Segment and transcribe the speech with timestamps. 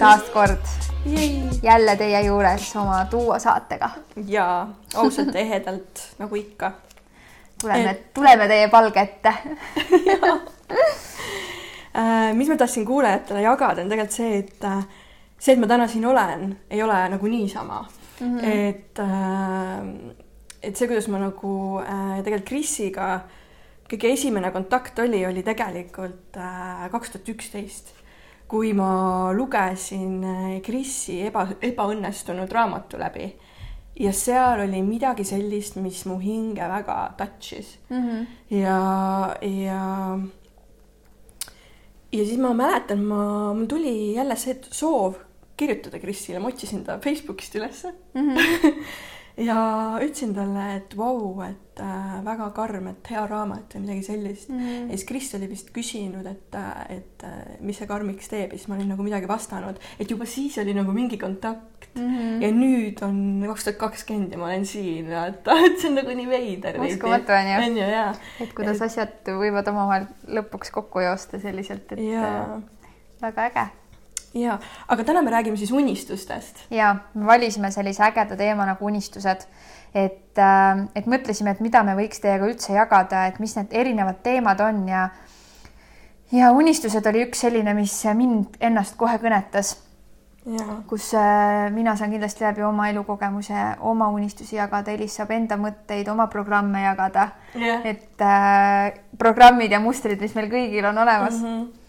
[0.00, 0.72] taas kord
[1.62, 3.90] jälle teie juures oma duo saatega.
[4.26, 4.46] ja
[4.94, 6.72] ausalt ehedalt nagu ikka.
[7.60, 9.34] tuleme et..., tuleme teie palge ette
[11.90, 14.82] Äh, mis ma tahtsin kuulajatele jagada, on tegelikult see, et äh,
[15.34, 17.80] see, et ma täna siin olen, ei ole nagu niisama
[18.20, 18.38] mm.
[18.38, 18.44] -hmm.
[18.46, 20.14] et, äh,
[20.62, 21.82] et see, kuidas ma nagu
[22.22, 23.08] tegelikult Krisiga
[23.90, 26.38] kõige esimene kontakt oli, oli tegelikult
[26.92, 27.90] kaks tuhat üksteist,
[28.50, 30.24] kui ma lugesin
[30.66, 33.28] Krisi eba, ebaõnnestunud raamatu läbi
[34.00, 38.02] ja seal oli midagi sellist, mis mu hinge väga touch'is mm.
[38.02, 38.26] -hmm.
[38.58, 38.78] ja,
[39.40, 40.18] ja
[42.12, 45.14] ja siis ma mäletan, ma, mul tuli jälle see soov
[45.56, 48.34] kirjutada Krisile, ma otsisin ta Facebookist ülesse mm.
[48.34, 48.74] -hmm.
[49.40, 49.60] ja
[50.02, 54.50] ütlesin talle, et vau wow,, et äh, väga karm, et hea raamat või midagi sellist
[54.50, 54.60] mm.
[54.60, 54.90] -hmm.
[54.90, 58.58] ja siis Kris oli vist küsinud, et, äh, et äh, mis see karmiks teeb ja
[58.58, 62.06] siis ma olin nagu midagi vastanud, et juba siis oli nagu mingi kontakt mm.
[62.06, 62.42] -hmm.
[62.44, 66.16] ja nüüd on kaks tuhat kakskümmend ja ma olen siin, vaata, et see on nagu
[66.22, 66.80] nii veider.
[66.80, 67.58] uskumatu on ju.
[67.66, 68.14] on ju, jaa.
[68.40, 68.88] et kuidas et...
[68.90, 70.08] asjad võivad omavahel
[70.40, 72.32] lõpuks kokku joosta selliselt, et ja.
[72.60, 72.90] Äh,
[73.22, 73.70] väga äge
[74.34, 76.66] ja, aga täna me räägime siis unistustest.
[76.70, 79.46] ja, me valisime sellise ägeda teema nagu unistused,
[79.94, 84.22] et, äh, et mõtlesime, et mida me võiks teiega üldse jagada, et mis need erinevad
[84.22, 85.08] teemad on ja
[86.32, 89.76] ja unistused oli üks selline, mis mind ennast kohe kõnetas.
[90.88, 96.08] kus äh, mina saan kindlasti läbi oma elukogemuse oma unistusi jagada, Elis saab enda mõtteid,
[96.08, 97.28] oma programme jagada
[97.84, 101.46] et äh, programmid ja mustrid, mis meil kõigil on olemas mm.
[101.46, 101.79] -hmm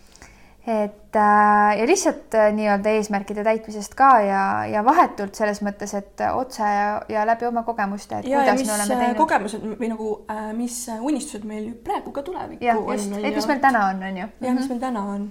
[0.68, 6.22] et äh, ja lihtsalt äh, nii-öelda eesmärkide täitmisest ka ja, ja vahetult selles mõttes, et
[6.36, 9.18] otse ja, ja läbi oma kogemuste, et ja, kuidas ja me oleme teinud.
[9.24, 13.18] kogemused või nagu äh,, mis unistused meil praegu ka tulevikku ja, on.
[13.24, 14.30] et mis meil täna on, on ju.
[14.30, 14.70] jah, mis mhm.
[14.70, 15.28] meil täna on.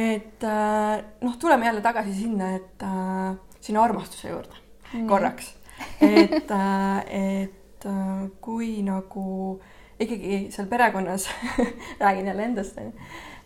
[0.00, 3.32] et äh, noh, tuleme jälle tagasi sinna, et äh,
[3.62, 4.62] sinna armastuse juurde
[4.92, 5.06] mm.
[5.06, 5.54] korraks.
[6.02, 9.60] et äh,, et äh, kui nagu
[10.00, 11.30] ikkagi seal perekonnas
[12.02, 12.98] räägin jälle endast, onju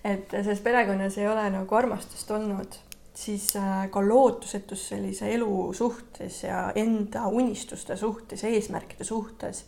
[0.04, 2.76] et selles perekonnas ei ole nagu armastust olnud,
[3.14, 9.64] siis äh, ka lootusetus sellise elu suhtes ja enda unistuste suhtes, eesmärkide suhtes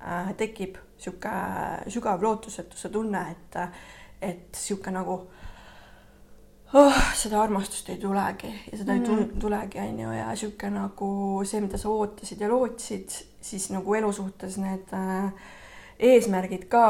[0.00, 3.58] äh, tekib niisugune sügav lootusetuse tunne, et,
[4.24, 5.18] et niisugune nagu
[6.74, 8.98] oh, seda armastust ei tulegi ja seda mm.
[8.98, 11.12] ei tun-, tulegi, on ju, ja niisugune nagu
[11.44, 15.46] see, mida sa ootasid ja lootsid, siis nagu elu suhtes need äh,
[16.10, 16.88] eesmärgid ka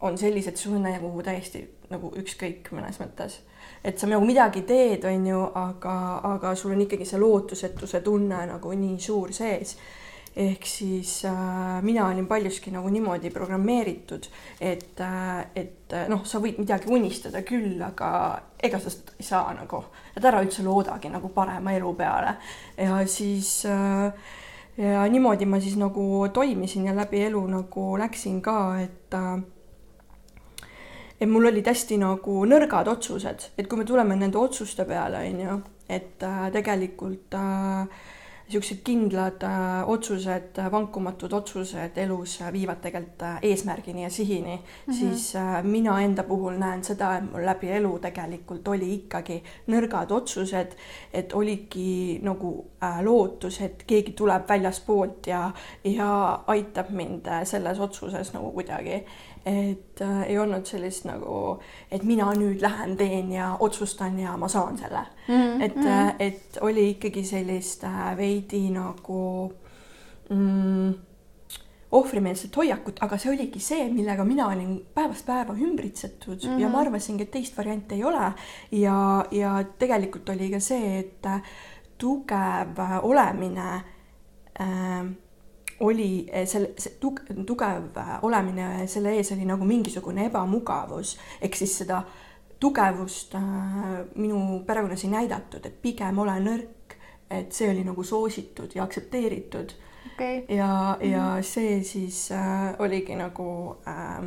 [0.00, 3.40] on sellised, sul on nagu täiesti nagu ükskõik mõnes mõttes.
[3.84, 5.94] et sa nagu midagi teed, on ju, aga,
[6.34, 9.76] aga sul on ikkagi see lootusetuse tunne nagu nii suur sees.
[10.36, 14.28] ehk siis äh, mina olin paljuski nagu niimoodi programmeeritud,
[14.60, 18.10] et äh,, et äh, noh, sa võid midagi unistada küll, aga
[18.62, 19.82] ega sa seda ei saa nagu,
[20.14, 22.36] et ära üldse loodagi nagu parema elu peale
[22.78, 24.12] ja siis äh,
[24.78, 29.40] ja niimoodi ma siis nagu toimisin ja läbi elu nagu läksin ka, et äh,
[31.20, 35.44] et mul olid hästi nagu nõrgad otsused, et kui me tuleme nende otsuste peale, on
[35.44, 35.58] ju,
[35.88, 38.00] et äh, tegelikult äh,
[38.50, 44.96] niisugused kindlad äh, otsused, vankumatud otsused elus viivad tegelikult äh, eesmärgini ja sihini mm, -hmm.
[44.96, 50.12] siis äh, mina enda puhul näen seda, et mul läbi elu tegelikult oli ikkagi nõrgad
[50.12, 50.74] otsused,
[51.12, 55.50] et oligi nagu äh, lootus, et keegi tuleb väljaspoolt ja,
[55.84, 59.04] ja aitab mind äh, selles otsuses nagu kuidagi
[59.46, 64.48] et äh, ei olnud sellist nagu, et mina nüüd lähen, teen ja otsustan ja ma
[64.48, 65.34] saan selle mm.
[65.34, 65.62] -hmm.
[65.62, 69.52] et äh,, et oli ikkagi sellist äh, veidi nagu
[70.30, 70.94] mm,
[71.92, 76.60] ohvrimeelset hoiakut, aga see oligi see, millega mina olin päevast päeva ümbritsetud mm -hmm.
[76.60, 78.32] ja ma arvasingi, et teist varianti ei ole.
[78.72, 81.42] ja, ja tegelikult oli ka see, et äh,
[81.98, 83.82] tugev olemine
[84.60, 85.06] äh,
[85.80, 91.78] oli eh, selle, see tugev äh, olemine, selle ees oli nagu mingisugune ebamugavus, ehk siis
[91.82, 92.02] seda
[92.60, 96.96] tugevust äh, minu perekonnas ei näidatud, et pigem ole nõrk,
[97.30, 99.76] et see oli nagu soositud ja aktsepteeritud.
[100.14, 100.44] Okay..
[100.48, 101.44] ja, ja mhm.
[101.44, 104.24] see siis äh, oligi nagu äh,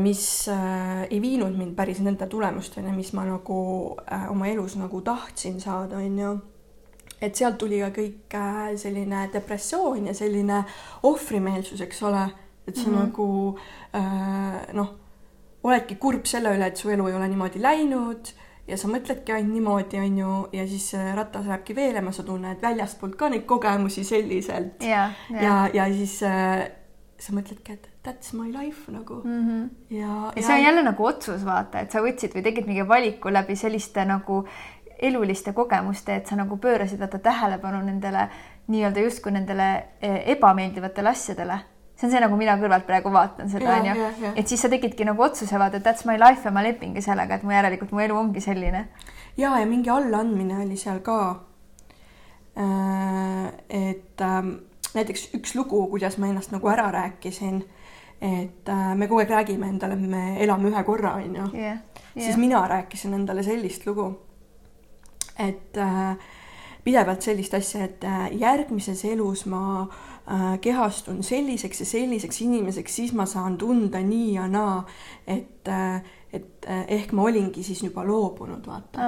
[0.00, 3.58] mis äh, ei viinud mind päris nende tulemusteni, mis ma nagu
[4.04, 6.36] äh, oma elus nagu tahtsin saada, onju
[7.20, 10.62] et sealt tuli ka kõik äh, selline depressioon ja selline
[11.08, 12.26] ohvrimeelsus, eks ole,
[12.66, 12.98] et sa mm -hmm.
[12.98, 13.58] nagu
[13.94, 14.94] äh, noh,
[15.62, 18.32] oledki kurb selle üle, et su elu ei ole niimoodi läinud
[18.68, 23.16] ja sa mõtledki ainult niimoodi, on ju, ja siis ratas lähebki veelema, sa tunned väljastpoolt
[23.16, 24.82] ka neid kogemusi selliselt.
[24.82, 26.68] ja, ja, ja, ja siis äh,
[27.18, 29.42] sa mõtledki, et that's my life nagu mm.
[29.48, 29.68] -hmm.
[29.90, 33.32] ja, ja see on jälle nagu otsus, vaata, et sa võtsid või tegid mingi valiku
[33.32, 34.44] läbi selliste nagu
[34.98, 38.28] eluliste kogemuste, et sa nagu pöörasid vaata tähelepanu nendele
[38.68, 39.70] nii-öelda justkui nendele
[40.00, 41.58] eh, ebameeldivatele asjadele
[41.96, 44.32] see on see, nagu mina kõrvalt praegu vaatan seda, onju.
[44.36, 47.46] et siis sa tegidki nagu otsuse, vaata, that's my life ja ma lepingi sellega, et
[47.46, 48.86] mu järelikult mu elu ongi selline.
[49.36, 51.20] ja, ja mingi allaandmine oli seal ka.
[52.56, 54.52] Äh, et ähm,
[54.96, 57.62] näiteks üks lugu, kuidas ma ennast nagu ära rääkisin,
[58.20, 61.48] et äh, me kogu aeg räägime endale, et me elame ühe korra, onju.
[62.14, 64.10] siis mina rääkisin endale sellist lugu,
[65.38, 66.16] et äh,
[66.84, 68.04] pidevalt sellist asja, et
[68.38, 74.32] järgmises elus ma äh, Äh, kehastun selliseks ja selliseks inimeseks, siis ma saan tunda nii
[74.34, 74.80] ja naa,
[75.22, 76.02] et, äh,
[76.34, 79.06] et äh, ehk ma olingi siis juba loobunud, vaata.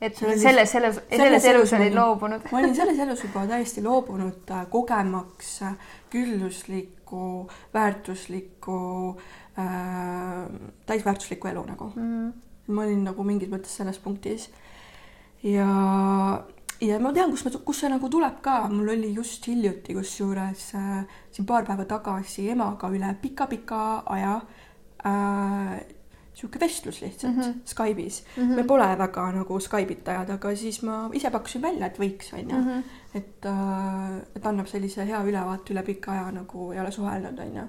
[0.00, 4.52] et selles, selles, selles, selles elus olid loobunud ma olin selles elus juba täiesti loobunud,
[4.68, 5.54] kogemaks
[6.12, 8.78] külluslikku, väärtuslikku
[9.56, 10.44] äh,,
[10.84, 12.12] täisväärtuslikku elu nagu mm.
[12.12, 12.72] -hmm.
[12.76, 14.50] ma olin nagu mingis mõttes selles punktis
[15.42, 16.44] ja
[16.80, 20.64] ja ma tean, kus ma, kust see nagu tuleb ka, mul oli just hiljuti kusjuures
[20.78, 23.82] äh, siin paar päeva tagasi emaga üle pika-pika
[24.14, 24.40] aja
[25.06, 25.78] äh,
[26.38, 27.54] sihuke vestlus lihtsalt mm -hmm.
[27.64, 28.42] Skype'is mm.
[28.42, 28.56] -hmm.
[28.56, 32.68] me pole väga nagu Skype'itajad, aga siis ma ise pakkusin välja, et võiks, onju mm.
[32.68, 32.82] -hmm.
[33.14, 37.64] et äh,, et annab sellise hea ülevaate üle pika aja nagu ei ole suhelnud, onju.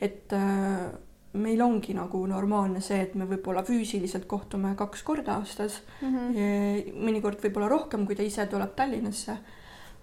[0.00, 0.92] et äh,
[1.34, 6.14] meil ongi nagu normaalne see, et me võib-olla füüsiliselt kohtume kaks korda aastas mm.
[6.14, 6.98] -hmm.
[7.06, 9.36] mõnikord võib-olla rohkem, kui ta ise tuleb Tallinnasse.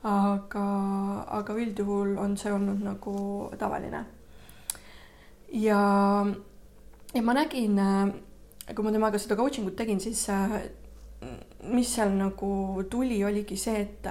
[0.03, 0.65] aga,
[1.29, 4.05] aga üldjuhul on see olnud nagu tavaline.
[5.53, 5.81] ja,
[7.13, 7.79] ja ma nägin,
[8.75, 10.27] kui ma temaga seda coaching ut tegin, siis
[11.63, 14.07] mis seal nagu tuli, oligi see, et,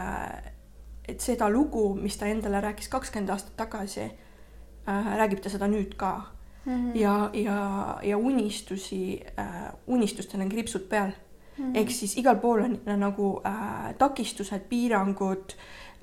[1.09, 5.97] et seda lugu, mis ta endale rääkis kakskümmend aastat tagasi äh,, räägib ta seda nüüd
[5.99, 11.13] ka mm ja, ja, ja unistusi äh,, unistustel on kriipsud peal.
[11.59, 15.55] Mm ehk siis igal pool on nagu äh, takistused, piirangud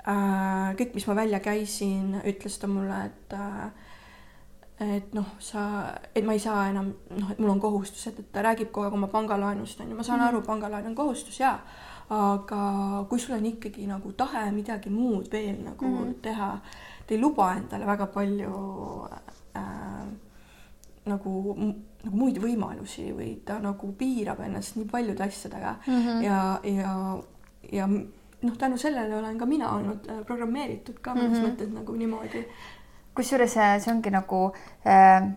[0.06, 0.74] äh,.
[0.78, 3.70] kõik, mis ma välja käisin, ütles ta mulle, et äh,
[4.80, 5.62] et noh, sa,
[6.14, 8.94] et ma ei saa enam noh, et mul on kohustused, et ta räägib kogu aeg
[8.94, 11.56] oma pangalaenust on ju, ma saan mm aru, pangalaen on kohustus ja
[12.14, 12.60] aga
[13.10, 16.52] kui sul on ikkagi nagu tahe midagi muud veel nagu mm teha,
[17.06, 18.54] te ei luba endale väga palju
[19.58, 20.06] äh,
[21.08, 21.32] nagu,
[22.04, 26.22] nagu muid võimalusi või ta nagu piirab ennast nii paljude asjadega mm -hmm.
[26.24, 26.94] ja, ja,
[27.72, 27.88] ja
[28.42, 31.50] noh, tänu sellele olen ka mina olnud äh, programmeeritud ka mõnes mm -hmm.
[31.50, 32.46] mõttes nagu niimoodi.
[33.14, 34.52] kusjuures äh, see ongi nagu
[34.86, 35.32] äh,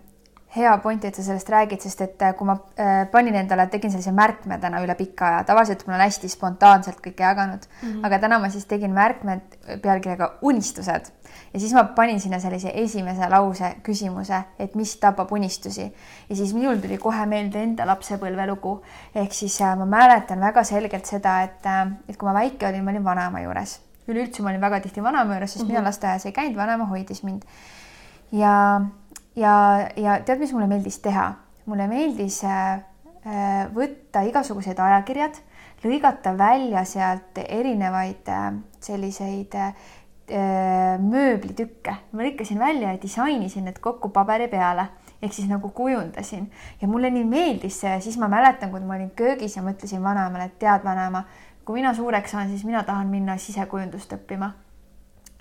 [0.56, 3.92] hea point, et sa sellest räägid, sest et äh, kui ma äh, panin endale, tegin
[3.94, 8.06] sellise märkme täna üle pika aja, tavaliselt ma olen hästi spontaanselt kõike jaganud mm, -hmm.
[8.08, 11.08] aga täna ma siis tegin märkmed pealkirjaga unistused
[11.54, 15.88] ja siis ma panin sinna sellise esimese lause küsimuse, et mis tapab unistusi?
[16.30, 18.82] Ja siis minul tuli kohe meelde enda lapsepõlvelugu
[19.16, 21.68] ehk siis äh, ma mäletan väga selgelt seda, et,
[22.10, 25.40] et kui ma väike olin, ma olin vanaema juures, üleüldse ma olin väga tihti vanaema
[25.40, 25.78] juures, sest mm -hmm.
[25.78, 27.44] mina lasteaias ei käinud, vanaema hoidis mind.
[28.32, 28.82] Ja
[29.36, 29.54] ja,
[29.96, 31.32] ja tead, mis mulle meeldis teha?
[31.66, 32.82] mulle meeldis äh,
[33.26, 35.38] äh, võtta igasugused ajakirjad,
[35.86, 39.58] lõigata välja sealt erinevaid äh, selliseid
[40.32, 41.92] mööblitükke.
[42.16, 44.86] ma lõikasin välja ja disainisin need kokku paberi peale
[45.22, 46.46] ehk siis nagu kujundasin
[46.82, 50.48] ja mulle nii meeldis see, siis ma mäletan, kui ma olin köögis ja mõtlesin vanaemale,
[50.48, 51.26] et tead, vanaema,
[51.66, 54.52] kui mina suureks saan, siis mina tahan minna sisekujundust õppima.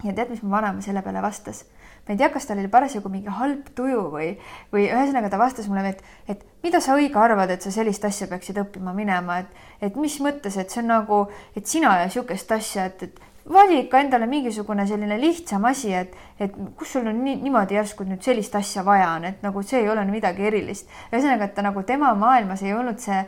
[0.04, 1.64] ja tead, mis mu vanaema selle peale vastas?
[2.07, 4.30] Ma ei tea, kas tal oli parasjagu mingi halb tuju või,
[4.73, 8.28] või ühesõnaga ta vastas mulle, et, et mida sa õige arvad, et sa sellist asja
[8.30, 11.25] peaksid õppima minema, et, et mis mõttes, et see on nagu,
[11.57, 13.21] et sina ja sihukest asja, et, et
[13.52, 18.07] vali ikka endale mingisugune selline lihtsam asi, et, et kus sul on nii, niimoodi järsku
[18.09, 20.90] nüüd sellist asja vaja on, et nagu see ei ole midagi erilist.
[21.12, 23.23] ühesõnaga, et ta nagu tema maailmas ei olnud see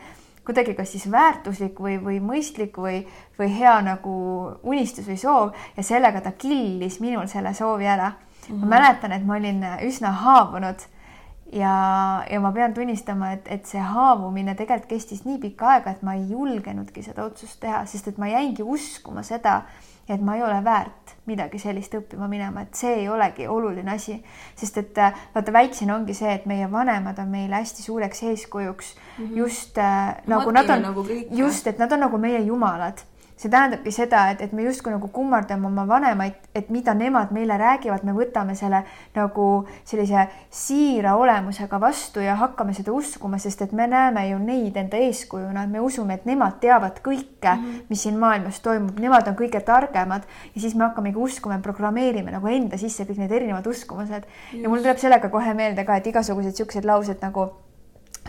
[0.44, 3.04] kuidagi kas siis väärtuslik või, või mõistlik või,
[3.38, 4.14] või hea nagu
[4.62, 8.10] unistus või soov ja sellega ta killis minul selle soovi ära
[8.48, 8.54] mm.
[8.54, 8.60] -hmm.
[8.60, 10.88] ma mäletan, et ma olin üsna haavunud
[11.52, 16.02] ja, ja ma pean tunnistama, et, et see haavumine tegelikult kestis nii pikka aega, et
[16.02, 19.62] ma ei julgenudki seda otsust teha, sest et ma jäingi uskuma seda,
[20.08, 24.16] et ma ei ole väärt midagi sellist õppima minema, et see ei olegi oluline asi,
[24.58, 24.98] sest et
[25.34, 29.36] vaata, väiksena ongi see, et meie vanemad on meile hästi suureks eeskujuks mm -hmm.
[29.38, 33.04] just äh, nagu nad on nagu, just, et nad on nagu meie jumalad
[33.42, 37.56] see tähendabki seda, et, et me justkui nagu kummardame oma vanemaid, et mida nemad meile
[37.58, 38.82] räägivad, me võtame selle
[39.16, 39.46] nagu
[39.88, 45.00] sellise siira olemusega vastu ja hakkame seda uskuma, sest et me näeme ju neid enda
[45.02, 47.82] eeskujuna, me usume, et nemad teavad kõike mm, -hmm.
[47.88, 52.46] mis siin maailmas toimub, nemad on kõige targemad ja siis me hakkamegi uskuma, programmeerime nagu
[52.46, 54.24] enda sisse kõik need erinevad uskumused.
[54.52, 57.50] ja mul tuleb sellega kohe meelde ka, et igasugused siuksed laused nagu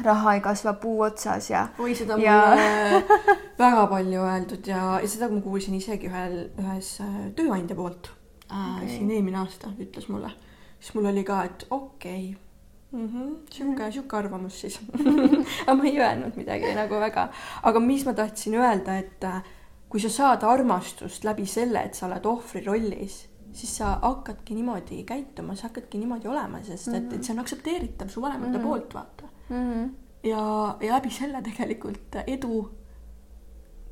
[0.01, 1.67] raha ei kasva puu otsas ja.
[1.79, 2.37] oi, seda on ja...
[2.49, 3.19] mulle
[3.61, 8.09] väga palju öeldud ja, ja seda ma kuulsin isegi ühel, ühes äh, tööandja poolt
[8.49, 8.89] äh, okay.
[8.95, 10.31] siin eelmine aasta ütles mulle,
[10.79, 13.01] siis mul oli ka, et okei okay.
[13.01, 14.79] mm -hmm, sihuke, sihuke arvamus siis
[15.67, 17.29] aga ma ei öelnud midagi nagu väga,
[17.63, 19.43] aga mis ma tahtsin öelda, et äh,
[19.89, 25.03] kui sa saad armastust läbi selle, et sa oled ohvri rollis siis sa hakkadki niimoodi
[25.05, 28.67] käituma, sa hakkadki niimoodi olema, sest et, et see on aktsepteeritav su vanemate mm -hmm.
[28.67, 29.12] poolt, vaata
[29.49, 29.73] mm.
[29.73, 29.89] -hmm.
[30.23, 32.63] ja, ja läbi selle tegelikult edu,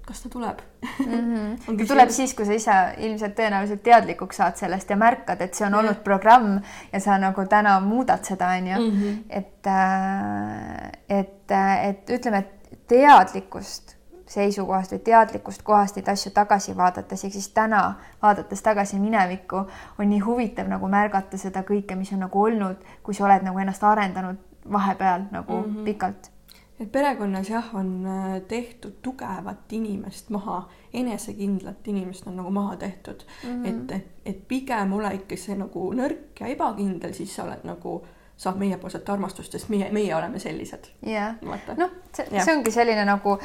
[0.05, 0.59] kas ta tuleb
[0.99, 1.13] mm?
[1.13, 1.77] -hmm.
[1.77, 5.67] ta tuleb siis, kui sa ise ilmselt tõenäoliselt teadlikuks saad sellest ja märkad, et see
[5.67, 6.59] on olnud programm
[6.93, 8.91] ja sa nagu täna muudad seda, onju.
[8.91, 9.17] Mhm.
[9.29, 16.75] et, äh, et, äh, et ütleme, et teadlikkust seisukohast või teadlikust kohast neid asju tagasi
[16.77, 17.81] vaadates, ehk siis täna
[18.21, 19.65] vaadates tagasi minevikku,
[19.99, 23.59] on nii huvitav nagu märgata seda kõike, mis on nagu olnud, kui sa oled nagu
[23.59, 24.39] ennast arendanud
[24.71, 25.83] vahepeal nagu mm -hmm.
[25.83, 26.31] pikalt.
[26.79, 33.23] et perekonnas jah, on äh, tehtud tugevat inimest maha, enesekindlat inimest on nagu maha tehtud
[33.43, 33.67] mm, -hmm.
[33.67, 38.01] et, et, et pigem ole ikka see nagu nõrk ja ebakindel, siis sa oled nagu
[38.41, 40.87] saab meiepoolset armastust, sest meie, meie oleme sellised.
[41.05, 41.35] jah,
[41.77, 43.35] noh, see, see ongi selline nagu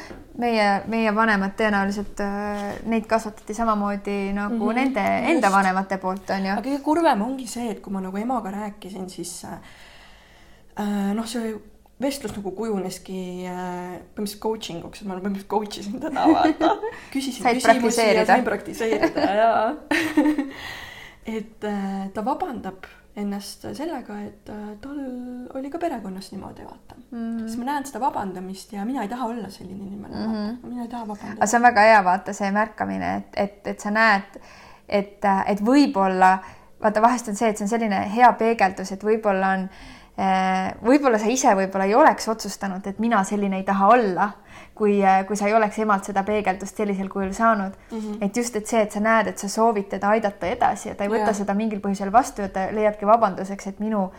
[0.41, 5.29] meie, meie vanemad tõenäoliselt äh, neid kasvatati samamoodi nagu mm -hmm, nende just.
[5.35, 6.51] enda vanemate poolt onju.
[6.51, 9.59] aga kõige kurvem ongi see, et kui ma nagu emaga rääkisin, siis Äh,
[10.77, 11.55] noh, see
[12.01, 16.75] vestlus nagu kujuneski äh, põhimõtteliselt coaching uks, et ma põhimõtteliselt coach isin teda, vaata.
[17.13, 19.49] küsisin küsimusi ja sain praktiseerida ja
[21.37, 22.85] et äh, ta vabandab
[23.17, 24.49] ennast sellega, et
[24.83, 24.99] tal
[25.57, 27.17] oli ka perekonnas niimoodi, vaata mm.
[27.17, 27.47] -hmm.
[27.47, 30.69] siis ma näen seda vabandamist ja mina ei taha olla selline inimene mm, -hmm.
[30.69, 31.39] mina ei taha vabandada.
[31.39, 34.39] aga see on väga hea, vaata see märkamine, et, et, et sa näed,
[34.89, 36.37] et, et võib-olla,
[36.83, 39.96] vaata, vahest on see, et see on selline hea peegeldus, et võib-olla on äh, Äh,
[40.81, 44.31] võib-olla sa ise võib-olla ei oleks otsustanud, et mina selline ei taha olla,
[44.77, 47.99] kui, äh, kui sa ei oleks emalt seda peegeldust sellisel kujul saanud mm.
[47.99, 48.17] -hmm.
[48.25, 51.03] et just, et see, et sa näed, et sa soovid teda aidata edasi ja ta
[51.03, 51.37] ei võta yeah.
[51.37, 54.11] seda mingil põhjusel vastu ja ta leiabki vabanduseks, et minu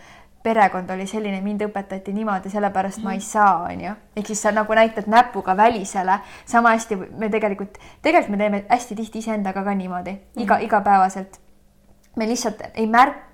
[0.42, 3.04] perekond oli selline, mind õpetati niimoodi, sellepärast mm -hmm.
[3.04, 3.26] ma ei mhm.
[3.26, 3.92] saa, onju.
[4.16, 8.94] ehk siis sa nagu näitad näpuga välisele, sama hästi me tegelikult, tegelikult me teeme hästi
[8.94, 10.42] tihti iseendaga ka niimoodi mm, -hmm.
[10.42, 10.64] iga, mhm.
[10.64, 11.40] igapäevaselt
[12.16, 13.27] me lihtsalt ei märka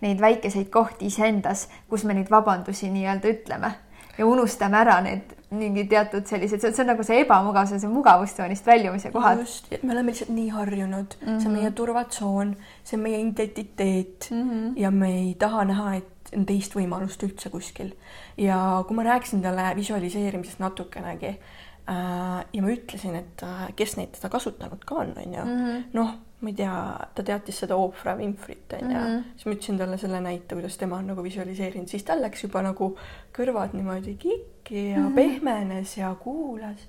[0.00, 3.74] neid väikeseid kohti iseendas, kus me neid vabandusi nii-öelda ütleme
[4.18, 7.92] ja unustame ära need mingi teatud sellised, see on nagu see ebamugav, see on see
[7.92, 9.42] mugavustsoonist väljumise kohad.
[9.44, 11.38] just, et me oleme lihtsalt nii harjunud mm, -hmm.
[11.40, 11.76] see on meie mhm.
[11.80, 14.72] turvatsoon, see on meie identiteet mm -hmm.
[14.80, 17.92] ja me ei taha näha, et on teist võimalust üldse kuskil.
[18.36, 24.14] ja kui ma rääkisin talle visualiseerimisest natukenegi äh, ja ma ütlesin, et äh, kes neid
[24.16, 25.84] teda kasutanud ka on, on ju, mhm.
[25.92, 26.78] noh ma ei tea,
[27.16, 29.28] ta teatis seda Oprah Winfrey't onju mm, -hmm.
[29.34, 32.62] siis ma ütlesin talle selle näite, kuidas tema on nagu visualiseerinud, siis tal läks juba
[32.62, 32.90] nagu
[33.36, 35.14] kõrvad niimoodi kikki ja mm -hmm.
[35.14, 36.88] pehmenes ja kuulas.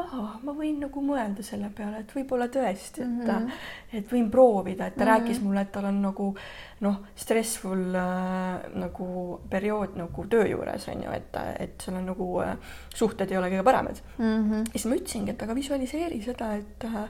[0.00, 3.50] aa, ma võin nagu mõelda selle peale, et võib-olla tõesti, et mm, -hmm.
[3.92, 5.12] et võin proovida, et ta mm -hmm.
[5.12, 6.34] rääkis mulle, et tal on nagu
[6.80, 12.40] noh, stressful äh, nagu periood nagu töö juures on ju, et, et seal on nagu
[12.40, 12.56] äh,
[12.94, 14.50] suhted ei ole kõige paremad mm.
[14.50, 14.64] -hmm.
[14.72, 17.08] siis ma ütlesingi, et aga visualiseeri seda, et äh,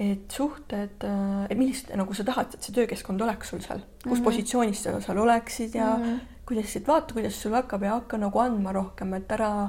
[0.00, 4.06] et suhted, äh, et millist nagu sa tahad, et see töökeskkond oleks sul seal, kus
[4.06, 4.24] mm -hmm.
[4.24, 6.20] positsioonis sa seal oleksid ja mm -hmm.
[6.46, 9.68] kuidas, et vaata, kuidas sul hakkab ja hakka nagu andma rohkem, et ära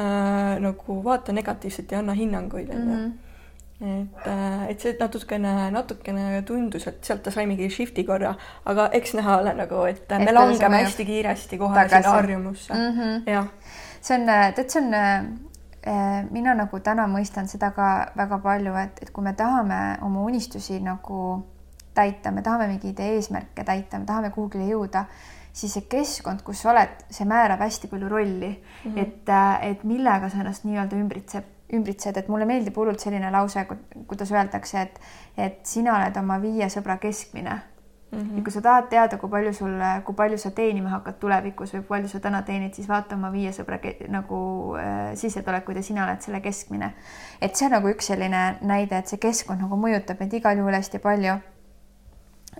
[0.00, 3.04] äh, nagu vaata negatiivselt ja anna hinnanguid onju mm.
[3.04, 3.12] -hmm
[3.82, 8.88] et, äh, et see natukene, natukene tundus, et sealt ta sai mingi shift'i korra, aga
[8.92, 12.98] eks näha ole nagu, et me et langeme hästi kiiresti kohe sinna harjumusse mm.
[12.98, 13.30] -hmm.
[13.30, 13.46] jah.
[14.00, 15.51] see on, tead, see on Äh,
[16.30, 20.78] mina nagu täna mõistan seda ka väga palju, et, et kui me tahame oma unistusi
[20.80, 21.42] nagu
[21.94, 25.04] täita, me tahame mingeid eesmärke täita, me tahame kuhugile jõuda,
[25.52, 28.52] siis see keskkond, kus sa oled, see määrab hästi palju rolli.
[28.52, 29.02] Mm, -hmm.
[29.02, 33.66] et, äh, et millega sa ennast nii-öelda ümbritseb, ümbritsed, et mulle meeldib hullult selline lause,
[34.06, 35.00] kuidas öeldakse, et,
[35.36, 37.60] et sina oled oma viie sõbra keskmine
[38.12, 38.36] Mm -hmm.
[38.36, 39.70] ja kui sa tahad teada, kui palju sul,
[40.04, 43.52] kui palju sa teenima hakkad tulevikus või palju sa täna teenid, siis vaata oma viie
[43.52, 43.78] sõbra
[44.08, 44.40] nagu
[44.76, 46.92] äh, sissetulekuid ja sina oled selle keskmine.
[47.40, 50.74] et see on nagu üks selline näide, et see keskkond nagu mõjutab meid igal juhul
[50.74, 51.38] hästi palju.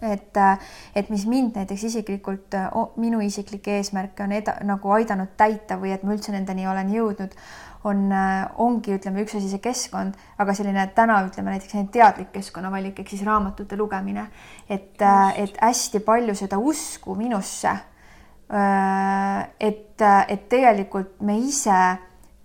[0.02, 0.58] et, äh,
[0.94, 2.54] et mis mind näiteks isiklikult,
[2.96, 7.36] minu isiklikke eesmärke on eda, nagu aidanud täita või et ma üldse nendeni olen jõudnud,
[7.84, 8.04] on,
[8.62, 13.24] ongi, ütleme, üks asi see keskkond, aga selline täna ütleme näiteks teadlik keskkonnavalik ehk siis
[13.26, 14.28] raamatute lugemine,
[14.68, 15.02] et,
[15.36, 17.74] et hästi palju seda usku minusse.
[18.52, 21.78] et, et tegelikult me ise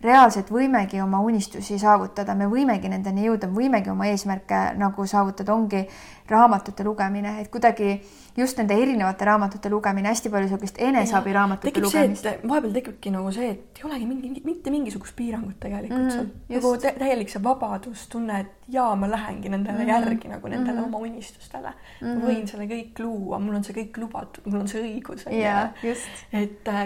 [0.04, 5.82] reaalselt võimegi oma unistusi saavutada, me võimegi nendeni jõuda, võimegi oma eesmärke nagu saavutada, ongi
[6.32, 8.02] raamatute lugemine, et kuidagi
[8.38, 12.28] just nende erinevate raamatute lugemine, hästi palju niisugust eneseabiraamatute lugemist.
[12.48, 16.30] vahepeal tekibki nagu see, et ei olegi mingi, mitte mingisugust piirangut tegelikult mm, sul.
[16.54, 19.90] nagu täielik see vabadustunne, et jaa, ma lähengi nendele mm -hmm.
[19.90, 20.96] järgi nagu nendele mm -hmm.
[20.96, 22.08] oma unistustele mm.
[22.08, 22.20] -hmm.
[22.20, 25.26] ma võin selle kõik luua, mul on see kõik lubatud, mul on see õigus.
[25.32, 26.26] jaa, just.
[26.34, 26.86] et äh,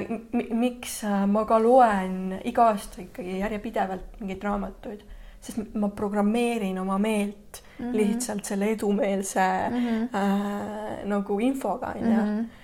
[0.52, 5.04] miks äh, ma ka loen iga aasta ikkagi järjepidevalt mingeid raamatuid,
[5.42, 7.98] sest ma programmeerin oma meelt mm -hmm.
[7.98, 10.10] lihtsalt selle edumeelse mm -hmm.
[10.16, 12.62] äh, nagu infoga onju mm -hmm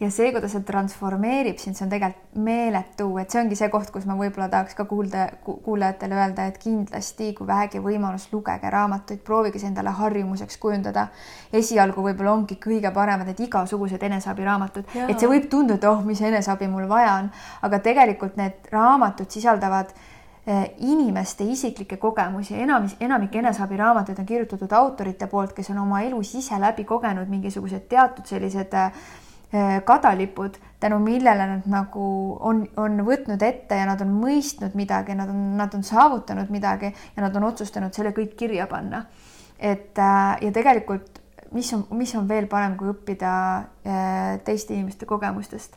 [0.00, 3.90] ja see, kuidas see transformeerib sind, see on tegelikult meeletu, et see ongi see koht,
[3.92, 9.20] kus ma võib-olla tahaks ka kuulda, kuulajatele öelda, et kindlasti, kui vähegi võimalus, lugege raamatuid,
[9.26, 11.08] proovige see endale harjumuseks kujundada.
[11.52, 16.70] esialgu võib-olla ongi kõige paremad need igasugused eneseabiraamatud, et see võib tunduda, oh, mis eneseabi
[16.72, 17.30] mul vaja on,
[17.68, 19.92] aga tegelikult need raamatud sisaldavad
[20.78, 26.56] inimeste isiklikke kogemusi, enam, enamik eneseabiraamatuid on kirjutatud autorite poolt, kes on oma elus ise
[26.58, 28.72] läbi kogenud mingisugused teatud sellised
[29.54, 32.02] Äh, kadalipud, tänu millele nad nagu
[32.40, 36.92] on, on võtnud ette ja nad on mõistnud midagi, nad on, nad on saavutanud midagi
[36.92, 39.00] ja nad on otsustanud selle kõik kirja panna.
[39.58, 41.18] et äh, ja tegelikult,
[41.50, 43.32] mis on, mis on veel parem, kui õppida
[44.46, 45.74] teiste inimeste kogemustest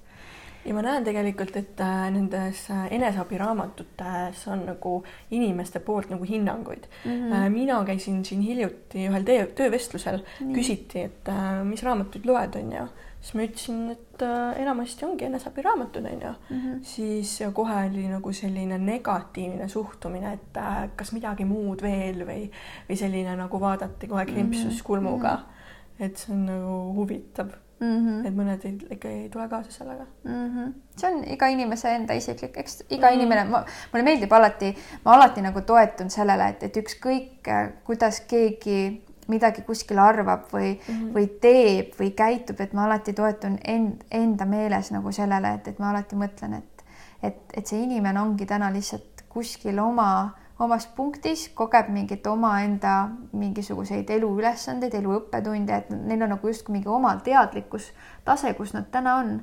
[0.66, 1.80] ja ma näen tegelikult, et
[2.12, 4.94] nendes eneseabiraamatutes on nagu
[5.32, 7.12] inimeste poolt nagu hinnanguid mm.
[7.12, 7.50] -hmm.
[7.50, 12.88] mina käisin siin hiljuti ühel töö, töövestlusel mm, küsiti, et mis raamatuid loed, onju
[13.24, 16.58] siis ma ütlesin, et äh, enamasti ongi eneseabiraamatud, onju mm.
[16.58, 16.80] -hmm.
[16.84, 22.50] siis kohe oli nagu selline negatiivne suhtumine, et äh, kas midagi muud veel või,
[22.90, 24.84] või selline nagu vaadati kohe krimpsus -hmm.
[24.84, 25.44] kulmuga mm.
[25.44, 26.06] -hmm.
[26.06, 28.02] et see on nagu huvitav mm.
[28.08, 28.28] -hmm.
[28.28, 30.50] et mõned ei, ikka ei tule kaasa sellega mm.
[30.50, 30.74] -hmm.
[30.98, 33.16] see on iga inimese enda isiklik, eks iga mm -hmm.
[33.16, 38.22] inimene, ma, mulle meeldib alati, ma alati nagu toetun sellele, et, et ükskõik, äh, kuidas
[38.28, 41.14] keegi midagi kuskil arvab või mm, -hmm.
[41.16, 45.80] või teeb või käitub, et ma alati toetun end, enda meeles nagu sellele, et, et
[45.80, 46.86] ma alati mõtlen, et,
[47.24, 54.10] et, et see inimene ongi täna lihtsalt kuskil oma, omas punktis, kogeb mingit omaenda mingisuguseid
[54.14, 59.34] eluülesandeid, elu õppetunde, et neil on nagu justkui mingi oma teadlikkustase, kus nad täna on.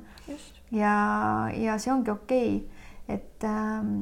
[0.71, 0.95] ja,
[1.57, 2.77] ja see ongi okei okay.,
[3.11, 3.95] et ähm,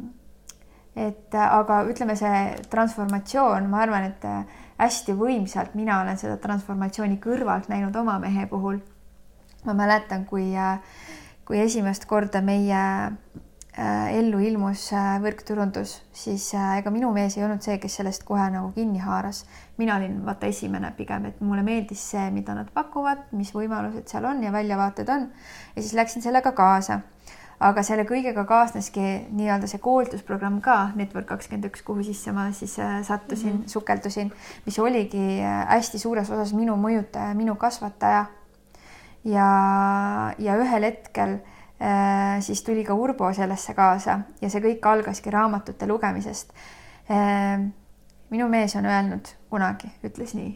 [1.00, 4.26] et aga ütleme, see transformatsioon, ma arvan, et
[4.80, 8.82] hästi võimsalt, mina olen seda transformatsiooni kõrvalt näinud oma mehe puhul.
[9.66, 10.54] ma mäletan, kui,
[11.46, 17.46] kui esimest korda meie äh, ellu ilmus äh, võrkturundus, siis äh, ega minu mees ei
[17.46, 19.46] olnud see, kes sellest kohe nagu kinni haaras.
[19.78, 24.26] mina olin vaata esimene pigem, et mulle meeldis see, mida nad pakuvad, mis võimalused seal
[24.26, 25.30] on ja väljavaated on
[25.76, 27.00] ja siis läksin sellega kaasa
[27.60, 29.06] aga selle kõigega kaasneski
[29.36, 33.70] nii-öelda see koolitusprogramm ka, Network kakskümmend üks, kuhu sisse ma siis äh, sattusin mm, -hmm.
[33.70, 34.34] sukeldusin,
[34.66, 38.26] mis oligi äh, hästi suures osas minu mõjutaja, minu kasvataja.
[39.24, 39.48] ja,
[40.40, 41.59] ja ühel hetkel äh,
[42.44, 46.52] siis tuli ka Urbo sellesse kaasa ja see kõik algaski raamatute lugemisest
[47.12, 47.62] äh,.
[48.30, 50.52] minu mees on öelnud kunagi, ütles nii,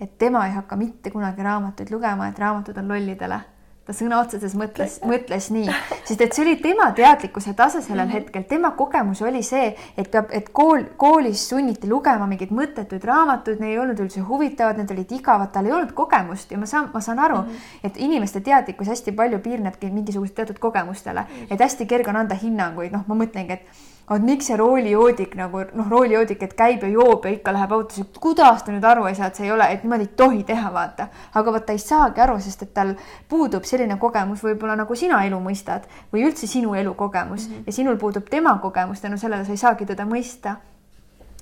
[0.00, 3.40] et tema ei hakka mitte kunagi raamatuid lugema, et raamatud on lollidele
[3.88, 5.72] ta sõna otseses mõttes mõtles nii,
[6.08, 8.18] sest et see oli tema teadlikkuse tase sellel mm -hmm.
[8.18, 13.60] hetkel, tema kogemus oli see, et peab, et kool, koolis sunniti lugema mingeid mõttetuid raamatuid,
[13.64, 16.52] need ei olnud üldse huvitavad, need olid igavad, tal ei olnud kogemust.
[16.52, 17.84] Ja ma saan, ma saan aru mm, -hmm.
[17.84, 22.92] et inimeste teadlikkus hästi palju piirnebki mingisugust teatud kogemustele, et hästi kerge on anda hinnanguid,
[22.92, 23.62] noh, ma mõtlengi, et
[24.10, 28.06] vot miks see roolijoodik nagu noh, roolijoodik, et käib ja joob ja ikka läheb autosse,
[28.20, 30.72] kuidas ta nüüd aru ei saa, et see ei ole, et niimoodi ei tohi teha,
[30.72, 31.08] vaata.
[31.34, 32.94] aga vot ta ei saagi aru, sest et tal
[33.28, 37.66] puudub selline kogemus võib-olla nagu sina elu mõistad või üldse sinu elukogemus mm -hmm.
[37.66, 40.56] ja sinul puudub tema kogemus, tänu sellele sa ei saagi teda mõista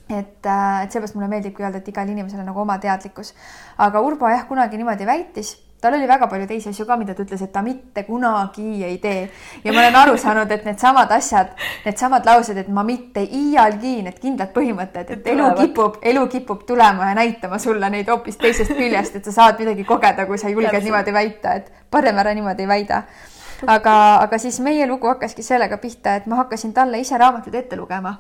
[0.09, 3.35] et, äh, et seepärast mulle meeldibki öelda, et igal inimesel on nagu oma teadlikkus.
[3.79, 7.25] aga Urbo jah, kunagi niimoodi väitis tal oli väga palju teisi asju ka, mida ta
[7.25, 9.29] ütles, et ta mitte kunagi ei tee.
[9.65, 11.53] ja ma olen aru saanud, et needsamad asjad,
[11.85, 17.11] needsamad laused, et ma mitte iialgi, need kindlad põhimõtted, et elu kipub, elu kipub tulema
[17.11, 20.83] ja näitama sulle neid hoopis teisest küljest, et sa saad midagi kogeda, kui sa julged
[20.83, 23.03] niimoodi väita, et parem ära niimoodi ei väida.
[23.67, 27.77] Aga, aga siis meie lugu hakkaski sellega pihta, et ma hakkasin talle ise raamatuid ette
[27.77, 28.19] lugema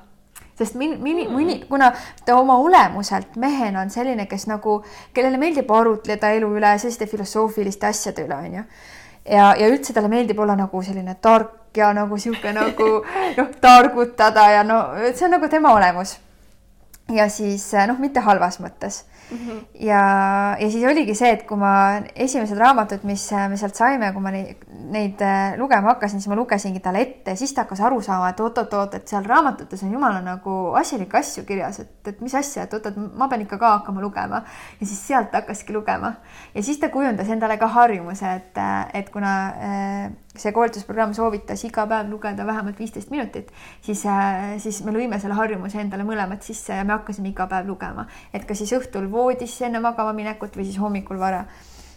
[0.59, 1.92] sest min-, mini-, mõni, kuna
[2.25, 4.79] ta oma olemuselt mehena on selline, kes nagu,
[5.16, 8.64] kellele meeldib arutleda elu üle, selliste filosoofiliste asjade üle, onju.
[9.25, 12.88] ja, ja üldse talle meeldib olla nagu selline tark ja nagu sihuke nagu
[13.38, 14.81] noh, targutada ja no
[15.12, 16.16] see on nagu tema olemus.
[17.12, 19.39] ja siis noh, mitte halvas mõttes mm.
[19.39, 19.65] -hmm.
[19.75, 20.01] ja,
[20.61, 24.31] ja siis oligi see, et kui ma esimesed raamatud, mis me sealt saime, kui ma
[24.31, 28.29] neid, neid äh, lugema hakkasin, siis ma lugesingi talle ette siis ta hakkas aru saama,
[28.29, 32.62] et oot-oot-oot, et seal raamatutes on jumala nagu asjalikke asju kirjas, et, et mis asja,
[32.62, 34.43] et oot-oot, ma pean ikka ka hakkama lugema.
[34.81, 36.15] ja siis sealt hakkaski lugema
[36.55, 38.62] ja siis ta kujundas endale ka harjumuse, et,
[38.95, 40.11] et kuna äh,
[40.41, 45.37] see koolitusprogramm soovitas iga päev lugeda vähemalt viisteist minutit, siis, äh, siis me lõime selle
[45.39, 49.57] harjumuse endale mõlemad sisse ja me hakkasime iga päev lugema, et kas siis õhtul voodis
[49.66, 51.46] enne magama minekut või siis hommikul vara.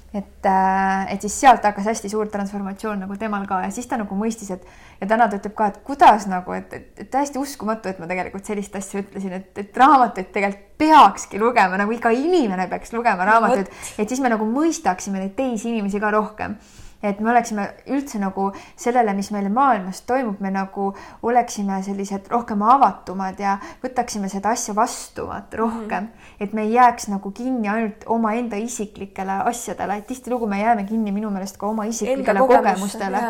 [0.09, 3.97] Et, äh, et siis sealt hakkas hästi suur transformatsioon nagu temal ka ja siis ta
[3.99, 4.63] nagu mõistis, et
[4.97, 8.09] ja täna ta ütleb ka, et kuidas nagu, et, et, et täiesti uskumatu, et ma
[8.09, 13.27] tegelikult sellist asja ütlesin, et, et raamatuid tegelikult peakski lugema, nagu iga inimene peaks lugema
[13.27, 16.57] raamatuid, et siis me nagu mõistaksime neid teisi inimesi ka rohkem.
[17.03, 17.63] Et me oleksime
[17.95, 20.89] üldse nagu sellele, mis meil maailmas toimub, me nagu
[21.23, 26.09] oleksime sellised rohkem avatumad ja võtaksime seda asja vastu vaata rohkem.
[26.09, 26.28] Mm, -hmm.
[26.39, 31.11] Et me ei jääks nagu kinni ainult omaenda isiklikele asjadele, et tihtilugu me jääme kinni
[31.11, 33.23] minu meelest ka oma isiklikele kogemustele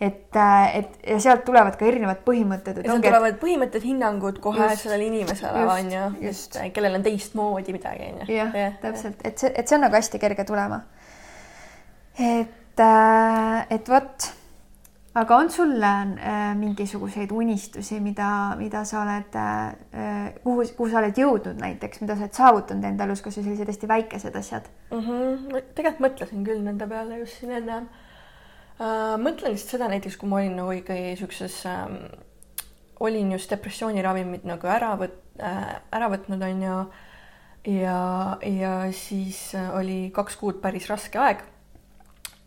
[0.00, 2.80] et, äh, et ja sealt tulevad ka erinevad põhimõtted.
[2.82, 7.76] ja sealt tulevad põhimõtted, hinnangud kohe just, sellele inimesele on ju, just, kellel on teistmoodi
[7.76, 8.40] midagi on ju.
[8.40, 10.82] jah, täpselt, et see, et see on nagu hästi kerge tulema.
[12.18, 14.32] et et, äh, et vot,
[15.14, 21.18] aga on sul äh, mingisuguseid unistusi, mida, mida sa oled, äh, kuhu, kuhu sa oled
[21.20, 25.04] jõudnud näiteks, mida sa oled saavutanud enda elus, kas või sellised hästi väikesed asjad mm?
[25.04, 25.68] -hmm.
[25.76, 29.20] tegelikult mõtlesin küll nende peale just siin enne uh,.
[29.20, 32.00] mõtlen lihtsalt seda näiteks, kui ma olin nagu ikkagi siukses um,
[33.04, 36.82] olin just depressiooniravimid nagu ära võt- äh,, ära võtnud, on ju.
[37.82, 38.02] ja,
[38.48, 41.51] ja siis oli kaks kuud päris raske aeg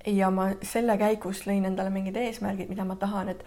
[0.06, 3.44] ja ma selle käigus lõin endale mingid eesmärgid, mida ma tahan, et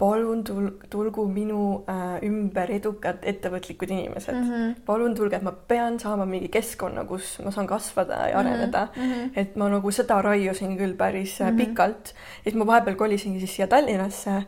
[0.00, 4.48] palun tul-, tulgu minu äh, ümber edukad ettevõtlikud inimesed mm.
[4.48, 4.74] -hmm.
[4.86, 8.40] palun tulge, et ma pean saama mingi keskkonna, kus ma saan kasvada ja mhm.
[8.40, 9.02] areneda mm.
[9.02, 9.30] -hmm.
[9.42, 11.56] et ma nagu seda raiusin küll päris mm -hmm.
[11.56, 12.14] pikalt.
[12.46, 14.42] et ma vahepeal kolisingi siis siia Tallinnasse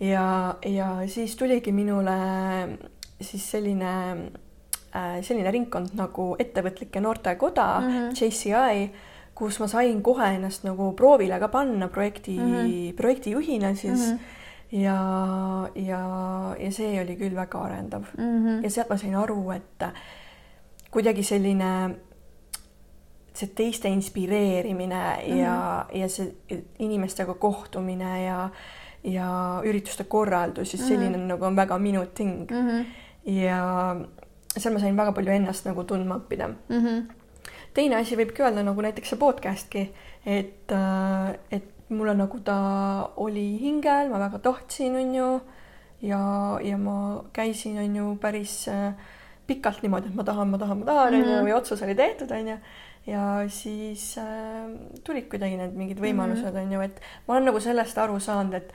[0.00, 2.18] ja, ja siis tuligi minule
[3.20, 3.90] siis selline
[4.96, 8.10] äh,, selline ringkond nagu Ettevõtlike Noortekoda mm, -hmm.
[8.14, 8.90] JCI
[9.34, 12.96] kus ma sain kohe ennast nagu proovile ka panna projekti mm, -hmm.
[12.96, 14.16] projektijuhina siis mm.
[14.16, 14.42] -hmm
[14.74, 14.98] ja,
[15.74, 16.00] ja,
[16.58, 18.46] ja see oli küll väga arendav mm.
[18.46, 18.64] -hmm.
[18.64, 19.84] ja sealt ma sain aru, et
[20.90, 21.70] kuidagi selline
[23.34, 25.36] see teiste inspireerimine mm -hmm.
[25.36, 26.34] ja, ja see
[26.78, 28.50] inimestega kohtumine ja,
[29.04, 31.26] ja ürituste korraldus, siis selline mm -hmm.
[31.26, 32.68] nagu on väga minu ting mm.
[32.68, 32.84] -hmm.
[33.30, 33.96] ja
[34.56, 36.86] seal ma sain väga palju ennast nagu tundma õppida mm.
[36.86, 37.23] -hmm
[37.74, 39.84] teine asi võibki öelda nagu näiteks see podcast'ki,
[40.26, 42.56] et, äh, et mulle nagu ta
[43.20, 45.28] oli hingel, ma väga tahtsin, on ju,
[46.06, 46.22] ja,
[46.64, 46.96] ja ma
[47.36, 48.94] käisin, on ju, päris äh,
[49.46, 51.52] pikalt niimoodi, et ma tahan, ma tahan, ma tahan, on ju, mhm.
[51.52, 52.58] ja otsus oli tehtud, on ju
[53.06, 54.70] ja siis äh,
[55.04, 56.62] tulid kuidagi need mingid võimalused, mhm.
[56.62, 58.72] on ju, et ma olen nagu sellest aru saanud, et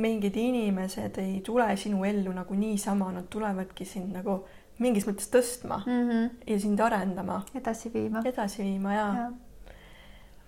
[0.00, 4.40] mingid inimesed ei tule sinu ellu nagu niisama, nad tulevadki sind nagu
[4.80, 6.28] mingis mõttes tõstma mm -hmm.
[6.46, 7.42] ja sind arendama.
[7.54, 8.22] edasi viima.
[8.24, 9.30] edasi viima ja, ja..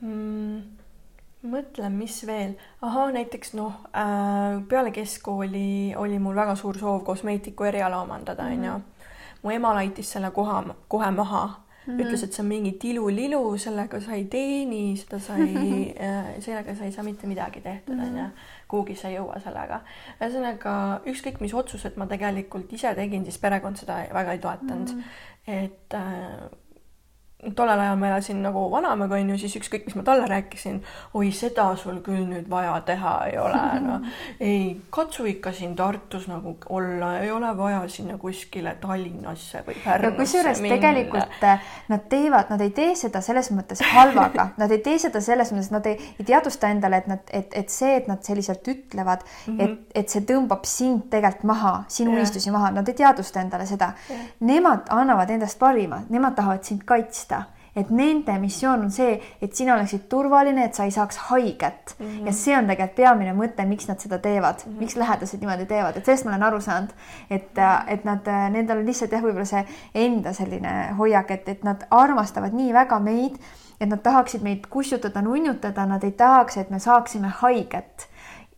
[0.00, 0.62] Mm,
[1.42, 7.64] mõtlen, mis veel, ahah, näiteks noh äh,, peale keskkooli oli mul väga suur soov kosmeetiku
[7.64, 8.70] eriala omandada, onju.
[8.70, 8.82] Mhm.
[9.42, 12.02] mu ema laitis selle koha, kohe maha Mm -hmm.
[12.02, 16.74] ütles, et see on mingi tilulilu, sellega sa ei teeni, seda sa ei äh,, sellega
[16.74, 18.22] sa ei saa mitte midagi tehtud, onju.
[18.22, 19.82] Mhm kuhugi sa ei jõua sellega.
[20.16, 20.74] ühesõnaga
[21.12, 25.00] ükskõik, mis otsused ma tegelikult ise tegin, siis perekond seda väga ei toetanud mm.
[25.00, 25.62] -hmm.
[25.64, 26.61] et äh,
[27.42, 30.76] tollel ajal ma elasin nagu vanaemaga onju, siis ükskõik, mis ma talle rääkisin,
[31.18, 34.04] oi, seda sul küll nüüd vaja teha ei ole, noh.
[34.50, 40.18] ei, katsu ikka siin Tartus nagu olla, ei ole vaja sinna kuskile Tallinnasse või Pärnusse
[40.20, 45.02] kusjuures tegelikult äh, nad teevad, nad ei tee seda selles mõttes halvaga, nad ei tee
[45.02, 48.22] seda selles mõttes, nad ei, ei teadvusta endale, et nad, et, et see, et nad
[48.22, 49.66] selliselt ütlevad mm, -hmm.
[49.66, 53.92] et, et see tõmbab sind tegelikult maha, sinu unistusi maha, nad ei teadvusta endale seda.
[54.46, 57.31] Nemad annavad endast parima, nemad tahavad sind kaitsta
[57.76, 62.06] et nende missioon on see, et sina oleksid turvaline, et sa ei saaks haiget mm.
[62.06, 62.26] -hmm.
[62.26, 64.78] ja see on tegelikult peamine mõte, miks nad seda teevad mm, -hmm.
[64.80, 66.92] miks lähedased niimoodi teevad, et sellest ma olen aru saanud,
[67.30, 71.86] et, et nad, nendel on lihtsalt jah, võib-olla see enda selline hoiak, et, et nad
[71.90, 73.40] armastavad nii väga meid,
[73.80, 78.08] et nad tahaksid meid kussutada, nunnutada, nad ei tahaks, et me saaksime haiget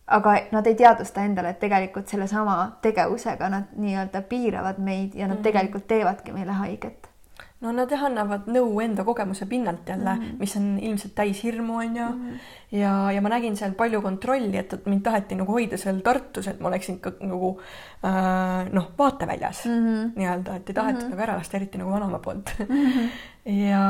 [0.07, 5.35] aga nad ei teadvusta endale, et tegelikult sellesama tegevusega nad nii-öelda piiravad meid ja nad
[5.35, 5.43] mm -hmm.
[5.43, 7.14] tegelikult teevadki meile haiget
[7.63, 10.39] no nad jah annavad nõu enda kogemuse pinnalt jälle mm, -hmm.
[10.39, 12.25] mis on ilmselt täis hirmu, on ju mm.
[12.25, 12.39] -hmm.
[12.79, 16.47] ja, ja ma nägin seal palju kontrolli, et, et mind taheti nagu hoida seal Tartus,
[16.47, 17.59] et ma oleksin ikka nagu
[18.03, 20.11] äh, noh, vaateväljas mm -hmm.
[20.15, 21.09] nii-öelda, et ei tahetud mm -hmm.
[21.09, 22.75] nagu ära lasta, eriti nagu vanaema poolt mm.
[22.75, 23.09] -hmm.
[23.71, 23.85] ja,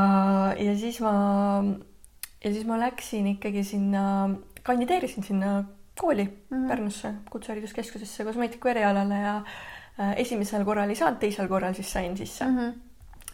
[0.60, 1.64] ja siis ma,
[2.44, 4.30] ja siis ma läksin ikkagi sinna,
[4.64, 5.64] kandideerisin sinna
[6.00, 6.68] kooli mm -hmm.
[6.68, 9.36] Pärnusse, Kutsehariduskeskusesse kosmeetiku erialale ja
[10.00, 12.58] äh, esimesel korral ei saanud, teisel korral siis sain sisse mm.
[12.58, 12.85] -hmm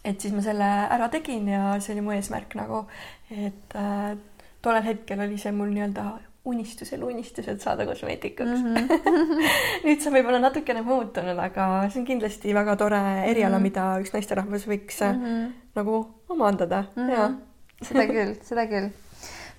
[0.03, 2.83] et siis ma selle ära tegin ja see oli mu eesmärk nagu,
[3.29, 4.15] et äh,
[4.61, 6.05] tollel hetkel oli see mul nii-öelda
[6.49, 8.73] unistusel unistus, et saada kosmeetikuks mm.
[8.75, 9.43] -hmm.
[9.85, 13.67] nüüd see on võib-olla natukene muutunud, aga see on kindlasti väga tore eriala mm, -hmm.
[13.69, 15.51] mida üks naisterahvas võiks mm -hmm.
[15.75, 17.37] nagu omandada mm, -hmm.
[17.85, 18.89] seda küll, seda küll.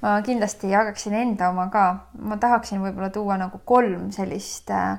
[0.03, 1.85] ma kindlasti jagaksin enda oma ka,
[2.19, 4.99] ma tahaksin võib-olla tuua nagu kolm sellist äh,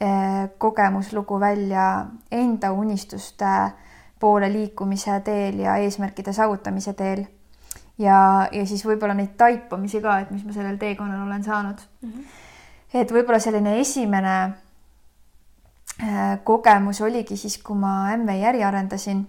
[0.00, 3.72] äh kogemuslugu välja enda unistuste äh,
[4.20, 7.26] poole liikumise teel ja eesmärkide saavutamise teel.
[7.98, 12.10] ja, ja siis võib-olla neid taipamisi ka, et mis ma sellel teekonnal olen saanud mm.
[12.12, 12.24] -hmm.
[13.00, 14.36] et võib-olla selline esimene
[16.02, 19.26] äh, kogemus oligi siis, kui ma MV äri arendasin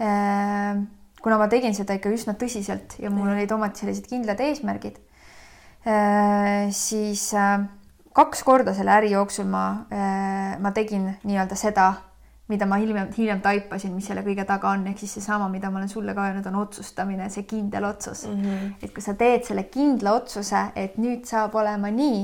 [0.00, 0.82] äh,.
[1.22, 4.98] kuna ma tegin seda ikka üsna tõsiselt ja mul olid omad sellised kindlad eesmärgid
[5.86, 7.30] äh,, siis
[8.12, 9.86] kaks korda selle äri jooksul ma
[10.58, 11.92] ma tegin nii-öelda seda
[12.48, 15.78] mida ma hiljem, hiljem taipasin, mis selle kõige taga on, ehk siis seesama, mida ma
[15.80, 18.42] olen sulle ka öelnud, on otsustamine, see kindel otsus mm.
[18.42, 18.70] -hmm.
[18.82, 22.22] et kui sa teed selle kindla otsuse, et nüüd saab olema nii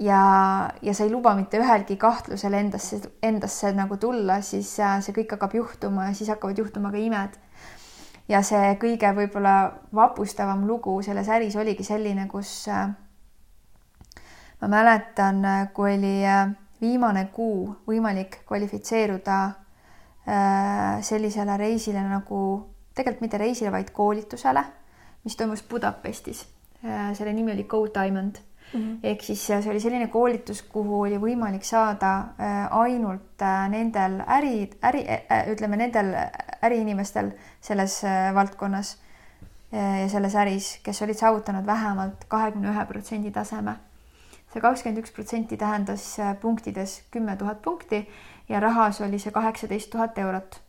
[0.00, 5.36] ja, ja sa ei luba mitte ühelgi kahtlusel endasse, endasse nagu tulla, siis see kõik
[5.36, 7.38] hakkab juhtuma ja siis hakkavad juhtuma ka imed.
[8.28, 12.88] ja see kõige võib-olla vapustavam lugu selles äris oligi selline, kus äh,
[14.60, 22.40] ma mäletan, kui oli äh, viimane kuu võimalik kvalifitseeruda äh, sellisele reisile nagu,
[22.94, 24.64] tegelikult mitte reisile, vaid koolitusele,
[25.24, 26.44] mis toimus Budapestis.
[26.84, 28.36] Äh, selle nimi oli Go Diamond
[28.72, 28.98] mm -hmm.
[29.02, 35.06] ehk siis see oli selline koolitus, kuhu oli võimalik saada äh, ainult nendel äri, äri,
[35.52, 36.14] ütleme nendel
[36.62, 38.02] äriinimestel selles
[38.34, 38.96] valdkonnas
[39.72, 43.76] ja selles äris, kes olid saavutanud vähemalt kahekümne ühe protsendi taseme
[44.52, 48.06] see kakskümmend üks protsenti tähendas äh, punktides kümme tuhat punkti
[48.48, 50.60] ja rahas oli see kaheksateist tuhat eurot.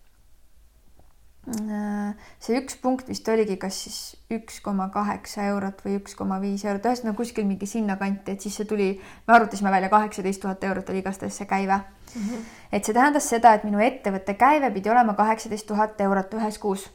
[1.47, 3.99] Äh, see üks punkt vist oligi kas siis
[4.33, 8.57] üks koma kaheksa eurot või üks koma viis eurot, ühesõnaga kuskil mingi sinnakanti, et siis
[8.59, 8.89] see tuli,
[9.27, 12.25] me arvutasime välja kaheksateist tuhat eurot oli igastahes see käive mm.
[12.25, 12.49] -hmm.
[12.71, 16.89] et see tähendas seda, et minu ettevõtte käive pidi olema kaheksateist tuhat eurot ühes kuus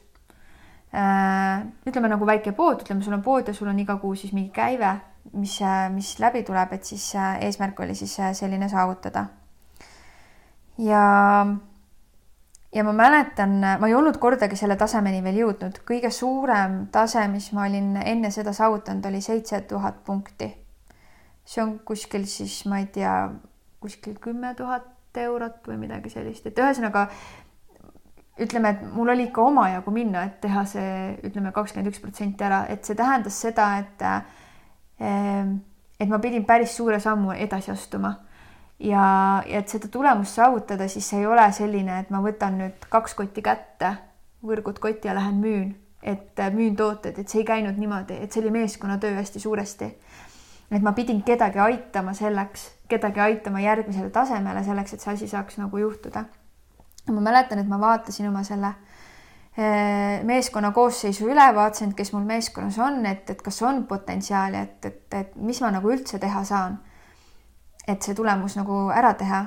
[0.93, 4.33] äh, ütleme nagu väike pood, ütleme, sul on pood ja sul on iga kuu siis
[4.33, 4.99] mingi käive
[5.31, 5.59] mis,
[5.93, 9.25] mis läbi tuleb, et siis äh, eesmärk oli siis äh, selline saavutada.
[10.77, 11.03] ja,
[12.75, 17.51] ja ma mäletan, ma ei olnud kordagi selle tasemeni veel jõudnud, kõige suurem tase, mis
[17.53, 20.53] ma olin enne seda saavutanud, oli seitse tuhat punkti.
[21.45, 23.29] see on kuskil siis, ma ei tea,
[23.79, 27.07] kuskil kümme tuhat eurot või midagi sellist, et ühesõnaga
[28.39, 30.93] ütleme, et mul oli ikka omajagu minna, et teha see,
[31.27, 34.23] ütleme, kakskümmend üks protsenti ära, et see tähendas seda, et äh,
[35.03, 38.13] et ma pidin päris suure sammu edasi astuma.
[38.79, 39.03] ja,
[39.47, 43.15] ja et seda tulemust saavutada, siis see ei ole selline, et ma võtan nüüd kaks
[43.15, 43.93] kotti kätte,
[44.43, 48.31] võrgud kotti ja lähen müün, et äh, müün tooteid, et see ei käinud niimoodi, et
[48.31, 49.91] see oli meeskonnatöö hästi suuresti.
[50.71, 55.57] et ma pidin kedagi aitama selleks, kedagi aitama järgmisele tasemele selleks, et see asi saaks
[55.57, 56.25] nagu juhtuda.
[57.11, 58.92] ma mäletan, et ma vaatasin oma selle Äh,
[60.25, 64.85] meeskonna koosseisu üle, vaatasin, et kes mul meeskonnas on, et, et kas on potentsiaali, et,
[64.85, 66.79] et, et mis ma nagu üldse teha saan.
[67.87, 69.41] et see tulemus nagu ära teha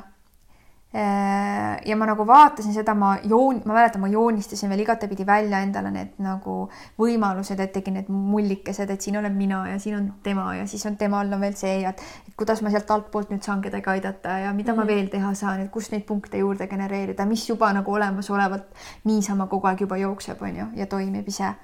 [0.94, 5.90] ja ma nagu vaatasin seda, ma joon-, ma mäletan, ma joonistasin veel igatepidi välja endale
[5.92, 6.54] need nagu
[7.02, 10.86] võimalused, et tegin need mullikesed, et siin olen mina ja siin on tema ja siis
[10.88, 13.90] on temal on veel see ja et, et kuidas ma sealt altpoolt nüüd saan kedagi
[13.96, 14.80] aidata ja mida mm -hmm.
[14.80, 14.94] ma mhm.
[14.94, 19.66] veel teha saan, et kust neid punkte juurde genereerida, mis juba nagu olemasolevalt niisama kogu
[19.66, 21.54] aeg juba jookseb, on ju, ja toimib ise.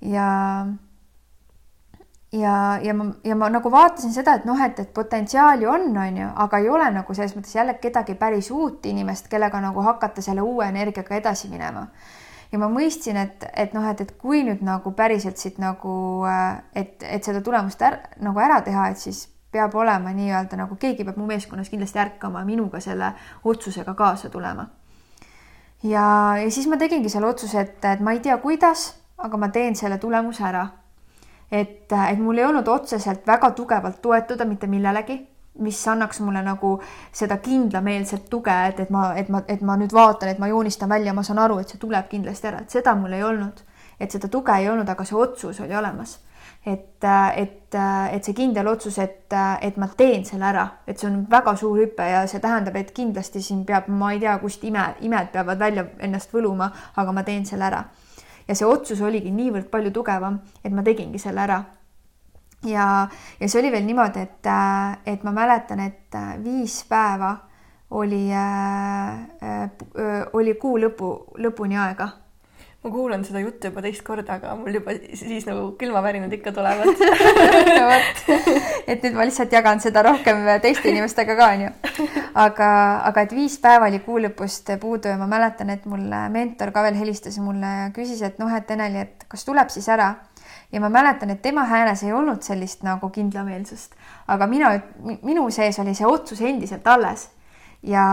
[0.00, 0.66] ja
[2.32, 6.20] ja, ja ma, ja ma nagu vaatasin seda, et noh, et, et potentsiaali on, on
[6.20, 10.24] ju, aga ei ole nagu selles mõttes jälle kedagi päris uut inimest, kellega nagu hakata
[10.24, 11.86] selle uue energiaga edasi minema.
[12.52, 16.26] ja ma mõistsin, et, et noh, et, et kui nüüd nagu päriselt siit nagu,
[16.74, 21.04] et, et seda tulemust är, nagu ära teha, et siis peab olema nii-öelda nagu keegi
[21.04, 23.12] peab mu meeskonnas kindlasti ärkama minuga selle
[23.44, 24.66] otsusega kaasa tulema.
[25.82, 29.48] ja, ja siis ma tegingi selle otsuse, et, et ma ei tea, kuidas, aga ma
[29.48, 30.66] teen selle tulemuse ära
[31.50, 35.26] et, et mul ei olnud otseselt väga tugevalt toetuda mitte millelegi.
[35.56, 36.74] mis annaks mulle nagu
[37.16, 40.88] seda kindlameelset tuge, et, et ma, et ma, et ma nüüd vaatan, et ma joonistan
[40.88, 43.62] välja, ma saan aru, et see tuleb kindlasti ära, et seda mul ei olnud.
[44.00, 46.18] et seda tuge ei olnud, aga see otsus oli olemas.
[46.66, 47.04] et,
[47.36, 47.74] et,
[48.12, 51.78] et see kindel otsus, et, et ma teen selle ära, et see on väga suur
[51.80, 55.58] hüpe ja see tähendab, et kindlasti siin peab, ma ei tea, kust ime, imed peavad
[55.58, 57.84] välja ennast võluma, aga ma teen selle ära.
[58.48, 61.64] Ja see otsus oligi niivõrd palju tugevam, et ma tegingi selle ära
[62.64, 63.08] ja,
[63.40, 67.36] ja see oli veel niimoodi, et, äh, et ma mäletan, et äh, viis päeva
[67.90, 72.08] oli äh,, äh, oli kuu lõpu, lõpuni aega.
[72.84, 76.90] Ma kuulan seda juttu juba teist korda, aga mul juba siis nagu külmavärinad ikka tulevad
[77.78, 78.22] no vot,
[78.86, 81.72] et nüüd ma lihtsalt jagan seda rohkem teiste inimestega ka onju.
[82.44, 82.70] aga,
[83.10, 86.86] aga et viis päeva oli kuu lõpust puudu ja ma mäletan, et mul mentor ka
[86.86, 90.14] veel helistas mulle ja küsis, et noh, et Eneli, et kas tuleb siis ära
[90.72, 93.94] ja ma mäletan, et tema hääles ei olnud sellist nagu kindlameelsust,
[94.28, 94.72] aga mina,
[95.22, 97.30] minu sees oli see otsus endiselt alles.
[97.82, 98.04] ja,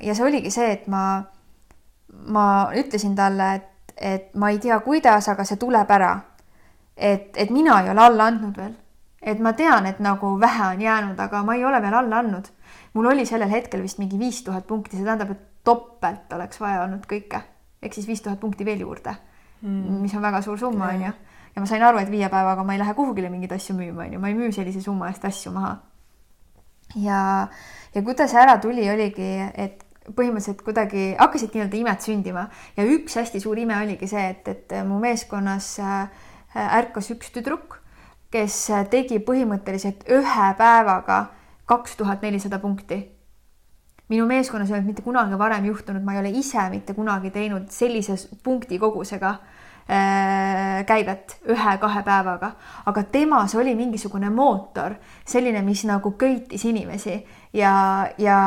[0.00, 1.22] ja see oligi see, et ma,
[2.08, 6.14] ma ütlesin talle, et, et ma ei tea, kuidas, aga see tuleb ära.
[6.96, 8.74] et, et mina ei ole alla andnud veel.
[9.22, 12.48] et ma tean, et nagu vähe on jäänud, aga ma ei ole veel alla andnud.
[12.94, 16.82] mul oli sellel hetkel vist mingi viis tuhat punkti, see tähendab, et topelt oleks vaja
[16.84, 17.40] olnud kõike,
[17.82, 19.14] ehk siis viis tuhat punkti veel juurde
[19.62, 21.12] mm., mis on väga suur summa, onju
[21.54, 24.20] ja ma sain aru, et viie päevaga ma ei lähe kuhugile mingeid asju müüma, onju,
[24.20, 25.76] ma ei müü sellise summa eest asju maha.
[27.00, 27.20] ja,
[27.94, 32.44] ja kuidas see ära tuli, oligi, et põhimõtteliselt kuidagi hakkasidki nii-öelda imed sündima.
[32.76, 36.28] Ja üks hästi suur ime oligi see, et, et mu meeskonnas äh,
[36.80, 37.80] ärkas üks tüdruk,
[38.34, 38.58] kes
[38.92, 41.24] tegi põhimõtteliselt ühe päevaga
[41.70, 43.00] kaks tuhat nelisada punkti.
[44.12, 47.70] Minu meeskonnas ei olnud mitte kunagi varem juhtunud, ma ei ole ise mitte kunagi teinud
[47.72, 49.38] sellise punkti kogusega
[49.84, 52.54] Äh, käivet ühe-kahe päevaga,
[52.88, 54.94] aga temas oli mingisugune mootor,
[55.28, 57.18] selline, mis nagu köitis inimesi
[57.54, 57.74] ja,
[58.18, 58.38] ja,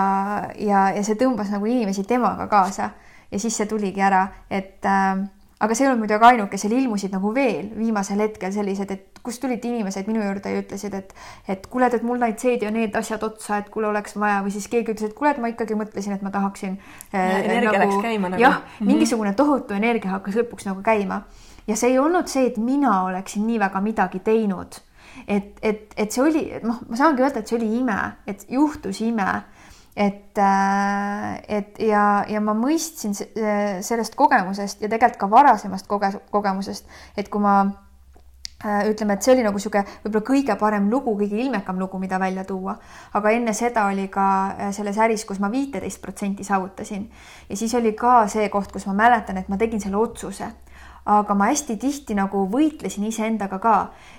[0.60, 2.92] ja, ja see tõmbas nagu inimesi temaga kaasa
[3.32, 5.24] ja siis see tuligi ära, et äh,
[5.60, 9.42] aga see ei olnud muidugi ainuke, seal ilmusid nagu veel viimasel hetkel sellised, et kust
[9.44, 11.14] tulid inimesed minu juurde ja ütlesid, et
[11.50, 14.54] et kuule, et mul need seed ja need asjad otsa, et kuule, oleks vaja või
[14.56, 16.78] siis keegi ütles, et kuule, et ma ikkagi mõtlesin, et ma tahaksin
[17.12, 17.44] äh,.
[17.44, 18.42] energia nagu, läks käima nagu.
[18.42, 21.24] jah mm -hmm., mingisugune tohutu energia hakkas lõpuks nagu käima
[21.68, 24.80] ja see ei olnud see, et mina oleksin nii väga midagi teinud
[25.28, 29.02] et, et, et see oli, noh, ma saangi öelda, et see oli ime, et juhtus
[29.06, 29.28] ime.
[29.98, 36.86] Et, äh, et ja, ja ma mõistsin sellest kogemusest ja tegelikult ka varasemast koge-, kogemusest,
[37.18, 41.42] et kui ma äh, ütleme, et see oli nagu niisugune võib-olla kõige parem lugu, kõige
[41.42, 42.78] ilmekam lugu, mida välja tuua.
[43.18, 47.10] aga enne seda oli ka äh, selles äris, kus ma viiteist protsenti saavutasin.
[47.50, 50.54] Ja siis oli ka see koht, kus ma mäletan, et ma tegin selle otsuse
[51.08, 53.76] aga ma hästi tihti nagu võitlesin iseendaga ka,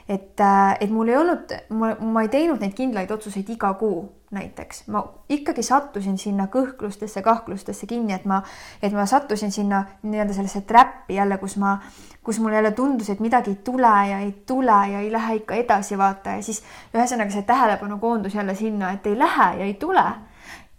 [0.09, 0.41] et,
[0.81, 5.63] et mul ei olnud, ma, ei teinud neid kindlaid otsuseid iga kuu näiteks, ma ikkagi
[5.65, 8.41] sattusin sinna kõhklustesse, kahklustesse kinni, et ma,
[8.83, 11.77] et ma sattusin sinna nii-öelda sellesse trappi jälle, kus ma,
[12.25, 15.61] kus mul jälle tundus, et midagi ei tule ja ei tule ja ei lähe ikka
[15.61, 16.63] edasi, vaata, ja siis
[16.97, 20.09] ühesõnaga see tähelepanu koondus jälle sinna, et ei lähe ja ei tule.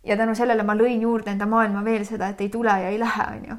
[0.03, 2.99] ja tänu sellele ma lõin juurde enda maailma veel seda, et ei tule ja ei
[2.99, 3.57] lähe, onju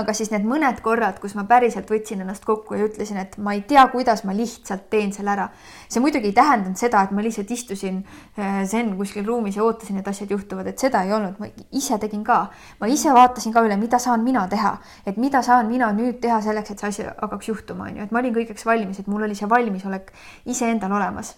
[0.00, 3.54] aga siis need mõned korrad, kus ma päriselt võtsin ennast kokku ja ütlesin, et ma
[3.56, 5.48] ei tea, kuidas ma lihtsalt teen selle ära.
[5.88, 8.02] see muidugi ei tähendanud seda, et ma lihtsalt istusin
[8.38, 11.98] äh, zen kuskil ruumis ja ootasin, et asjad juhtuvad, et seda ei olnud, ma ise
[12.02, 12.38] tegin ka.
[12.80, 16.40] ma ise vaatasin ka üle, mida saan mina teha, et mida saan mina nüüd teha
[16.42, 19.26] selleks, et see asi hakkaks juhtuma, on ju, et ma olin kõigeks valmis, et mul
[19.28, 20.12] oli see valmisolek
[20.46, 21.34] iseendal olemas.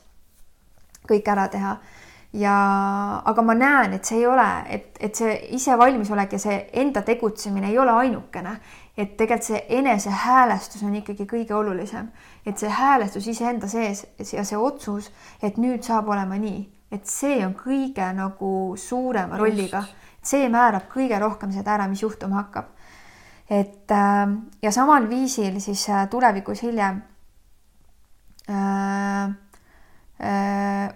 [1.08, 1.78] Kõik ära teha
[2.32, 6.58] ja, aga ma näen, et see ei ole, et, et see ise valmisolek ja see
[6.82, 8.56] enda tegutsemine ei ole ainukene,
[8.98, 12.10] et tegelikult see enesehäälestus on ikkagi kõige olulisem,
[12.46, 15.12] et see häälestus iseenda sees ja see otsus,
[15.42, 16.62] et nüüd saab olema nii,
[16.92, 19.84] et see on kõige nagu suurema rolliga,
[20.22, 22.74] see määrab kõige rohkem seda ära, mis juhtuma hakkab.
[23.48, 24.28] et äh,
[24.62, 27.00] ja samal viisil siis äh, tulevikus hiljem
[28.50, 29.30] äh,
[30.20, 30.90] Äh,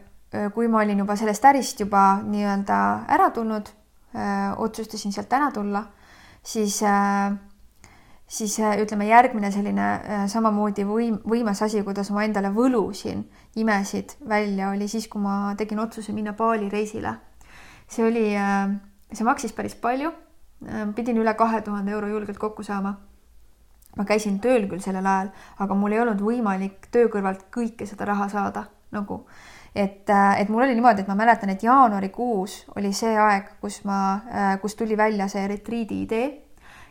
[0.54, 2.76] kui ma olin juba sellest ärist juba nii-öelda
[3.12, 3.68] ära tulnud,
[4.16, 5.82] äh, otsustasin sealt ära tulla,
[6.42, 7.34] siis, äh,
[8.26, 9.88] siis ütleme, järgmine selline
[10.32, 13.26] samamoodi võim, võimas asi, kuidas ma endale võlusin
[13.60, 17.18] imesid välja, oli siis, kui ma tegin otsuse minna Bali reisile.
[17.92, 18.26] see oli,
[19.12, 20.12] see maksis päris palju,
[20.96, 22.94] pidin üle kahe tuhande euro julgelt kokku saama
[23.96, 28.08] ma käisin tööl küll sellel ajal, aga mul ei olnud võimalik töö kõrvalt kõike seda
[28.08, 29.26] raha saada nagu
[29.74, 33.82] et, äh, et mul oli niimoodi, et ma mäletan, et jaanuarikuus oli see aeg, kus
[33.88, 33.98] ma,
[34.28, 36.26] äh, kus tuli välja see retriidi idee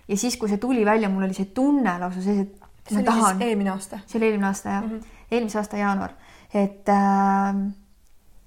[0.07, 3.41] ja siis, kui see tuli välja, mul oli see tunne lausa sees, et ma tahan.
[3.41, 4.01] eelmine aasta?
[4.05, 5.27] see oli eelmine aasta jah mm, -hmm.
[5.31, 6.17] eelmise aasta jaanuar,
[6.53, 7.61] et äh,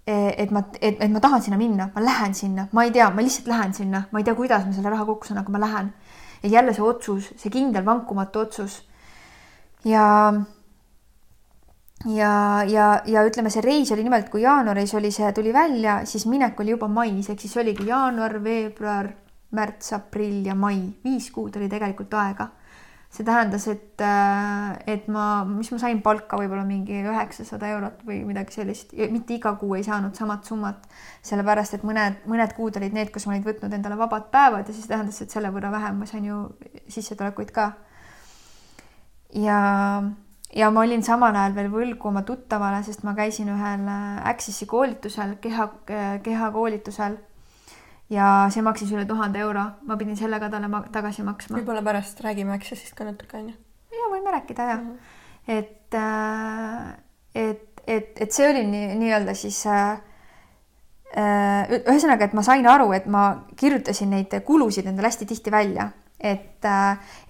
[0.07, 3.22] et ma, et, et ma tahan sinna minna, ma lähen sinna, ma ei tea, ma
[3.22, 5.93] lihtsalt lähen sinna, ma ei tea, kuidas ma selle raha kokku saan, aga ma lähen.
[6.43, 8.82] ja jälle see otsus, see kindel vankumatu otsus.
[9.85, 10.35] ja,
[12.05, 16.26] ja, ja, ja ütleme, see reis oli nimelt, kui jaanuaris oli see, tuli välja, siis
[16.30, 19.09] minek oli juba mais, ehk siis oligi jaanuar, veebruar,
[19.55, 22.50] märts, aprill ja mai, viis kuud oli tegelikult aega.
[23.14, 28.16] See tähendas, et, äh, et ma, mis ma sain palka võib-olla mingi üheksasada eurot või
[28.26, 30.88] midagi sellist, mitte iga kuu ei saanud samat summat,
[31.22, 34.74] sellepärast et mõned, mõned kuud olid need, kus ma olin võtnud endale vabad päevad ja
[34.74, 36.40] siis tähendas, et selle võrra vähem ma sain ju
[36.90, 37.70] sissetulekuid ka.
[39.38, 39.61] ja,
[40.55, 44.66] ja ma olin samal ajal veel võlgu oma tuttavale, sest ma käisin ühel äh, Access'i
[44.70, 45.68] koolitusel, keha,
[46.22, 47.18] kehakoolitusel
[48.12, 51.59] ja see maksis üle tuhande euro, ma pidin selle ka talle tagasi maksma.
[51.59, 53.55] võib-olla pärast räägime Accessist ka natuke onju.
[53.94, 55.59] ja võime rääkida ja mm, -hmm.
[55.59, 56.94] et, äh,
[57.34, 59.98] et, et, et see oli nii nii-öelda siis äh,
[61.16, 65.90] äh, ühesõnaga, et ma sain aru, et ma kirjutasin neid kulusid endale hästi tihti välja,
[66.20, 66.64] et,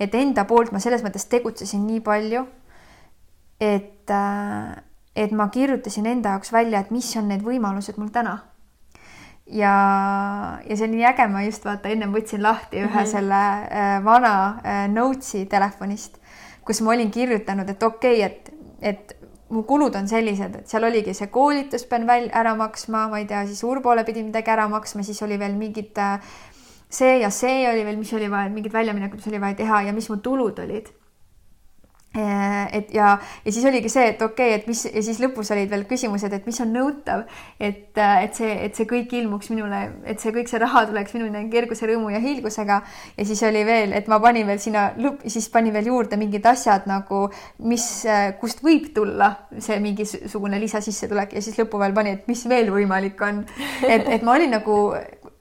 [0.01, 2.47] et enda poolt ma selles mõttes tegutsesin nii palju,
[3.65, 4.13] et,
[5.17, 8.39] et ma kirjutasin enda jaoks välja, et mis on need võimalused mul täna
[9.47, 9.75] ja,
[10.69, 13.11] ja see on nii äge, ma just vaata ennem võtsin lahti ühe mm -hmm.
[13.11, 14.35] selle äh, vana
[14.65, 16.19] äh, Notes'i telefonist,
[16.65, 18.51] kus ma olin kirjutanud, et okei okay,, et,
[18.81, 19.17] et
[19.49, 23.27] mu kulud on sellised, et seal oligi see koolitus pean välja ära maksma, ma ei
[23.27, 26.21] tea, siis Urbole pidi midagi ära maksma, siis oli veel mingid äh,
[26.89, 29.93] see ja see oli veel, mis oli vaja, mingid väljaminekud, mis oli vaja teha ja
[29.93, 31.04] mis mu tulud olid Äh,
[32.15, 35.71] et ja, ja siis oligi see, et okei okay,, et mis ja siis lõpus olid
[35.71, 37.25] veel küsimused, et mis on nõutav,
[37.59, 41.17] et, äh, et see, et see kõik ilmuks minule, et see kõik see raha tuleks
[41.17, 42.81] minuni kerguse, rõõmu ja hiilgusega.
[43.17, 46.47] ja siis oli veel, et ma panin veel sinna lõpp, siis panin veel juurde mingid
[46.47, 47.25] asjad nagu,
[47.59, 52.47] mis, äh, kust võib tulla see mingisugune lisasissetulek ja siis lõppu veel panin, et mis
[52.49, 53.45] veel võimalik on.
[53.83, 54.79] et, et ma olin nagu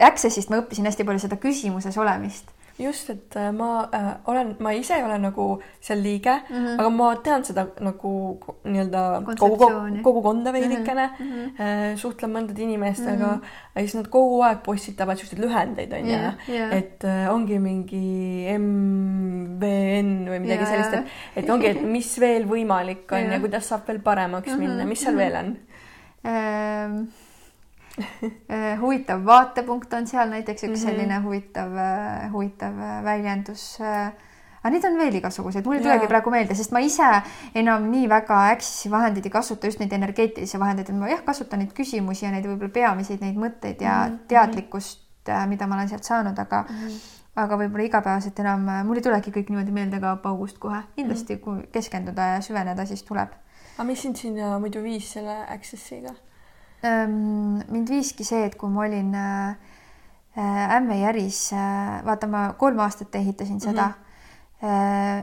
[0.03, 2.49] Accessist ma õppisin hästi palju seda küsimuses olemist
[2.79, 5.45] just, et äh, ma äh, olen, ma ise ei ole nagu
[5.81, 6.79] seal liige mm, -hmm.
[6.79, 8.13] aga ma tean seda nagu
[8.65, 9.01] nii-öelda
[9.39, 9.69] kogu,
[10.03, 11.61] kogukonda veidikene mm, -hmm.
[11.61, 13.75] äh, suhtlen mõndade inimestega mm -hmm.
[13.75, 18.47] ja siis nad kogu aeg postitavad siukseid lühendeid onju yeah, yeah., et äh, ongi mingi
[18.57, 20.71] MVN või midagi yeah.
[20.71, 23.33] sellist, et, et ongi, et mis veel võimalik on yeah.
[23.33, 24.59] ja kuidas saab veel paremaks mm -hmm.
[24.59, 25.23] minna, mis seal mm -hmm.
[25.23, 25.57] veel on
[26.25, 27.32] ähm Äh,
[28.81, 30.83] huvitav vaatepunkt on seal näiteks üks mm -hmm.
[30.89, 33.79] selline huvitav, äh, huvitav äh, väljendus.
[34.63, 37.09] aga neid on veel igasuguseid, mul ei tulegi praegu meelde, sest ma ise
[37.55, 41.59] enam nii väga Access'i vahendeid ei kasuta, just neid energeetilisi vahendeid, et ma jah, kasutan
[41.59, 44.27] neid küsimusi ja neid võib-olla peamiseid neid mõtteid ja mm -hmm.
[44.27, 45.01] teadlikkust,
[45.47, 49.31] mida ma olen sealt saanud, aga mm -hmm aga võib-olla igapäevaselt enam, mul ei tulegi
[49.31, 51.43] kõik niimoodi meelde ka paugust kohe, kindlasti mm -hmm.
[51.43, 53.29] kui keskenduda ja süveneda, siis tuleb.
[53.77, 56.13] aga mis sind sinna muidu viis selle Access'iga?
[56.83, 59.55] Mind viiski see, et kui ma olin äh,
[60.37, 63.87] äh, Ämmejäris, äh, vaata, ma kolm aastat ehitasin seda.
[63.87, 63.91] Mm.
[63.91, 63.99] -hmm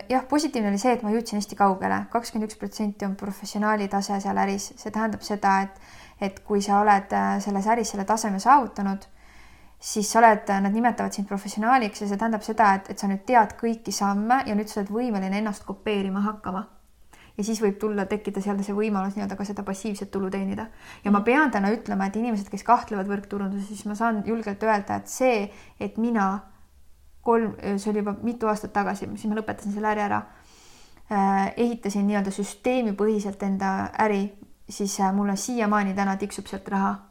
[0.08, 4.18] jah, positiivne oli see, et ma jõudsin hästi kaugele, kakskümmend üks protsenti on professionaali tase
[4.20, 5.78] seal äris, see tähendab seda, et,
[6.20, 9.06] et kui sa oled selles äris selle taseme saavutanud,
[9.80, 13.24] siis sa oled, nad nimetavad sind professionaaliks ja see tähendab seda, et, et sa nüüd
[13.24, 16.66] tead kõiki samme ja nüüd sa oled võimeline ennast kopeerima hakkama
[17.38, 20.66] ja siis võib tulla, tekkida seal see võimalus nii-öelda ka seda passiivset tulu teenida.
[21.04, 25.00] ja ma pean täna ütlema, et inimesed, kes kahtlevad võrkturunduses, siis ma saan julgelt öelda,
[25.00, 25.50] et see,
[25.80, 26.30] et mina
[27.22, 30.22] kolm, see oli juba mitu aastat tagasi, siis ma lõpetasin selle äri ära
[31.10, 34.24] äh,, ehitasin nii-öelda süsteemipõhiselt enda äri,
[34.68, 37.09] siis äh, mulle siiamaani täna tiksub sealt raha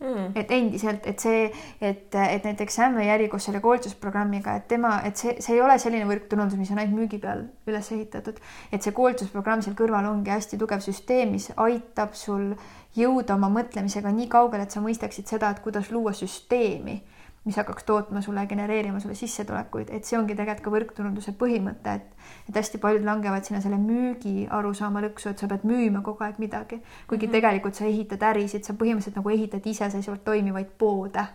[0.00, 0.32] mm..
[0.34, 1.46] et endiselt, et see,
[1.80, 5.78] et, et näiteks Ämmi äri koos selle koolitusprogrammiga, et tema, et see, see ei ole
[5.82, 8.40] selline võrkturundus, mis on ainult müügi peal üles ehitatud,
[8.72, 12.52] et see koolitusprogramm seal kõrval ongi hästi tugev süsteem, mis aitab sul
[12.98, 17.00] jõuda oma mõtlemisega nii kaugele, et sa mõistaksid seda, et kuidas luua süsteemi
[17.44, 22.14] mis hakkaks tootma sulle, genereerima sulle sissetulekuid, et see ongi tegelikult ka võrkturunduse põhimõte, et
[22.48, 26.40] et hästi paljud langevad sinna selle müügi arusaama lõksu, et sa pead müüma kogu aeg
[26.40, 27.32] midagi, kuigi mm -hmm.
[27.36, 31.26] tegelikult sa ehitad ärisid, sa põhimõtteliselt nagu ehitad iseseisvalt toimivaid poode.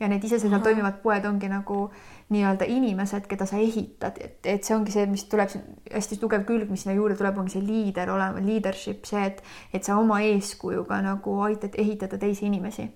[0.00, 0.64] ja need iseseisvalt mm -hmm.
[0.64, 1.90] toimivad poed ongi nagu
[2.30, 5.48] nii-öelda inimesed, keda sa ehitad, et, et see ongi see, mis tuleb
[5.94, 9.84] hästi tugev külg, mis sinna juurde tuleb, ongi see liider olema, leadership, see, et, et
[9.84, 12.88] sa oma eeskujuga nagu aitad ehitada teisi inimesi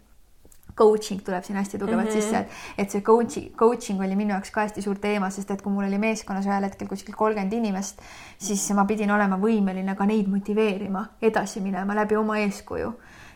[0.76, 2.20] coaching tuleb siin hästi tugevalt mm -hmm.
[2.20, 2.48] sisse, et,
[2.78, 5.84] et see coaching, coaching oli minu jaoks ka hästi suur teema, sest et kui mul
[5.84, 8.00] oli meeskonnas ühel hetkel kuskil kolmkümmend inimest,
[8.38, 12.92] siis ma pidin olema võimeline ka neid motiveerima edasi minema läbi oma eeskuju.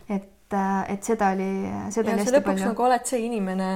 [0.08, 0.54] et,
[0.88, 1.52] et seda oli,
[1.90, 2.66] seda ja oli hästi palju.
[2.66, 3.70] nagu oled see inimene,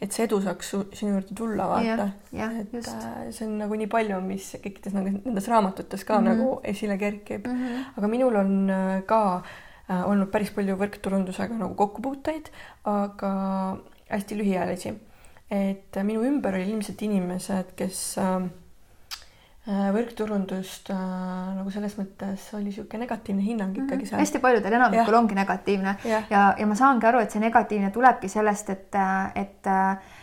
[0.00, 2.08] et see edu saaks sinu juurde tulla, vaata.
[2.32, 2.88] et just.
[2.88, 6.38] Äh, see on nagu nii palju, mis kõikides nagu nendes raamatutes ka mm -hmm.
[6.38, 7.52] nagu esile kerkib mm.
[7.52, 7.84] -hmm.
[7.96, 9.42] aga minul on äh, ka äh,
[9.88, 12.50] olnud päris palju võrkturundusega nagu kokkupuuteid,
[12.88, 13.32] aga
[14.08, 14.94] hästi lühiajalisi.
[15.52, 18.61] et minu ümber oli ilmselt inimesed, kes äh, Äh,
[19.62, 21.02] võrkturundust äh,
[21.54, 23.84] nagu selles mõttes oli niisugune negatiivne hinnang mm -hmm.
[23.86, 24.18] ikkagi seal.
[24.18, 28.28] hästi paljudel enamikul ongi negatiivne ja, ja, ja ma saangi aru, et see negatiivne tulebki
[28.28, 28.98] sellest, et,
[29.34, 29.70] et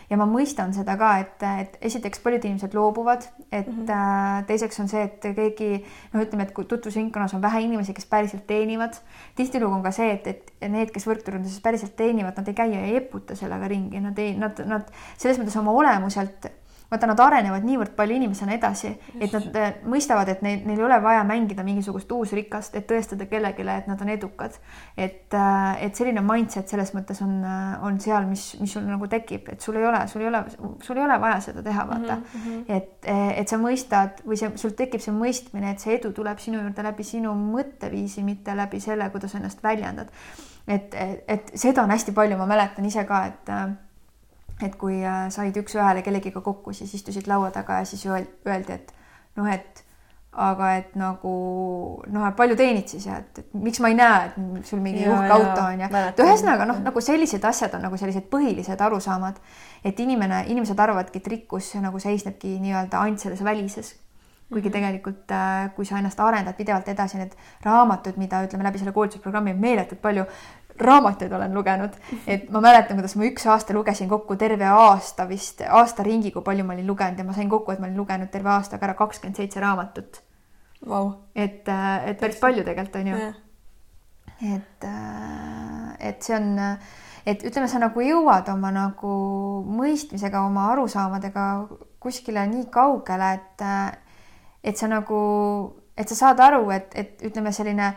[0.10, 4.46] ja ma mõistan seda ka, et, et esiteks paljud inimesed loobuvad, et mm -hmm.
[4.52, 8.48] teiseks on see, et keegi noh, ütleme, et kui tutvusringkonnas on vähe inimesi, kes päriselt
[8.48, 8.94] teenivad,
[9.36, 12.82] tihtilugu on ka see, et, et need, kes võrkturunduses päriselt teenivad, nad ei käi ja
[12.82, 16.52] ei eputa sellega ringi, nad ei, nad, nad selles mõttes oma olemuselt
[16.90, 20.86] vaata, nad arenevad niivõrd palju inimesena edasi, et nad äh, mõistavad, et neil, neil ei
[20.88, 24.58] ole vaja mängida mingisugust uusrikast, et tõestada kellelegi, et nad on edukad.
[24.98, 29.08] et, äh, et selline mindset selles mõttes on, äh, on seal, mis, mis sul nagu
[29.08, 30.44] tekib, et sul ei ole, sul ei ole,
[30.82, 32.40] sul ei ole vaja seda teha, vaata mm.
[32.46, 32.64] -hmm.
[32.68, 33.10] et,
[33.42, 36.84] et sa mõistad või see, sul tekib see mõistmine, et see edu tuleb sinu juurde
[36.84, 40.10] läbi sinu mõtteviisi, mitte läbi selle, kuidas ennast väljendad.
[40.68, 43.54] et, et, et seda on hästi palju, ma mäletan ise ka, et
[44.64, 48.92] et kui äh, said üks-ühele kellegiga kokku, siis istusid laua taga ja siis öeldi, et
[49.40, 49.86] noh, et
[50.40, 51.32] aga et nagu
[52.06, 55.08] noh, et palju teenid siis ja et, et miks ma ei näe, et sul mingi
[55.10, 59.40] uhke auto on ja et ühesõnaga noh, nagu sellised asjad on nagu sellised põhilised arusaamad,
[59.84, 63.96] et inimene, inimesed arvavadki, et rikkus nagu seisnebki nii-öelda ainult selles välises
[64.50, 64.74] kuigi mhm.
[64.74, 67.36] tegelikult, äh, kui sa ennast arendad pidevalt edasi, need
[67.66, 70.26] raamatud, mida ütleme läbi selle koolitusprogrammi meeletult palju
[70.82, 71.96] raamatuid olen lugenud,
[72.28, 76.46] et ma mäletan, kuidas ma üks aasta lugesin kokku terve aasta vist, aasta ringi, kui
[76.46, 78.98] palju ma olin lugenud ja ma sain kokku, et ma olin lugenud terve aastaga ära
[79.00, 80.24] kakskümmend seitse raamatut.
[80.88, 81.12] Wow..
[81.36, 83.16] et, äh, et päris palju tegelikult on ju.
[84.56, 86.54] et, äh, et see on,
[87.28, 89.16] et ütleme, sa nagu jõuad oma nagu
[89.68, 91.50] mõistmisega, oma arusaamadega
[92.00, 93.92] kuskile nii kaugele, et, äh,
[94.64, 95.20] et sa nagu,
[95.98, 97.92] et sa saad aru, et, et ütleme, selline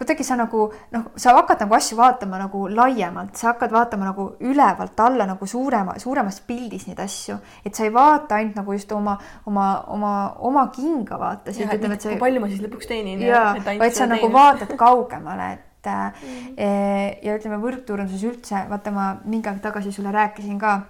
[0.00, 0.62] kuidagi sa nagu
[0.94, 5.46] noh, sa hakkad nagu asju vaatama nagu laiemalt, sa hakkad vaatama nagu ülevalt alla nagu
[5.46, 9.18] suurema, suuremas pildis neid asju, et sa ei vaata ainult nagu just oma,
[9.50, 10.12] oma, oma,
[10.48, 11.68] oma kinga vaatasid.
[11.76, 12.14] ütleme, et see.
[12.14, 13.26] kui palju ma siis lõpuks teenin.
[13.28, 17.20] jaa, vaid sa nagu vaatad kaugemale, et mm -hmm.
[17.26, 20.80] ja ütleme, võrkturunduses üldse, vaata, ma mingi aeg tagasi sulle rääkisin ka,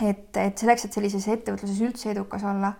[0.00, 2.72] et, et selleks, et sellises ettevõtluses üldse edukas olla,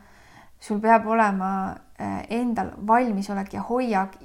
[0.60, 4.16] sul peab olema äh, endal valmisolek ja hoiak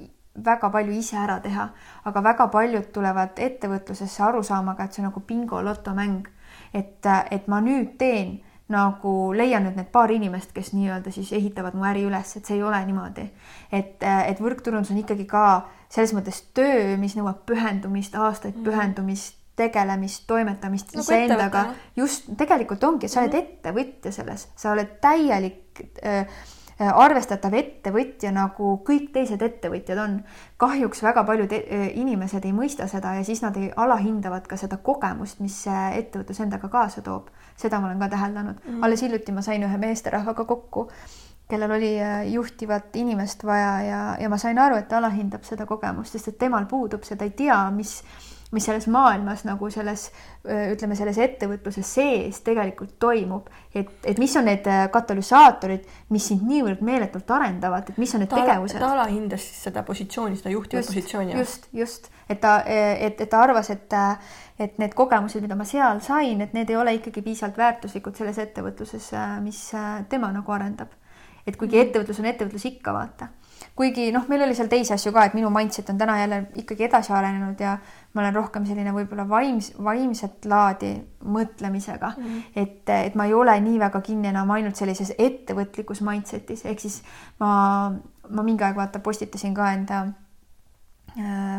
[0.46, 1.68] väga palju ise ära teha,
[2.10, 6.28] aga väga paljud tulevad ettevõtlusesse arusaamaga, et see on nagu bingo-lotomäng.
[6.74, 11.76] et, et ma nüüd teen nagu leian nüüd need paar inimest, kes nii-öelda siis ehitavad
[11.78, 13.30] mu äri üles, et see ei ole niimoodi.
[13.72, 18.64] et, et võrkturundus on ikkagi ka selles mõttes töö, mis nõuab pühendumist, aastaid mm.
[18.64, 21.68] pühendumist, tegelemist, toimetamist nagu iseendaga.
[21.96, 23.44] just, tegelikult ongi, sa oled mm.
[23.44, 25.64] ettevõtja selles, sa oled täielik
[26.04, 26.26] Äh,
[26.80, 30.24] arvestatav ettevõtja, nagu kõik teised ettevõtjad on.
[30.58, 34.78] kahjuks väga paljud äh, inimesed ei mõista seda ja siis nad ei alahindavad ka seda
[34.78, 37.30] kogemust, mis see ettevõtlus endaga kaasa toob.
[37.58, 38.72] seda ma olen ka täheldanud mm.
[38.72, 38.86] -hmm.
[38.86, 40.90] alles hiljuti ma sain ühe meesterahvaga kokku,
[41.50, 45.66] kellel oli äh, juhtivat inimest vaja ja, ja ma sain aru, et ta alahindab seda
[45.66, 48.04] kogemust, sest et temal puudub see, ta ei tea, mis
[48.54, 50.06] mis selles maailmas nagu selles,
[50.46, 53.50] ütleme, selles ettevõtluses sees tegelikult toimub.
[53.74, 58.32] et, et mis on need katalüsaatorid, mis sind niivõrd meeletult arendavad, et mis on need
[58.32, 58.80] ta, tegevused.
[58.80, 61.38] ta alahindas siis seda positsiooni, seda juhtivat positsiooni.
[61.40, 64.00] just, just, et ta, et, et ta arvas, et,
[64.62, 68.42] et need kogemused, mida ma seal sain, et need ei ole ikkagi piisavalt väärtuslikud selles
[68.46, 69.14] ettevõtluses,
[69.46, 69.64] mis
[70.10, 70.94] tema nagu arendab.
[71.48, 71.88] et kuigi mm.
[71.88, 73.34] ettevõtlus on ettevõtlus ikka, vaata
[73.76, 76.86] kuigi noh, meil oli seal teisi asju ka, et minu mindset on täna jälle ikkagi
[76.88, 77.78] edasi arenenud ja
[78.14, 80.94] ma olen rohkem selline võib-olla vaims, vaimset laadi
[81.26, 82.44] mõtlemisega mm, -hmm.
[82.56, 87.02] et, et ma ei ole nii väga kinni enam ainult sellises ettevõtlikus mindset'is, ehk siis
[87.40, 87.92] ma,
[88.30, 90.06] ma mingi aeg vaata postitasin ka enda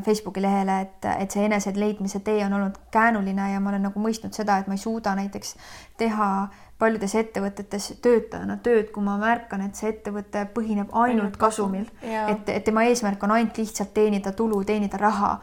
[0.04, 4.34] Facebooki lehele, et, et see eneseleidmise tee on olnud käänuline ja ma olen nagu mõistnud
[4.34, 5.54] seda, et ma ei suuda näiteks
[6.00, 11.86] teha äh, paljudes ettevõtetes töötajana tööd, kui ma märkan, et see ettevõte põhineb ainult kasumil,
[12.02, 15.38] et, et tema eesmärk on ainult lihtsalt teenida tulu, teenida raha.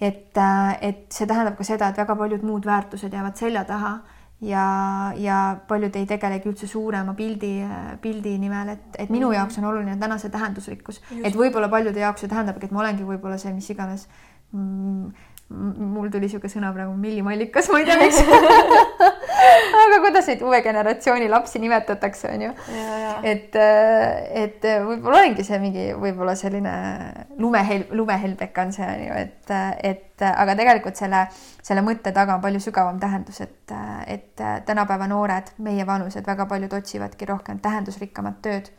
[0.00, 3.92] et, äh, et see tähendab ka seda, et väga paljud muud väärtused jäävad selja taha
[4.44, 4.64] ja,
[5.20, 5.38] ja
[5.68, 7.52] paljud ei tegelegi üldse suurema pildi,
[8.02, 9.38] pildi nimel, et, et minu mhm.
[9.38, 13.06] jaoks on oluline täna see tähendusrikkus, et võib-olla paljude jaoks see tähendabki, et ma olengi
[13.08, 14.08] võib-olla see, mis iganes
[14.52, 15.12] mm,
[15.52, 18.20] mul tuli niisugune sõna praegu millimallikas, ma ei tea, miks.
[19.84, 22.52] Aga kuidas neid uue generatsiooni lapsi nimetatakse, on ju.
[23.28, 23.58] et,
[24.40, 26.72] et võib-olla olengi see mingi võib-olla selline
[27.42, 29.54] lumehel-, lumehelbek on see, on ju, et,
[29.92, 31.26] et aga tegelikult selle,
[31.62, 33.76] selle mõtte taga on palju sügavam tähendus, et,
[34.08, 38.72] et tänapäeva noored, meie vanused, väga paljud otsivadki rohkem tähendusrikkamat tööd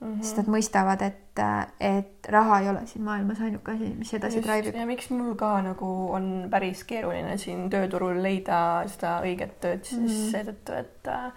[0.00, 0.22] mm, -hmm.
[0.22, 1.42] sest nad mõistavad, et,
[1.80, 4.74] et raha ei ole siin maailmas ainuke asi, mis edasi traibib.
[4.74, 10.00] ja miks mul ka nagu on päris keeruline siin tööturul leida seda õiget tööd, siis
[10.00, 10.30] mm -hmm.
[10.30, 11.32] seetõttu, et äh,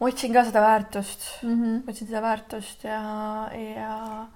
[0.00, 1.88] ma otsin ka seda väärtust mm, -hmm.
[1.88, 3.00] otsin seda väärtust ja,
[3.52, 4.26] ja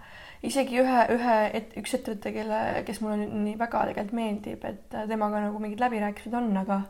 [0.43, 5.47] isegi ühe, ühe, et üks ettevõte, kelle, kes mulle nii väga tegelikult meeldib, et temaga
[5.47, 6.83] nagu mingid läbirääkimised on, aga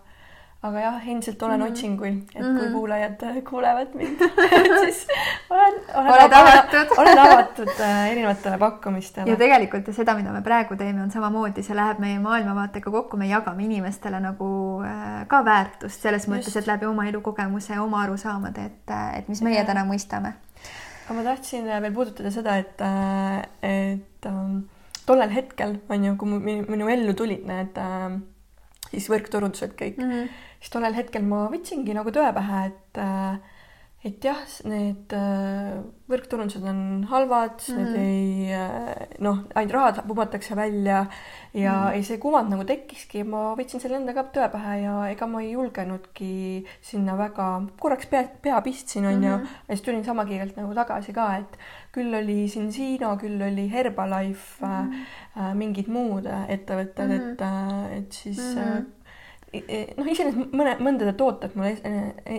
[0.63, 1.71] aga jah, endiselt olen mm -hmm.
[1.71, 2.59] otsingul, et mm -hmm.
[2.59, 2.73] kui mhm.
[2.73, 4.19] kuulajad äh, kuulevad mind
[4.85, 5.07] siis
[5.51, 9.31] olen, olen oled avatud olen avatud äh, erinevatele pakkumistele.
[9.31, 13.17] ja tegelikult ja seda, mida me praegu teeme, on samamoodi, see läheb meie maailmavaatega kokku,
[13.17, 18.65] me jagame inimestele nagu äh, ka väärtust selles mõttes, et läbi oma elukogemuse oma arusaamade,
[18.65, 19.65] et, et mis meie ja.
[19.65, 20.33] täna mõistame.
[21.05, 22.81] aga ma tahtsin veel puudutada seda, et,
[23.63, 24.59] et ähm,
[25.07, 28.21] tollel hetkel on ju, kui minu, minu ellu tulid need äh,
[28.91, 33.41] siis võrkturundused kõik mm, -hmm siis tollel hetkel ma võtsingi nagu tõe pähe, et äh,
[34.03, 35.77] et jah, need äh,
[36.11, 37.77] võrkturundused on halvad mm, -hmm.
[37.79, 38.01] need mhm.
[38.03, 41.07] ei äh, noh, ainult raha pumatakse välja
[41.55, 41.93] ja mm, -hmm.
[41.95, 45.53] ei see kuvand nagu tekkiski, ma võtsin selle endaga tõe pähe ja ega ma ei
[45.53, 49.61] julgenudki sinna väga, korraks pea, pea pistsin, onju mm, -hmm.
[49.69, 51.59] ja siis tulin sama kiirelt nagu tagasi ka, et
[51.93, 55.07] küll oli siin Siino, küll oli Herbalife mm, -hmm.
[55.39, 57.93] äh, mingid muud ettevõtted mm, -hmm.
[57.93, 59.02] et, et siis mm -hmm
[59.53, 61.75] noh, iseenesest mõne, mõndade tooted mulle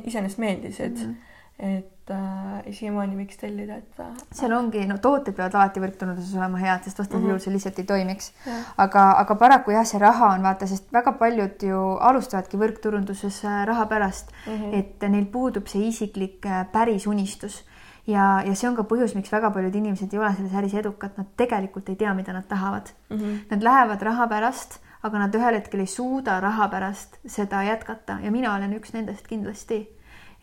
[0.01, 1.77] iseenesest meeldisid mm, -hmm.
[1.77, 4.13] et äh, siiamaani võiks tellida, et äh,.
[4.31, 7.35] seal ongi, no tooted peavad alati võrkturunduses olema head, sest vastasel mm -hmm.
[7.35, 8.31] juhul see lihtsalt ei toimiks.
[8.77, 13.65] aga, aga paraku jah, see raha on vaata, sest väga paljud ju alustavadki võrkturunduses äh,
[13.65, 14.79] raha pärast mm, -hmm.
[14.79, 17.63] et neil puudub see isiklik äh, päris unistus
[18.07, 21.13] ja, ja see on ka põhjus, miks väga paljud inimesed ei ole selles äris edukad,
[21.17, 23.17] nad tegelikult ei tea, mida nad tahavad mm.
[23.17, 23.37] -hmm.
[23.49, 28.31] Nad lähevad raha pärast aga nad ühel hetkel ei suuda raha pärast seda jätkata ja
[28.31, 29.87] mina olen üks nendest kindlasti.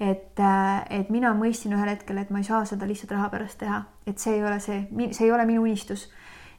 [0.00, 3.58] et, äh, et mina mõistsin ühel hetkel, et ma ei saa seda lihtsalt raha pärast
[3.60, 6.08] teha, et see ei ole see, see ei ole minu unistus.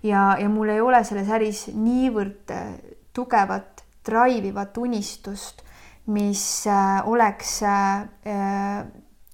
[0.03, 2.75] ja, ja mul ei ole selles äris niivõrd äh,
[3.13, 5.63] tugevat drive ivat unistust,
[6.05, 7.61] mis äh, oleks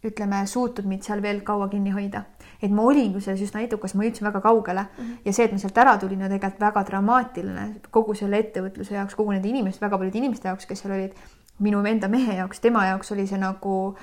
[0.08, 2.24] ütleme, suutnud mind seal veel kaua kinni hoida
[2.62, 5.18] et ma olingi selles üsna edukas, ma jõudsin väga kaugele mm -hmm.
[5.26, 9.16] ja see, et ma sealt ära tulin, on tegelikult väga dramaatiline kogu selle ettevõtluse jaoks,
[9.16, 11.14] kogu nende inimeste, väga paljude inimeste jaoks, kes seal olid.
[11.60, 13.96] minu enda mehe jaoks, tema jaoks oli see nagu,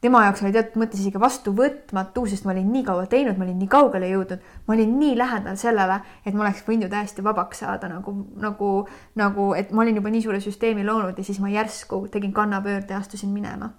[0.00, 3.58] tema jaoks oli teatud mõttes isegi vastuvõtmatu, sest ma olin nii kaua teinud, ma olin
[3.58, 7.58] nii kaugele jõudnud, ma olin nii lähedal sellele, et ma oleks võinud ju täiesti vabaks
[7.58, 11.52] saada nagu, nagu, nagu, et ma olin juba nii suure süsteemi loonud ja siis ma
[11.52, 13.70] järsku tegin kannapöörde ja astusin minema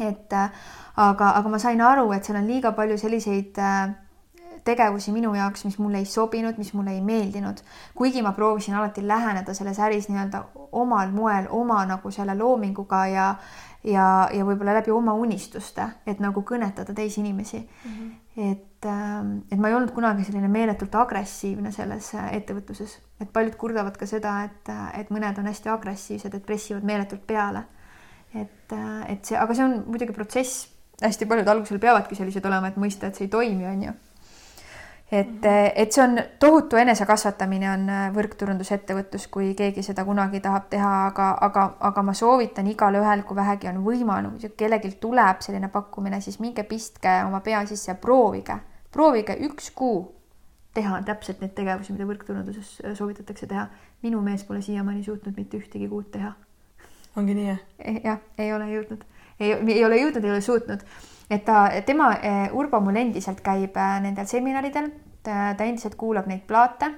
[0.00, 0.50] et äh,
[0.96, 3.94] aga, aga ma sain aru, et seal on liiga palju selliseid äh,
[4.66, 7.62] tegevusi minu jaoks, mis mulle ei sobinud, mis mulle ei meeldinud.
[7.94, 13.28] kuigi ma proovisin alati läheneda selles äris nii-öelda omal moel, oma nagu selle loominguga ja
[13.86, 17.92] ja, ja võib-olla läbi oma unistuste, et nagu kõnetada teisi inimesi mm.
[17.92, 18.10] -hmm.
[18.50, 23.54] et, ähm, et ma ei olnud kunagi selline meeletult agressiivne selles äh, ettevõtluses, et paljud
[23.56, 27.64] kurdavad ka seda, et, et mõned on hästi agressiivsed, et pressivad meeletult peale
[28.40, 30.66] et, äh, et see, aga see on muidugi protsess,
[31.02, 33.94] hästi paljud algusel peavadki sellised olema, et mõista, et see ei toimi, on ju.
[35.06, 35.46] et, mhm.
[35.46, 40.92] äh, et see on tohutu enesekasvatamine on äh, võrkturundusettevõtlus, kui keegi seda kunagi tahab teha,
[41.12, 46.20] aga, aga, aga ma soovitan igale ühel, kui vähegi on võimalus kellelgi tuleb selline pakkumine,
[46.20, 48.58] siis minge pistke oma pea sisse ja proovige,
[48.90, 50.02] proovige üks kuu
[50.74, 53.68] teha täpselt neid tegevusi, mida võrkturunduses soovitatakse teha.
[54.02, 56.34] minu mees pole siiamaani suutnud mitte ühtegi kuud teha
[57.16, 57.60] ongi nii, jah?
[57.78, 59.04] Eh, jah, ei ole jõudnud,
[59.40, 59.54] ei,
[59.84, 60.84] ole jõudnud, ei ole suutnud,
[61.30, 64.90] et ta, tema, eh, Urbo mul endiselt käib eh, nendel seminaridel,
[65.26, 66.92] ta endiselt kuulab neid plaate.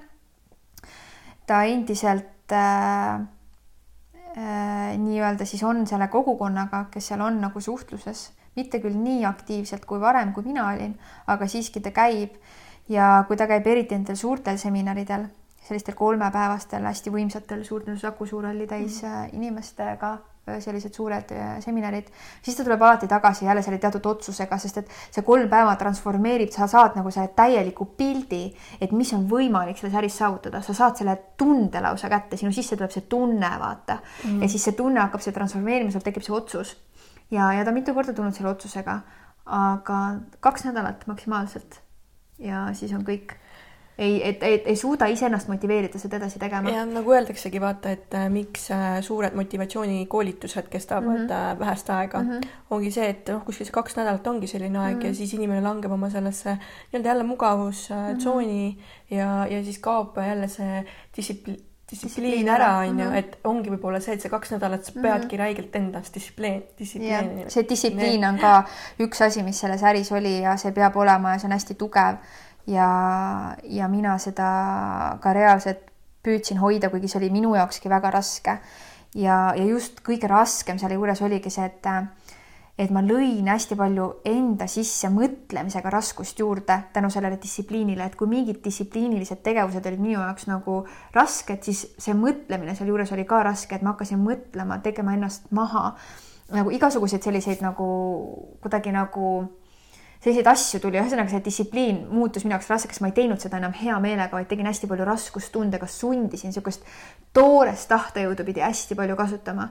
[1.48, 3.20] ta endiselt äh,
[4.36, 9.86] äh, nii-öelda siis on selle kogukonnaga, kes seal on nagu suhtluses, mitte küll nii aktiivselt
[9.88, 10.92] kui varem, kui mina olin,
[11.26, 12.36] aga siiski ta käib.
[12.88, 15.26] Ja kui ta käib eriti nendel suurtel seminaridel
[15.68, 19.36] sellistel kolmepäevastel hästi võimsatel suurte Saku Suurhalli täis mm -hmm.
[19.36, 20.18] inimestega
[20.60, 22.08] sellised suured äh, seminarid,
[22.42, 26.50] siis ta tuleb alati tagasi jälle selle teatud otsusega, sest et see kolm päeva transformeerib,
[26.54, 28.42] sa saad nagu selle täieliku pildi,
[28.80, 32.78] et mis on võimalik selles äris saavutada, sa saad selle tunde lausa kätte, sinu sisse
[32.78, 34.30] tuleb see tunne, vaata mm.
[34.30, 34.42] -hmm.
[34.42, 36.76] ja siis see tunne hakkab see transformeerima, sul tekib see otsus.
[37.30, 39.00] ja, ja ta mitu korda tulnud selle otsusega,
[39.44, 39.98] aga
[40.40, 41.82] kaks nädalat maksimaalselt.
[42.38, 43.36] ja siis on kõik
[43.98, 46.70] ei, et, et ei suuda iseennast motiveerida seda edasi tegema.
[46.70, 51.58] ja nagu öeldaksegi, vaata, et äh, miks äh, suured motivatsioonikoolitused kestavad mm -hmm.
[51.58, 52.48] vähest aega mm, -hmm.
[52.70, 55.06] ongi see, et noh, kuskil kaks nädalat ongi selline aeg mm -hmm.
[55.06, 59.16] ja siis inimene langeb oma sellesse nii-öelda jälle mugavustsooni mm -hmm.
[59.16, 60.84] ja, ja siis kaob jälle see
[61.18, 65.30] distsipli-, distsipliin ära, onju, et ongi võib-olla see, et see kaks nädalat sa peadki mm
[65.30, 65.38] -hmm.
[65.38, 67.44] räigelt endast distsipliin, distsipliini.
[67.48, 68.64] see distsipliin on ka
[69.00, 72.16] üks asi, mis selles äris oli ja see peab olema ja see on hästi tugev.
[72.68, 72.88] Ja,
[73.64, 74.48] ja mina seda
[75.22, 75.86] ka reaalselt
[76.24, 78.58] püüdsin hoida, kuigi see oli minu jaokski väga raske.
[79.14, 81.86] ja, ja just kõige raskem selle juures oligi see, et
[82.78, 88.30] et ma lõin hästi palju enda sisse mõtlemisega raskust juurde tänu sellele distsipliinile, et kui
[88.30, 90.76] mingid distsipliinilised tegevused olid minu jaoks nagu
[91.16, 95.96] rasked, siis see mõtlemine sealjuures oli ka raske, et ma hakkasin mõtlema, tegema ennast maha
[96.54, 97.88] nagu igasuguseid selliseid nagu
[98.62, 99.32] kuidagi nagu
[100.18, 103.74] selliseid asju tuli, ühesõnaga see distsipliin muutus minu jaoks raskeks, ma ei teinud seda enam
[103.78, 106.86] hea meelega, vaid tegin hästi palju raskustundega, sundisin niisugust
[107.36, 109.68] toorest tahtejõudu pidi hästi palju kasutama.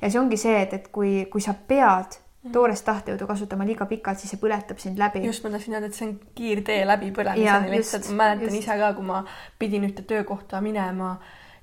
[0.00, 2.20] ja see ongi see, et, et kui, kui sa pead
[2.52, 5.24] toorest tahtejõudu kasutama liiga pikalt, siis see põletab sind läbi.
[5.26, 8.62] just, ma tahtsin öelda, et see on kiirtee läbipõlemiseni lihtsalt, ma mäletan just.
[8.62, 9.24] ise ka, kui ma
[9.58, 11.16] pidin ühte töökohta minema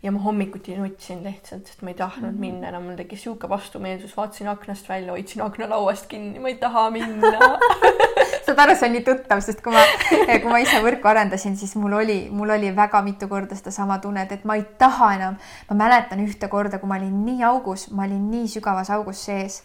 [0.03, 2.39] ja ma hommikuti nutsin lihtsalt, sest ma ei tahtnud mm -hmm.
[2.39, 6.89] minna enam, mul tekkis niisugune vastumeelsus, vaatasin aknast välja, hoidsin aknalauast kinni, ma ei taha
[6.91, 7.31] minna
[8.45, 9.83] saad aru, see on nii tuttav, sest kui ma,
[10.41, 14.31] kui ma ise võrku arendasin, siis mul oli, mul oli väga mitu korda sedasama tunnet,
[14.31, 15.39] et ma ei taha enam.
[15.69, 19.63] ma mäletan ühte korda, kui ma olin nii augus, ma olin nii sügavas augus sees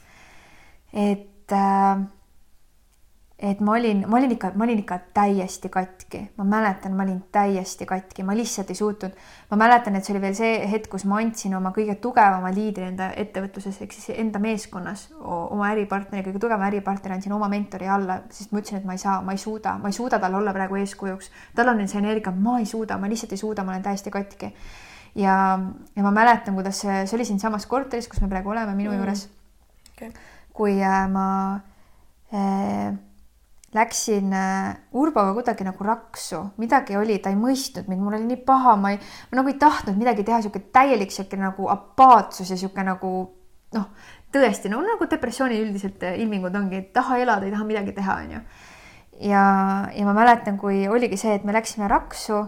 [0.92, 1.98] et, äh,
[3.40, 7.22] et ma olin, ma olin ikka, ma olin ikka täiesti katki, ma mäletan, ma olin
[7.32, 9.14] täiesti katki, ma lihtsalt ei suutnud.
[9.50, 12.84] ma mäletan, et see oli veel see hetk, kus ma andsin oma kõige tugevama liidri
[12.90, 18.20] enda ettevõtluses ehk siis enda meeskonnas, oma äripartneri, kõige tugevama äripartneri andsin oma mentori alla,
[18.30, 20.52] sest ma ütlesin, et ma ei saa, ma ei suuda, ma ei suuda tal olla
[20.56, 21.30] praegu eeskujuks.
[21.56, 24.52] tal on see energia, ma ei suuda, ma lihtsalt ei suuda, ma olen täiesti katki.
[25.14, 25.36] ja,
[25.96, 29.00] ja ma mäletan, kuidas see, see oli siinsamas korteris, kus me praegu oleme, minu mm.
[29.00, 29.28] juures
[29.96, 30.12] okay
[30.60, 31.60] kui äh, ma
[32.34, 32.92] äh,
[33.74, 38.40] läksin äh, Urboga kuidagi nagu raksu, midagi oli, ta ei mõistnud mind, mul oli nii
[38.46, 38.98] paha, ma ei,
[39.30, 43.12] ma nagu ei tahtnud midagi teha, niisugune täielik niisugune nagu apaatsus ja niisugune nagu
[43.76, 43.86] noh,
[44.34, 48.40] tõesti no nagu depressiooni üldiselt ilmingud ongi, et taha elada, ei taha midagi teha, onju.
[49.30, 49.44] ja,
[49.94, 52.42] ja ma mäletan, kui oligi see, et me läksime raksu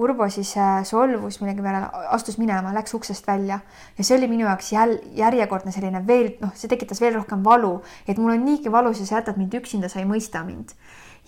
[0.00, 1.82] Urbo siis äh, solvus millegi peale,
[2.16, 3.58] astus minema, läks uksest välja
[3.98, 7.74] ja see oli minu jaoks jälle järjekordne selline veel, noh, see tekitas veel rohkem valu,
[8.08, 10.72] et mul on niigi valus ja sa jätad mind üksinda, sa ei mõista mind.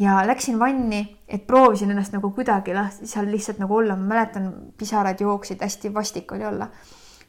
[0.01, 4.49] ja läksin vanni, et proovisin ennast nagu kuidagi lahti seal lihtsalt nagu olla, ma mäletan,
[4.81, 6.71] pisarad jooksid, hästi vastik oli olla.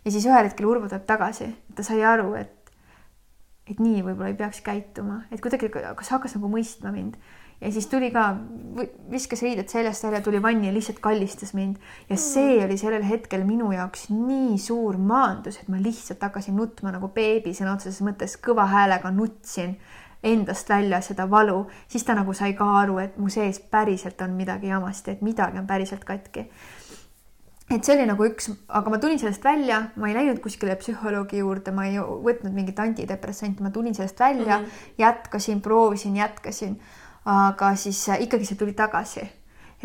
[0.05, 2.53] ja siis ühel hetkel Urbo tuleb tagasi, ta sai aru, et
[3.65, 7.17] et nii võib-olla ei peaks käituma, et kuidagi, kas hakkas nagu mõistma mind
[7.61, 8.35] ja siis tuli ka,
[9.11, 11.77] viskas riided seljast välja, tuli vanni ja lihtsalt kallistas mind
[12.09, 12.65] ja see mm.
[12.65, 17.55] oli sellel hetkel minu jaoks nii suur maandus, et ma lihtsalt hakkasin nutma nagu beebi
[17.55, 19.77] sõna otseses mõttes kõva häälega nutsin
[20.25, 24.33] endast välja seda valu, siis ta nagu sai ka aru, et mu sees päriselt on
[24.33, 26.49] midagi jamasti, et midagi on päriselt katki.
[27.69, 31.39] et see oli nagu üks, aga ma tulin sellest välja, ma ei läinud kuskile psühholoogi
[31.41, 34.93] juurde, ma ei võtnud mingit antidepressanti, ma tulin sellest välja mm, -hmm.
[34.97, 36.79] jätkasin, proovisin, jätkasin
[37.25, 39.25] aga siis äh, ikkagi see tuli tagasi.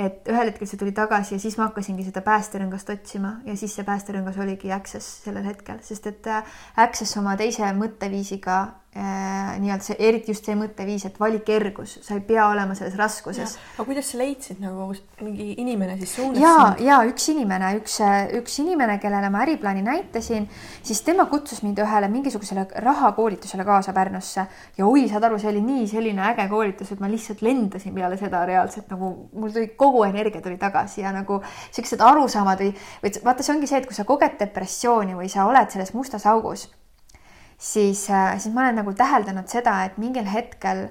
[0.00, 3.74] Et ühel hetkel see tuli tagasi ja siis ma hakkasingi seda päästerõngast otsima ja siis
[3.76, 6.44] see päästerõngas oligi Access sellel hetkel, sest et äh,
[6.76, 8.60] Access oma teise mõtteviisiga
[8.90, 13.52] nii-öelda see, eriti just see mõtteviis, et vali kergus, sa ei pea olema selles raskuses.
[13.76, 14.88] aga kuidas sa leidsid nagu
[15.22, 16.40] mingi inimene siis suunas?
[16.42, 18.00] ja, ja üks inimene, üks,
[18.40, 20.48] üks inimene, kellele ma äriplaani näitasin,
[20.82, 24.46] siis tema kutsus mind ühele mingisugusele rahakoolitusele kaasa Pärnusse
[24.78, 28.18] ja oi, saad aru, see oli nii selline äge koolitus, et ma lihtsalt lendasin peale
[28.18, 31.38] seda reaalselt nagu mul tuli kogu energia tuli tagasi ja nagu
[31.70, 32.74] siuksed arusaamad või,
[33.06, 36.26] või vaata, see ongi see, et kui sa koged depressiooni või sa oled selles mustas
[36.26, 36.66] augus
[37.60, 40.86] siis, äh, siis ma olen nagu täheldanud seda, et mingil hetkel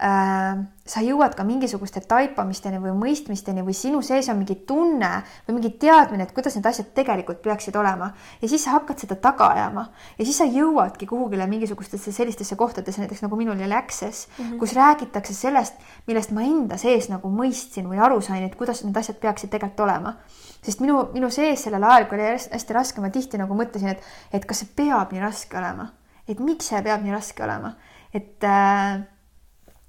[0.00, 5.10] äh, sa jõuad ka mingisuguste taipamisteni või mõistmisteni või sinu sees on mingi tunne
[5.46, 8.08] või mingi teadmine, et kuidas need asjad tegelikult peaksid olema
[8.40, 9.84] ja siis sa hakkad seda taga ajama
[10.16, 14.58] ja siis sa jõuadki kuhugile mingisugustesse sellistesse kohtadesse, näiteks nagu minul oli Access mm, -hmm.
[14.58, 18.96] kus räägitakse sellest, millest ma enda sees nagu mõistsin või aru sain, et kuidas need
[18.96, 20.16] asjad peaksid tegelikult olema.
[20.62, 24.02] sest minu, minu sees sellel ajal, kui oli hästi raske, ma tihti nagu mõtlesin, et,
[24.32, 25.97] et kas see peab nii raske olema
[26.28, 27.74] et miks see peab nii raske olema,
[28.14, 29.00] et äh,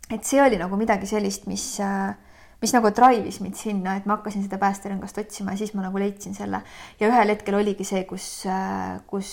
[0.09, 2.11] et see oli nagu midagi sellist, mis äh,
[2.59, 5.99] mis nagu drive'is mind sinna, et ma hakkasin seda päästerõngast otsima ja siis ma nagu
[6.01, 6.59] leidsin selle.
[6.99, 9.31] Ja ühel hetkel oligi see, kus, äh, kus,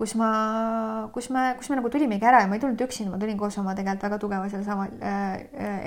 [0.00, 0.30] kus ma,
[1.12, 3.58] kus me, kus me nagu tulimegi ära ja ma ei tulnud üksinda, ma tulin koos
[3.60, 4.88] oma tegelikult väga tugeva sellesama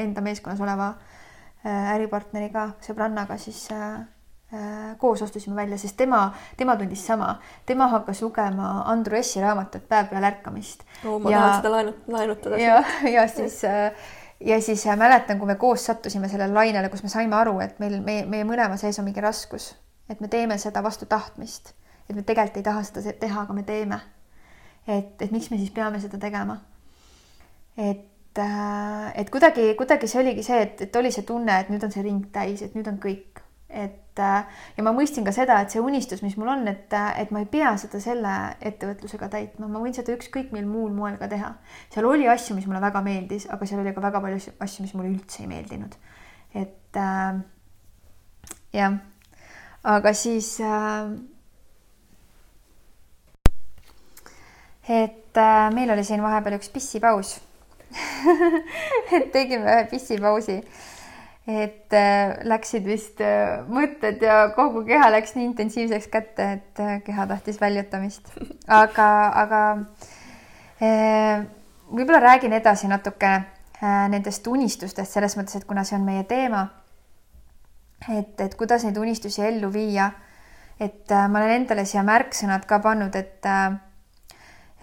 [0.05, 0.93] enda meeskonnas oleva
[1.63, 4.05] äripartneriga, sõbrannaga siis Äh,
[5.01, 6.27] koos astusime välja, sest tema,
[6.57, 7.35] tema tundis sama,
[7.65, 11.19] tema hakkas lugema Andru Essi raamatut Päev peale ärkamist oh,.
[11.21, 12.59] ma ja, tahan seda laenut-, laenutada.
[12.61, 12.83] ja,
[13.15, 17.09] ja siis äh, ja siis äh, mäletan, kui me koos sattusime sellele lainele, kus me
[17.09, 19.73] saime aru, et meil, meie, meie mõlema sees on mingi raskus
[20.09, 21.73] et me teeme seda vastu tahtmist,
[22.09, 23.99] et me tegelikult ei taha seda teha, aga me teeme.
[24.87, 26.59] et, et miks me siis peame seda tegema?
[27.77, 31.83] et, äh, et kuidagi, kuidagi see oligi see, et, et oli see tunne, et nüüd
[31.83, 33.42] on see ring täis, et nüüd on kõik,
[33.73, 34.45] et äh,
[34.77, 37.49] ja ma mõistsin ka seda, et see unistus, mis mul on, et, et ma ei
[37.49, 41.53] pea seda selle ettevõtlusega täitma, ma võin seda ükskõik mil muul moel ka teha.
[41.93, 44.93] seal oli asju, mis mulle väga meeldis, aga seal oli ka väga palju asju, mis
[44.97, 45.97] mulle üldse ei meeldinud.
[46.53, 47.41] et äh,
[48.77, 48.99] jah,
[49.95, 51.09] aga siis äh,
[54.87, 57.39] et äh, meil oli siin vahepeal üks pissipaus
[59.15, 60.59] et tegime ühe pissipausi.
[61.47, 67.01] Et äh, läksid vist äh, mõtted ja kogu keha läks nii intensiivseks kätte, et äh,
[67.03, 68.31] keha tahtis väljutamist.
[68.83, 69.09] aga,
[69.43, 69.63] aga
[71.93, 76.65] võib-olla räägin edasi natuke äh, nendest unistustest selles mõttes, et kuna see on meie teema,
[78.07, 80.09] et, et kuidas neid unistusi ellu viia,
[80.79, 83.45] et ma olen endale siia märksõnad ka pannud, et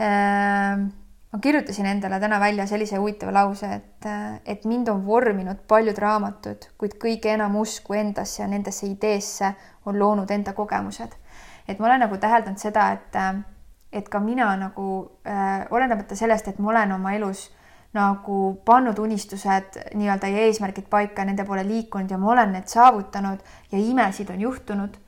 [0.01, 0.91] äh
[1.33, 4.07] ma kirjutasin endale täna välja sellise huvitava lause, et,
[4.47, 9.53] et mind on vorminud paljud raamatud, kuid kõige enam usku endasse ja nendesse ideesse
[9.87, 11.15] on loonud enda kogemused.
[11.69, 13.19] et ma olen nagu täheldanud seda, et,
[13.93, 14.87] et ka mina nagu
[15.27, 17.51] äh, olenemata sellest, et ma olen oma elus
[17.95, 23.39] nagu pannud unistused nii-öelda ja eesmärgid paika, nende poole liikunud ja ma olen need saavutanud
[23.73, 24.99] ja imesid on juhtunud,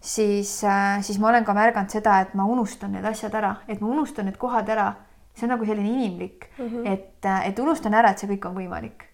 [0.00, 3.80] siis äh,, siis ma olen ka märganud seda, et ma unustan need asjad ära, et
[3.80, 4.90] ma unustan need kohad ära
[5.34, 6.92] see on nagu selline inimlik mm, -hmm.
[6.92, 9.08] et, et unustan ära, et see kõik on võimalik.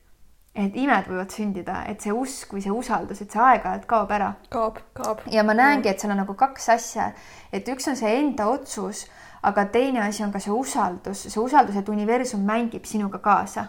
[0.58, 4.32] et imed võivad sündida, et see usk või see usaldus, et see aeg-ajalt kaob ära.
[4.50, 5.20] kaob, kaob.
[5.30, 7.12] ja ma näengi, et seal on nagu kaks asja,
[7.52, 9.06] et üks on see enda otsus,
[9.42, 13.66] aga teine asi on ka see usaldus, see usaldus, et universum mängib sinuga kaasa.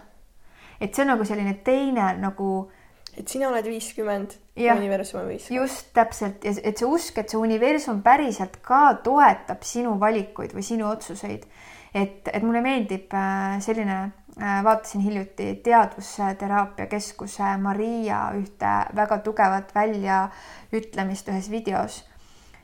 [0.81, 2.69] et see on nagu selline teine nagu
[3.17, 5.61] et sina oled viiskümmend ja universum on viiskümmend.
[5.61, 10.65] just täpselt ja et see usk, et see universum päriselt ka toetab sinu valikuid või
[10.65, 11.45] sinu otsuseid
[11.93, 13.97] et, et mulle meeldib äh, selline,
[14.37, 22.03] äh, vaatasin hiljuti Teadvusteraapia Keskuse Maria ühte väga tugevat väljaütlemist ühes videos,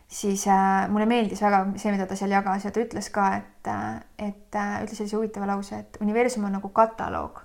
[0.07, 3.73] siis äh, mulle meeldis väga see, mida ta seal jagas ja ta ütles ka, et,
[4.21, 7.41] et ütles sellise huvitava lause, et universum on nagu kataloog.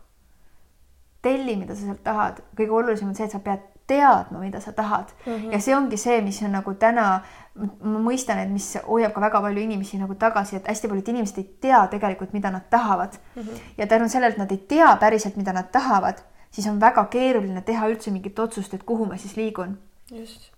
[1.22, 4.72] telli, mida sa sealt tahad, kõige olulisem on see, et sa pead teadma, mida sa
[4.72, 5.32] tahad mm.
[5.32, 5.52] -hmm.
[5.52, 7.06] ja see ongi see, mis on nagu täna,
[7.82, 11.38] ma mõistan, et mis hoiab ka väga palju inimesi nagu tagasi, et hästi paljud inimesed
[11.42, 13.42] ei tea tegelikult, mida nad tahavad mm.
[13.42, 13.64] -hmm.
[13.78, 17.62] ja tänu sellele, et nad ei tea päriselt, mida nad tahavad, siis on väga keeruline
[17.66, 19.78] teha üldse mingit otsust, et kuhu ma siis liigun.
[20.10, 20.50] just.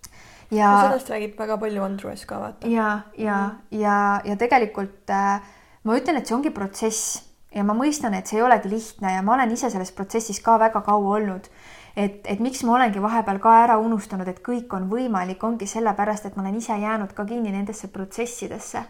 [0.51, 2.67] ja sellest räägib väga palju Andrus ka vaata.
[2.67, 3.77] ja, ja mm, -hmm.
[3.79, 5.41] ja, ja tegelikult äh,
[5.83, 7.23] ma ütlen, et see ongi protsess
[7.55, 10.57] ja ma mõistan, et see ei olegi lihtne ja ma olen ise selles protsessis ka
[10.59, 11.49] väga kaua olnud
[11.95, 16.25] et, et miks ma olengi vahepeal ka ära unustanud, et kõik on võimalik, ongi sellepärast,
[16.25, 18.83] et ma olen ise jäänud ka kinni nendesse protsessidesse.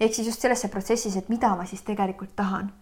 [0.00, 2.72] ehk siis just sellesse protsessis, et mida ma siis tegelikult tahan.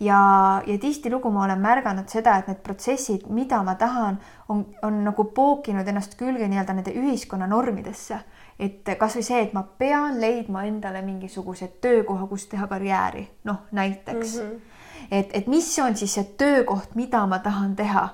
[0.00, 4.18] ja, ja tihtilugu ma olen märganud seda, et need protsessid, mida ma tahan,
[4.48, 8.20] on, on nagu pookinud ennast külge nii-öelda nende ühiskonna normidesse.
[8.58, 14.36] et kasvõi see, et ma pean leidma endale mingisuguse töökoha, kus teha karjääri, noh näiteks
[14.36, 14.48] mm.
[14.48, 15.06] -hmm.
[15.10, 18.08] et, et mis on siis see töökoht, mida ma tahan teha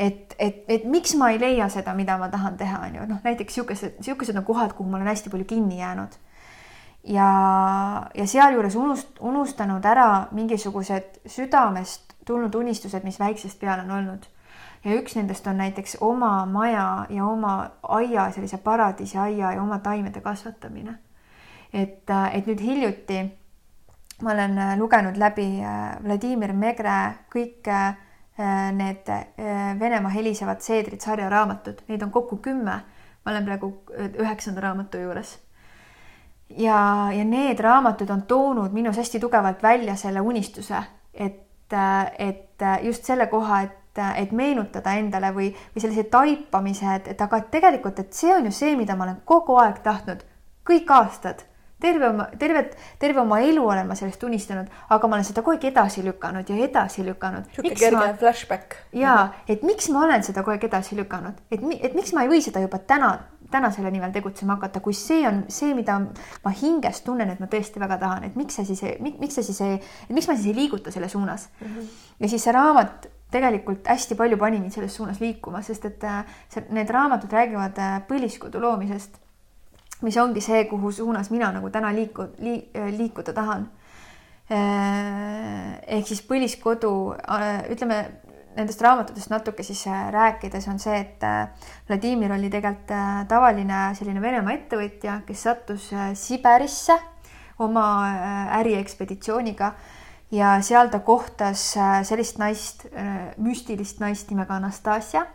[0.00, 3.20] et, et, et miks ma ei leia seda, mida ma tahan teha, on ju, noh
[3.24, 6.16] näiteks niisugused, niisugused on kohad, kuhu ma olen hästi palju kinni jäänud.
[7.04, 7.30] ja,
[8.14, 14.26] ja sealjuures unust-, unustanud ära mingisugused südamest tulnud unistused, mis väiksest peale on olnud.
[14.84, 20.20] ja üks nendest on näiteks oma maja ja oma aia, sellise paradiisiaia ja oma taimede
[20.20, 20.98] kasvatamine.
[21.72, 23.24] et, et nüüd hiljuti
[24.22, 27.00] ma olen lugenud läbi äh, Vladimir Megre
[27.32, 28.09] kõik Äh,
[28.72, 29.26] need äh,
[29.80, 32.80] Venemaa helisevad seedrid sarjaraamatud, neid on kokku kümme.
[33.24, 33.68] ma olen praegu
[33.98, 35.38] äh, üheksanda raamatu juures.
[36.56, 40.82] ja, ja need raamatud on toonud minus hästi tugevalt välja selle unistuse,
[41.14, 41.76] et,
[42.18, 47.40] et just selle koha, et, et meenutada endale või, või sellise taipamise, et, et aga
[47.40, 50.24] tegelikult, et see on ju see, mida ma olen kogu aeg tahtnud,
[50.66, 51.44] kõik aastad
[51.80, 55.56] terve oma, tervet, terve oma elu olen ma sellest unistanud, aga ma olen seda kogu
[55.56, 57.50] aeg edasi lükanud ja edasi lükanud.
[57.50, 58.14] niisugune kerge ma...
[58.20, 58.78] flashback.
[58.96, 59.16] ja,
[59.48, 62.42] et miks ma olen seda kogu aeg edasi lükanud, et, et miks ma ei või
[62.44, 63.12] seda juba täna,
[63.50, 65.98] täna selle nimel tegutsema hakata, kui see on see, mida
[66.44, 69.62] ma hinges tunnen, et ma tõesti väga tahan, et miks see siis, miks see siis
[70.10, 71.66] miks ma siis ei liiguta selle suunas mm.
[71.66, 71.96] -hmm.
[72.20, 76.24] ja siis see raamat tegelikult hästi palju pani mind selles suunas liikuma, sest et äh,
[76.50, 79.19] see, need raamatud räägivad äh, põliskodu loomisest
[80.02, 82.56] mis ongi see, kuhu suunas mina nagu täna liiku- li,,
[82.96, 83.68] liikuda tahan.
[84.50, 88.00] Äh, ehk siis põliskodu, äh, ütleme
[88.56, 91.22] nendest raamatutest natuke siis rääkides on see, et
[91.88, 92.90] Vladimir oli tegelikult
[93.30, 95.86] tavaline selline Venemaa ettevõtja, kes sattus
[96.18, 96.96] Siberisse
[97.62, 97.84] oma
[98.58, 99.70] äriekspeditsiooniga
[100.34, 101.62] ja seal ta kohtas
[102.08, 102.88] sellist naist,
[103.38, 105.28] müstilist naist nimega Anastasia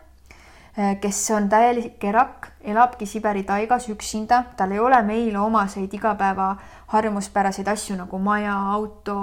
[0.75, 6.55] Äh, kes on täielik kerak, elabki Siberi taigas üksinda, tal ei ole meile omaseid igapäeva
[6.93, 9.17] harjumuspäraseid asju nagu maja, auto,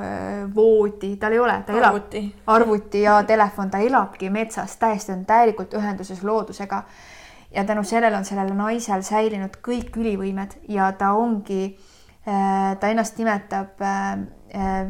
[0.00, 5.12] äh, voodi, tal ei ole, ta elab arvuti, arvuti ja telefon, ta elabki metsas, täiesti
[5.12, 6.82] on täielikult ühenduses loodusega.
[7.54, 11.76] ja tänu sellele on sellel naisel säilinud kõik ülivõimed ja ta ongi,
[12.28, 14.18] äh, ta ennast nimetab Äh,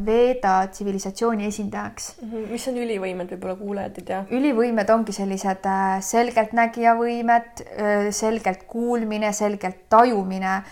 [0.07, 2.31] Veeda tsivilisatsiooni esindajaks mm.
[2.31, 2.47] -hmm.
[2.51, 4.21] mis on ülivõimed, võib-olla kuulajad ei tea?
[4.31, 10.63] ülivõimed ongi sellised äh, selgeltnägija võimed, äh, selgelt kuulmine, selgelt tajumine,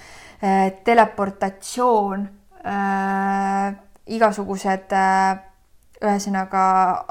[0.85, 2.29] teleportatsioon,
[4.07, 4.93] igasugused
[5.99, 6.63] ühesõnaga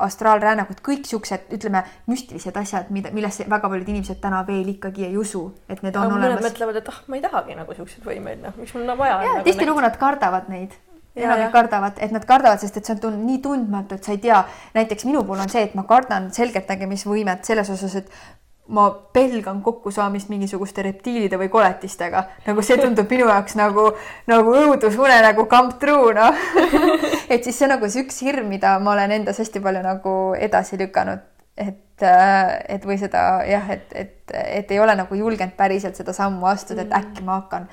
[0.06, 5.18] astraalrännakud, kõik siuksed, ütleme, müstilised asjad, mida, millesse väga paljud inimesed täna veel ikkagi ei
[5.20, 6.46] usu, et need on Aga olemas.
[6.48, 9.20] mõtlevad, et ah, ma ei tahagi nagu siukseid võimeid, noh, miks mul on vaja.
[9.26, 10.78] Nagu tihtilugu nad kardavad neid
[11.18, 14.24] enamik kardavad, et nad kardavad, sest et see on tund, nii tundmatu, et sa ei
[14.24, 14.44] tea.
[14.78, 18.12] näiteks minu puhul on see, et ma kardan selgeltnägemisvõimet selles osas, et
[18.68, 23.88] ma pelgan kokkusaamist mingisuguste reptiilide või koletistega, nagu see tundub minu jaoks nagu,
[24.28, 26.36] nagu õudusunenägu come true, noh.
[27.34, 30.14] Et siis see on nagu see üks hirm, mida ma olen endas hästi palju nagu
[30.40, 31.24] edasi lükanud,
[31.60, 36.16] et, äh, et või seda jah, et, et, et ei ole nagu julgenud päriselt seda
[36.16, 37.68] sammu astuda, et äkki ma hakkan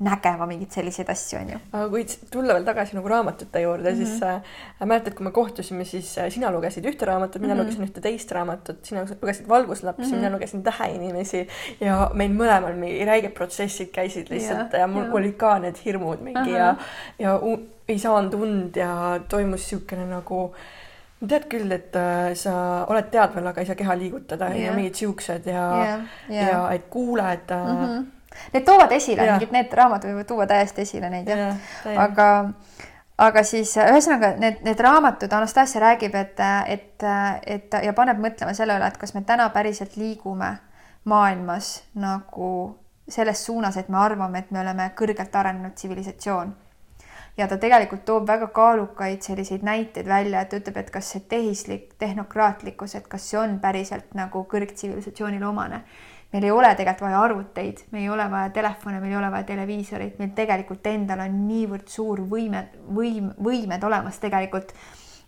[0.00, 1.58] nägema mingeid selliseid asju, on ju.
[1.72, 4.06] aga kui tulla veel tagasi nagu raamatute juurde mm, -hmm.
[4.06, 7.64] siis äh, mäletad, kui me kohtusime, siis äh, sina lugesid ühte raamatut, mina mm -hmm.
[7.64, 10.16] lugesin ühte teist raamatut, sina lugesid Valguslapsi mm, -hmm.
[10.16, 11.48] mina lugesin Täheinimesi
[11.80, 15.12] ja meil mõlemal mingi räiged protsessid käisid lihtsalt ja, ja mul ja.
[15.12, 16.56] olid ka need hirmud mingi -huh.
[16.56, 16.76] ja,
[17.18, 17.40] ja
[17.88, 20.54] ei saanud und ja toimus niisugune nagu
[21.28, 24.60] tead küll, et äh, sa oled teadvel, aga ei saa keha liigutada yeah.
[24.60, 26.48] ja mingid siuksed ja yeah., yeah.
[26.48, 27.84] ja et kuuled äh, mm.
[27.84, 28.19] -hmm
[28.52, 31.38] Need toovad esile, mingid need raamatud võivad tuua täiesti esile neid jah.
[31.84, 32.28] Ja, ja, aga,
[33.26, 37.06] aga siis ühesõnaga need, need raamatud, Anastasia räägib, et, et,
[37.46, 40.56] et ja paneb mõtlema selle üle, et kas me täna päriselt liigume
[41.04, 42.50] maailmas nagu
[43.10, 46.56] selles suunas, et me arvame, et me oleme kõrgelt arenenud tsivilisatsioon.
[47.38, 51.94] ja ta tegelikult toob väga kaalukaid selliseid näiteid välja, et ütleb, et kas see tehislik
[51.98, 55.84] tehnokraatlikkus, et kas see on päriselt nagu kõrgtsivilisatsioonile omane
[56.32, 59.48] meil ei ole tegelikult vaja arvuteid, meil ei ole vaja telefone, meil ei ole vaja
[59.50, 64.74] televiisorit, meil tegelikult endal on niivõrd suur võime, võim, võimed olemas tegelikult.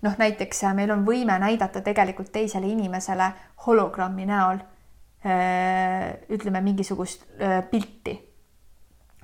[0.02, 3.28] noh, näiteks äh, meil on võime näidata tegelikult teisele inimesele
[3.66, 4.58] hologrammi näol
[5.26, 8.16] äh, ütleme mingisugust äh, pilti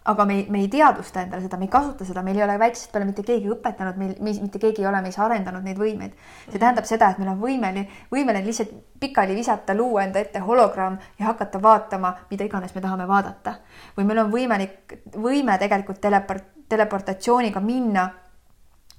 [0.08, 2.58] aga me ei, me ei teadvusta endale seda, me ei kasuta seda, meil ei ole
[2.60, 6.14] väiksest peale mitte keegi õpetanud, meil, mitte keegi ei ole meis arendanud neid võimeid.
[6.48, 10.96] see tähendab seda, et meil on võimeline, võimeline lihtsalt pikali visata, luua enda ette hologramm
[11.18, 13.58] ja hakata vaatama, mida iganes me tahame vaadata.
[13.98, 18.08] või meil on võimalik, võime tegelikult teleport, teleportatsiooniga minna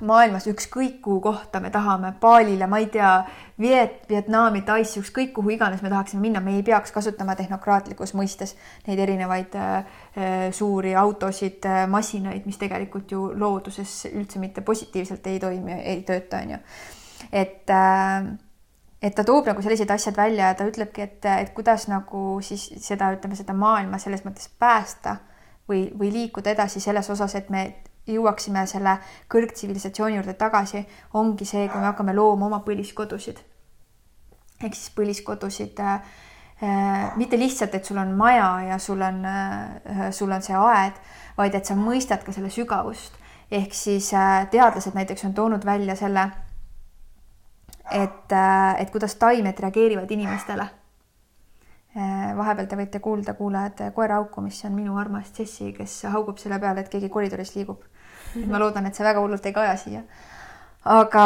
[0.06, 3.12] maailmas ükskõik kuhu kohta me tahame, Balile, ma ei tea,
[3.60, 8.56] Viet-, Vietnami, Taisse, ükskõik kuhu iganes me tahaksime minna, me ei peaks kasutama tehnokraatlikus mõistes
[8.88, 9.78] neid erinevaid äh,
[10.16, 16.04] äh suuri autosid äh,, masinaid, mis tegelikult ju looduses üldse mitte positiivselt ei toimi, ei
[16.08, 16.62] tööta, on ju.
[17.32, 18.30] et äh,
[19.02, 22.66] et ta toob nagu sellised asjad välja ja ta ütlebki, et, et kuidas nagu siis
[22.84, 25.16] seda, ütleme seda maailma selles mõttes päästa
[25.70, 27.64] või, või liikuda edasi selles osas, et me
[28.14, 28.98] jõuaksime selle
[29.32, 33.40] kõrgtsivilisatsiooni juurde tagasi, ongi see, kui me hakkame looma oma põliskodusid.
[34.64, 36.02] ehk siis põliskodusid äh,
[36.64, 41.00] äh, mitte lihtsalt, et sul on maja ja sul on äh,, sul on see aed,
[41.38, 43.14] vaid et sa mõistad ka selle sügavust.
[43.52, 46.30] ehk siis äh, teadlased näiteks on toonud välja selle,
[47.92, 50.68] et äh,, et kuidas taimed reageerivad inimestele
[51.96, 56.38] äh, vahepeal te võite kuulda, kuulajad, koera haukumist, see on minu armas Jessie, kes haugub
[56.38, 57.88] selle peale, et keegi koridoris liigub
[58.48, 60.02] ma loodan, et see väga hullult ei kaja siia.
[60.86, 61.26] aga,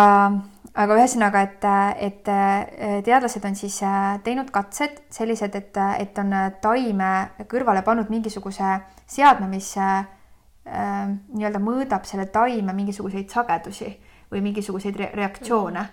[0.74, 1.68] aga ühesõnaga, et,
[2.08, 2.32] et
[3.06, 7.12] teadlased on siis äh, teinud katsed sellised, et, et on taime
[7.50, 10.06] kõrvale pannud mingisuguse seadme, mis äh,
[10.64, 13.92] nii-öelda mõõdab selle taime mingisuguseid sagedusi
[14.32, 15.84] või mingisuguseid re reaktsioone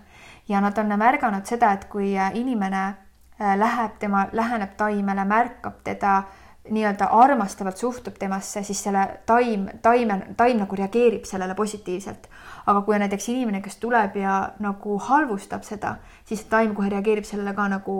[0.50, 6.22] ja nad on märganud seda, et kui inimene äh, läheb, tema läheneb taimele, märkab teda
[6.68, 12.28] nii-öelda armastavalt suhtub temasse, siis selle taim, taime, taim nagu reageerib sellele positiivselt.
[12.66, 15.94] aga kui on näiteks inimene, kes tuleb ja nagu halvustab seda,
[16.24, 17.96] siis taim kohe reageerib sellele ka nagu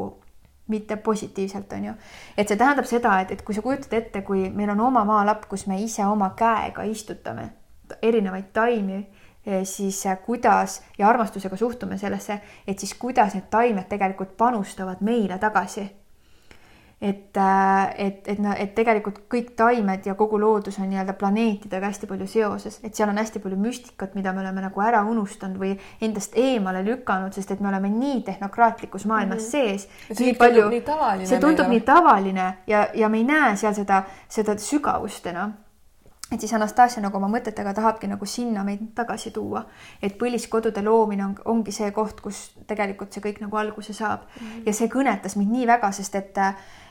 [0.69, 1.95] mitte positiivselt, on ju.
[2.37, 5.49] et see tähendab seda, et, et kui sa kujutad ette, kui meil on oma maalapp,
[5.49, 7.51] kus me ise oma käega istutame
[8.03, 9.07] erinevaid taimi
[9.65, 15.89] siis kuidas ja armastusega suhtume sellesse, et siis kuidas need taimed tegelikult panustavad meile tagasi
[17.01, 21.89] et, äh, et, et noh, et tegelikult kõik taimed ja kogu loodus on nii-öelda planeetidega
[21.89, 25.57] hästi palju seoses, et seal on hästi palju müstikat, mida me oleme nagu ära unustanud
[25.61, 25.73] või
[26.05, 29.51] endast eemale lükanud, sest et me oleme nii tehnokraatlikus maailmas mm -hmm.
[29.51, 29.89] sees.
[30.21, 30.69] nii palju,
[31.25, 31.79] see tundub meile.
[31.79, 35.57] nii tavaline ja, ja me ei näe seal seda, seda sügavust enam
[36.33, 39.65] et siis Anastasia nagu oma mõtetega tahabki nagu sinna meid tagasi tuua,
[40.03, 44.47] et põliskodude loomine on, ongi see koht, kus tegelikult see kõik nagu alguse saab mm.
[44.47, 44.63] -hmm.
[44.67, 46.39] ja see kõnetas mind nii väga, sest et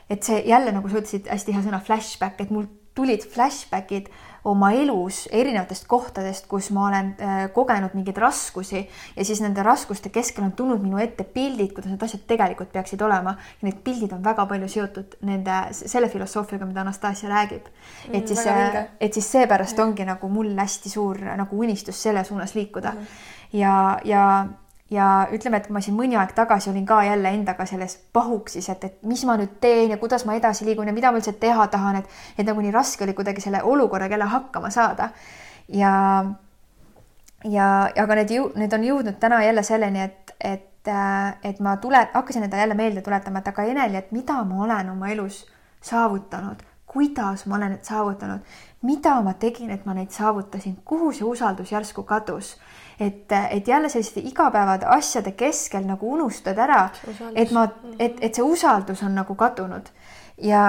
[0.09, 4.09] et see jälle, nagu sa ütlesid, hästi hea sõna flashback, et mul tulid flashbackid
[4.47, 8.81] oma elus erinevatest kohtadest, kus ma olen äh, kogenud mingeid raskusi
[9.15, 13.01] ja siis nende raskuste keskel on tulnud minu ette pildid, kuidas need asjad tegelikult peaksid
[13.03, 13.35] olema.
[13.59, 17.67] ja need pildid on väga palju seotud nende, selle filosoofiaga, mida Anastasia räägib.
[18.13, 22.55] Et siis mm,, et siis seepärast ongi nagu mul hästi suur nagu unistus selle suunas
[22.55, 23.19] liikuda mm.
[23.59, 23.75] ja,
[24.07, 24.23] ja
[24.91, 28.83] ja ütleme, et ma siin mõni aeg tagasi olin ka jälle endaga selles pahuksis, et,
[28.83, 31.67] et mis ma nüüd teen ja kuidas ma edasi liigun ja mida ma üldse teha
[31.69, 35.09] tahan, et, et nagu nii raske oli kuidagi selle olukorraga jälle hakkama saada.
[35.67, 35.91] ja,
[37.43, 37.67] ja,
[38.03, 40.91] aga need jõu-, need on jõudnud täna jälle selleni, et, et,
[41.43, 44.89] et ma tule, hakkasin endale jälle meelde tuletama, et aga Eneli, et mida ma olen
[44.89, 45.43] oma elus
[45.85, 48.41] saavutanud, kuidas ma olen need saavutanud,
[48.81, 52.55] mida ma tegin, et ma neid saavutasin, kuhu see usaldus järsku kadus
[52.99, 56.89] et, et jälle selliste igapäevade asjade keskel nagu unustad ära,
[57.35, 57.67] et ma,
[57.99, 59.87] et, et see usaldus on nagu kadunud.
[60.43, 60.63] Ja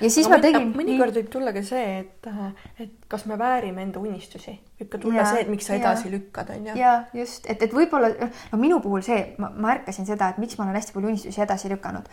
[0.00, 0.72] ja siis Aga ma tegin.
[0.76, 2.28] mõnikord võib tulla ka see, et,
[2.80, 6.08] et kas me väärime enda unistusi, võib ka tulla ja, see, et miks sa edasi
[6.08, 6.76] ja, lükkad, on ju.
[6.78, 10.66] ja just, et, et võib-olla no minu puhul see, ma märkasin seda, et miks ma
[10.66, 12.10] olen hästi palju unistusi edasi lükanud,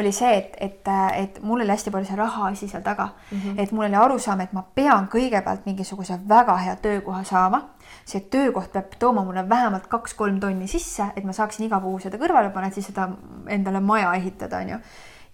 [0.00, 3.38] oli see, et, et, et mul oli hästi palju see raha asi seal taga mm,
[3.38, 3.60] -hmm.
[3.62, 7.68] et mul oli arusaam, et ma pean kõigepealt mingisuguse väga hea töökoha saama
[8.08, 12.18] see töökoht peab tooma mulle vähemalt kaks-kolm tonni sisse, et ma saaksin iga kuu seda
[12.20, 13.08] kõrvale panna, et siis seda
[13.48, 14.80] endale maja ehitada, onju.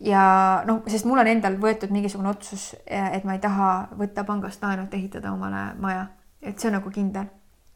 [0.00, 4.62] Ja noh, sest mul on endal võetud mingisugune otsus, et ma ei taha võtta pangast
[4.62, 6.06] laenu, et ehitada omale maja,
[6.42, 7.28] et see on nagu kindel,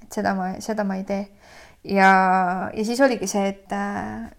[0.05, 1.25] et seda ma, seda ma ei tee.
[1.81, 2.11] Ja,
[2.77, 3.73] ja siis oligi see, et,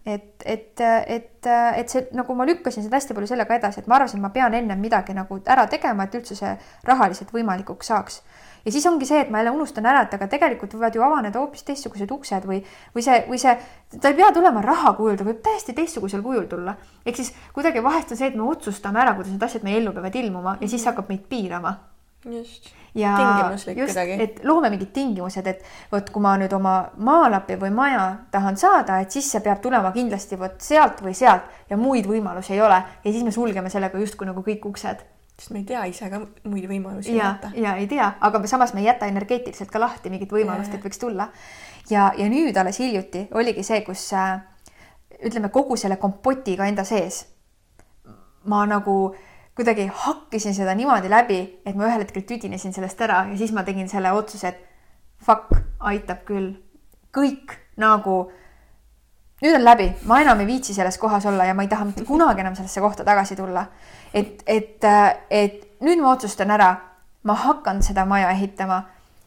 [0.06, 3.98] et, et, et, et see nagu ma lükkasin seda hästi palju sellega edasi, et ma
[3.98, 6.52] arvasin, et ma pean ennem midagi nagu ära tegema, et üldse see
[6.86, 8.22] rahaliselt võimalikuks saaks
[8.66, 11.42] ja siis ongi see, et ma jälle unustan ära, et aga tegelikult võivad ju avaneda
[11.42, 12.62] hoopis teistsugused uksed või,
[12.96, 13.56] või see, või see,
[13.98, 16.76] ta ei pea tulema raha kujul, ta võib täiesti teistsugusel kujul tulla.
[17.06, 19.96] ehk siis kuidagi vahest on see, et me otsustame ära, kuidas need asjad meie ellu
[19.96, 21.76] peavad ilmuma ja siis hakkab meid piirama.
[22.30, 22.70] just.
[22.96, 23.16] ja
[23.50, 28.60] just, et loome mingid tingimused, et vot kui ma nüüd oma maalapi või maja tahan
[28.60, 32.62] saada, et siis see peab tulema kindlasti vot sealt või sealt ja muid võimalusi ei
[32.62, 35.02] ole ja siis me sulgeme sellega justkui nagu kõik uksed
[35.42, 37.16] sest me ei tea ise ka muid võimalusi.
[37.18, 40.86] ja, ja ei tea, aga samas me ei jäta energeetiliselt ka lahti mingit võimalust, et
[40.86, 41.32] võiks tulla.
[41.90, 44.38] ja, ja nüüd alles hiljuti oligi see, kus äh,
[45.26, 47.26] ütleme kogu selle kompotiga enda sees
[48.44, 49.16] ma nagu
[49.56, 53.64] kuidagi hakkisin seda niimoodi läbi, et ma ühel hetkel tüdinesin sellest ära ja siis ma
[53.68, 54.62] tegin selle otsuse, et
[55.22, 56.54] fuck, aitab küll.
[57.12, 58.32] kõik nagu
[59.44, 62.06] nüüd on läbi, ma enam ei viitsi selles kohas olla ja ma ei taha mitte
[62.08, 63.66] kunagi enam sellesse kohta tagasi tulla.
[64.14, 64.88] Et, et,
[65.30, 66.76] et nüüd ma otsustan ära,
[67.24, 68.84] ma hakkan seda maja ehitama.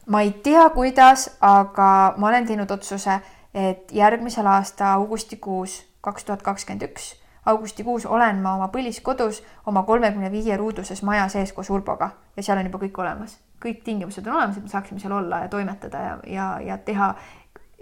[0.06, 3.20] ma ei tea, kuidas, aga ma olen teinud otsuse,
[3.54, 7.14] et järgmisel aasta augustikuus, kaks tuhat kakskümmend üks,
[7.46, 12.58] augustikuus olen ma oma põliskodus oma kolmekümne viie ruuduses maja sees koos Urboga ja seal
[12.58, 16.02] on juba kõik olemas, kõik tingimused on olemas, et me saaksime seal olla ja toimetada
[16.02, 17.14] ja, ja, ja teha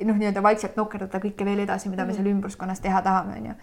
[0.05, 2.19] noh, nii-öelda vaikselt nokerdada kõike veel edasi, mida me mm.
[2.19, 3.55] seal ümbruskonnas teha tahame, onju.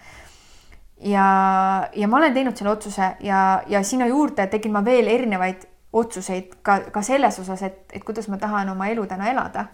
[0.99, 5.67] Ja, ja ma olen teinud selle otsuse ja, ja sinna juurde tegin ma veel erinevaid
[5.93, 9.65] otsuseid ka, ka selles osas, et, et kuidas ma tahan oma elu täna elada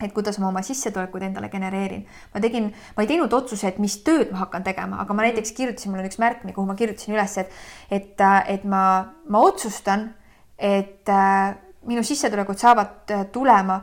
[0.00, 2.06] et kuidas ma oma sissetulekuid endale genereerin.
[2.34, 5.52] ma tegin, ma ei teinud otsuse, et mis tööd ma hakkan tegema, aga ma näiteks
[5.56, 7.56] kirjutasin, mul on üks märkmi, kuhu ma kirjutasin üles, et,
[7.90, 8.82] et, et ma,
[9.28, 10.08] ma otsustan,
[10.58, 11.56] et äh,
[11.90, 13.80] minu sissetulekud saavad äh, tulema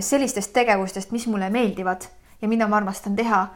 [0.00, 2.08] sellistest tegevustest, mis mulle meeldivad
[2.42, 3.46] ja mida ma armastan teha.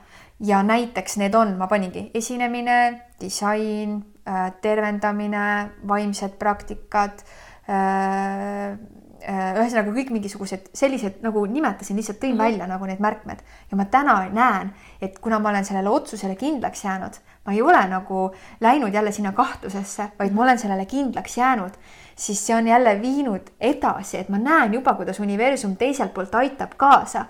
[0.40, 7.22] Ja näiteks need on, ma paningi esinemine, disain, äh, tervendamine, vaimsed praktikad
[7.68, 12.44] äh, äh, ühesõnaga kõik mingisugused sellised nagu nimetasin, lihtsalt tõin mm -hmm.
[12.44, 13.40] välja nagu need märkmed
[13.70, 17.86] ja ma täna näen, et kuna ma olen sellele otsusele kindlaks jäänud, ma ei ole
[17.88, 18.30] nagu
[18.60, 21.72] läinud jälle sinna kahtlusesse, vaid ma olen sellele kindlaks jäänud
[22.16, 26.76] siis see on jälle viinud edasi, et ma näen juba, kuidas universum teiselt poolt aitab
[26.76, 27.24] kaasa.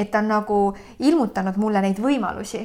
[0.00, 0.60] Et ta on nagu
[0.98, 2.62] ilmutanud mulle neid võimalusi.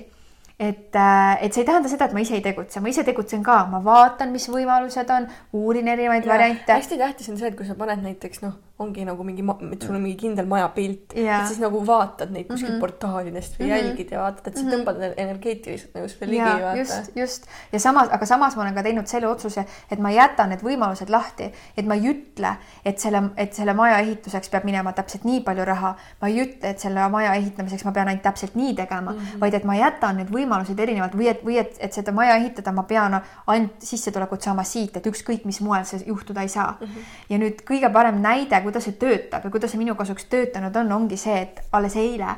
[0.59, 3.43] et, äh, et see ei tähenda seda, et ma ise ei tegutse, ma ise tegutsen
[3.43, 6.71] ka, ma vaatan, mis võimalused on, uurin erinevaid ja, variante.
[6.71, 9.95] hästi tähtis on see, et kui sa paned näiteks noh ongi nagu mingi, et sul
[9.95, 11.41] on mingi kindel majapilt Jaa.
[11.41, 12.75] et siis nagu vaatad neid kuskilt mm.
[12.75, 12.79] -hmm.
[12.79, 13.71] portaalidest või Mhm.
[13.75, 14.71] jälgid ja vaatad, et sa Mhm.
[14.73, 19.07] tõmbad energeetiliselt nagu selle ligi, just, just ja samas, aga samas ma olen ka teinud
[19.07, 23.53] selle otsuse, et ma jätan need võimalused lahti, et ma ei ütle, et selle, et
[23.53, 25.95] selle maja ehituseks peab minema täpselt nii palju raha.
[26.21, 29.39] ma ei ütle, et selle maja ehitamiseks ma pean ainult täpselt nii tegema mm, -hmm.
[29.39, 32.71] vaid et ma jätan need võimalused erinevalt või et, või et, et seda maja ehitada
[32.71, 36.87] ma pean ainult sissetulekut saama siit, et ükskõik mis moel see juhtuda ei saa mm.
[36.87, 37.01] -hmm.
[37.29, 40.91] ja nüüd kõige parem näide, kuidas see töötab ja kuidas see minu kasuks töötanud on,
[40.91, 42.35] ongi see, et alles eile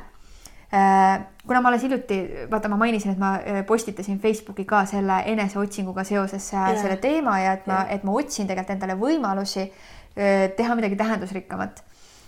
[0.72, 2.16] Äh, kuna ma alles hiljuti,
[2.50, 6.66] vaata, ma mainisin, et ma äh, postitasin Facebooki ka selle eneseotsinguga seoses yeah.
[6.74, 6.82] Jaa.
[6.82, 7.94] selle teema ja et ma Jah.
[7.94, 11.80] et ma otsin tegelikult endale võimalusi äh, teha midagi tähendusrikkamat,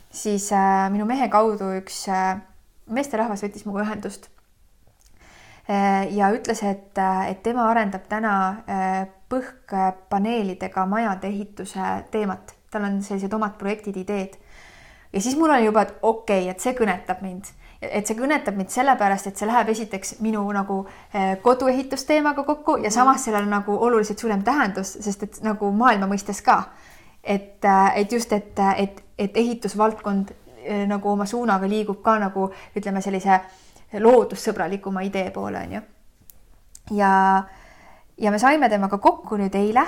[0.09, 2.39] siis äh, minu mehe kaudu üks äh,
[2.89, 4.31] meesterahvas võttis minuga ühendust
[5.68, 6.97] äh, ja ütles, et,
[7.28, 14.36] et tema arendab täna äh, põhkpaneelidega majade ehituse teemat, tal on sellised omad projektid, ideed
[15.12, 17.51] ja siis mul oli juba, et okei okay,, et see kõnetab mind,
[17.82, 20.80] et see kõnetab mind sellepärast, et see läheb esiteks minu nagu
[21.14, 26.09] eh, koduehitusteemaga kokku ja samas sellel on nagu oluliselt suurem tähendus, sest et nagu maailma
[26.10, 26.62] mõistes ka.
[27.24, 27.64] et,
[27.94, 30.30] et just, et, et, et ehitusvaldkond
[30.64, 33.40] eh, nagu oma suunaga liigub ka nagu ütleme, sellise
[33.98, 35.80] loodussõbralikuma idee poole, on ju.
[36.97, 37.42] ja,
[38.18, 39.84] ja me saime temaga kokku nüüd eile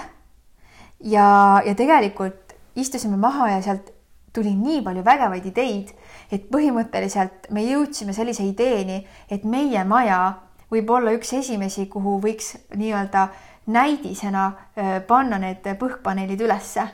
[1.02, 2.41] ja, ja tegelikult
[2.76, 3.92] istusime maha ja sealt
[4.32, 5.90] tuli nii palju vägevaid ideid,
[6.32, 10.22] et põhimõtteliselt me jõudsime sellise ideeni, et meie maja
[10.72, 13.26] võib olla üks esimesi, kuhu võiks nii-öelda
[13.72, 14.46] näidisena
[15.06, 16.86] panna need põhkpaneelid ülesse.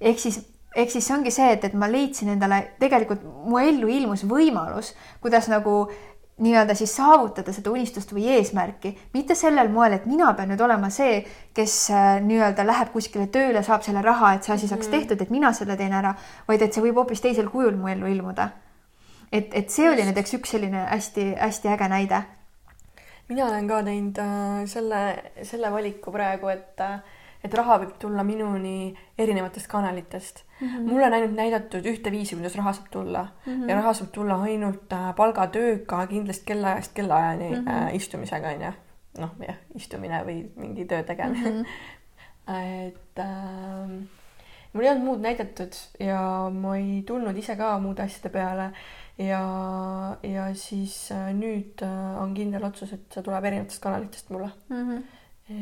[0.00, 0.42] ehk siis,
[0.76, 4.92] ehk siis see ongi see, et, et ma leidsin endale, tegelikult mu ellu ilmus võimalus,
[5.20, 5.86] kuidas nagu
[6.36, 10.90] nii-öelda siis saavutada seda unistust või eesmärki, mitte sellel moel, et mina pean nüüd olema
[10.92, 11.22] see,
[11.56, 15.32] kes äh, nii-öelda läheb kuskile tööle, saab selle raha, et see asi saaks tehtud, et
[15.32, 16.12] mina selle teen ära,
[16.48, 18.50] vaid et see võib hoopis teisel kujul mu ellu ilmuda.
[19.32, 22.22] et, et see oli näiteks üks selline hästi-hästi äge näide.
[23.28, 25.04] mina olen ka teinud äh, selle,
[25.42, 27.00] selle valiku praegu, et äh,
[27.44, 30.68] et raha võib tulla minuni erinevatest kanalitest mm.
[30.68, 30.88] -hmm.
[30.90, 33.68] mulle on ainult näidatud ühte viisi, kuidas raha saab tulla mm -hmm.
[33.70, 37.88] ja raha saab tulla ainult äh, palgatööga kindlasti kellaajast kellaajani mm -hmm.
[37.88, 38.72] äh, istumisega onju.
[39.18, 41.62] noh, jah, istumine või mingi töö tegemine mm.
[41.62, 42.86] -hmm.
[42.86, 43.88] et äh,
[44.72, 48.70] mul ei olnud muud näidatud ja ma ei tulnud ise ka muude asjade peale
[49.18, 49.42] ja,
[50.22, 54.90] ja siis äh, nüüd äh, on kindel otsus, et see tuleb erinevatest kanalitest mulle Mm
[54.90, 55.02] -hmm.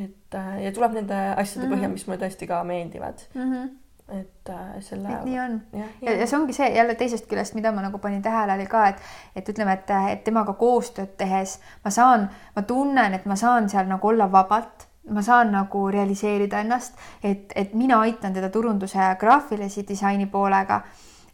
[0.05, 1.93] et äh, ja tuleb nende asjade põhjal, Mhm.
[1.93, 3.69] mis mulle tõesti ka meeldivad, Mm -hmm.
[4.09, 5.09] Et äh, selle.
[5.09, 5.60] et nii on.
[5.72, 8.66] jah, ja, ja see ongi see jälle teisest küljest, mida ma nagu panin tähele, oli
[8.68, 9.01] ka, et,
[9.36, 13.89] et ütleme, et, et temaga koostööd tehes ma saan, ma tunnen, et ma saan seal
[13.89, 19.14] nagu olla vabalt, ma saan nagu realiseerida ennast, et, et mina aitan teda turunduse ja
[19.20, 20.82] graafilise disaini poolega.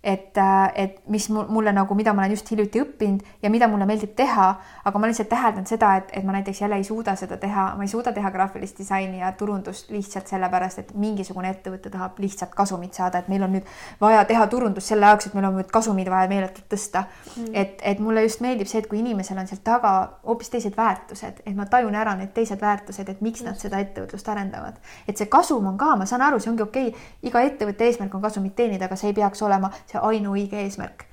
[0.02, 0.38] et,
[0.74, 4.14] et mis mu- mulle nagu, mida ma olen just hiljuti õppinud ja mida mulle meeldib
[4.16, 4.46] teha,
[4.88, 7.84] aga ma lihtsalt täheldan seda, et, et ma näiteks jälle ei suuda seda teha, ma
[7.84, 12.96] ei suuda teha graafilist disaini ja turundust lihtsalt sellepärast, et mingisugune ettevõte tahab lihtsalt kasumit
[12.96, 13.68] saada, et meil on nüüd
[14.00, 17.52] vaja teha turundust selle jaoks, et meil on nüüd kasumid vaja meeletult tõsta mm..
[17.52, 19.92] et, et mulle just meeldib see, et kui inimesel on seal taga
[20.24, 24.32] hoopis teised väärtused, et ma tajun ära need teised väärtused, et miks nad seda ettevõtlust
[24.32, 24.80] arendavad.
[25.04, 28.16] et see kasum on ka, ma saan aru, see ongi okei okay., iga ettevõtte eesmärk
[28.16, 31.06] on kasumit teenida, aga see ei peaks olema see ainuõige eesmärk.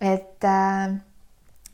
[0.00, 0.96] et äh,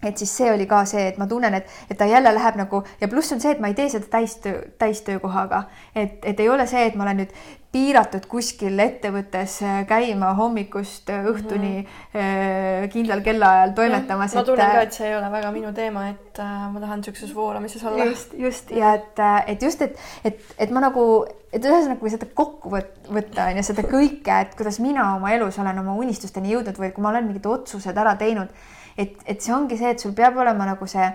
[0.04, 2.82] et siis see oli ka see, et ma tunnen, et, et ta jälle läheb nagu
[3.00, 5.64] ja pluss on see, et ma ei tee seda täistöö, täistöökohaga,
[5.94, 7.32] et, et ei ole see, et ma olen nüüd
[7.76, 12.88] piiratud kuskil ettevõttes äh, käima hommikust äh, õhtuni mm -hmm.
[12.92, 14.34] kindlal kellaajal toimetamas.
[14.34, 16.38] ma tunnen ka, et see ei ole väga minu teema, et
[16.72, 18.04] ma tahan niisuguses voolamises olla.
[18.04, 22.28] just, just ja et, et just, et, et, et ma nagu, et ühesõnaga, kui seda
[22.34, 26.52] kokku võt- võtta on ju seda kõike, et kuidas mina oma elus olen oma unistusteni
[26.52, 28.48] jõudnud või kui ma olen mingid otsused ära teinud,
[28.96, 31.08] et, et see ongi see, et sul peab olema nagu see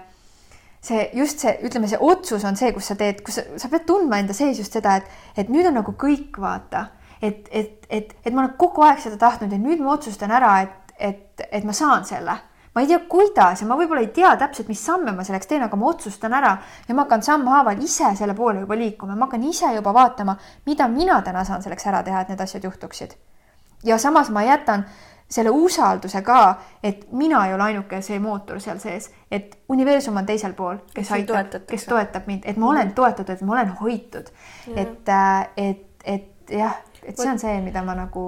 [0.82, 3.86] see just see, ütleme, see otsus on see, kus sa teed, kus sa, sa pead
[3.86, 6.88] tundma enda sees just seda, et, et nüüd on nagu kõik, vaata,
[7.22, 10.56] et, et, et, et ma olen kogu aeg seda tahtnud ja nüüd ma otsustan ära,
[10.66, 12.38] et, et, et ma saan selle.
[12.72, 15.64] Ma ei tea, kuidas ja ma võib-olla ei tea täpselt, mis samme ma selleks teen,
[15.66, 16.54] aga ma otsustan ära
[16.88, 20.88] ja ma hakkan sammhaaval ise selle poole juba liikuma, ma hakkan ise juba vaatama, mida
[20.88, 23.18] mina täna saan selleks ära teha, et need asjad juhtuksid.
[23.84, 24.86] ja samas ma jätan
[25.32, 26.42] selle usalduse ka,
[26.84, 31.12] et mina ei ole ainuke see mootor seal sees, et universum on teisel pool, kes
[31.16, 34.32] aitab, kes toetab mind, et ma olen toetatud, et ma olen hoitud,
[34.76, 35.14] et,
[35.58, 38.26] et, et jah, et see on see, mida ma nagu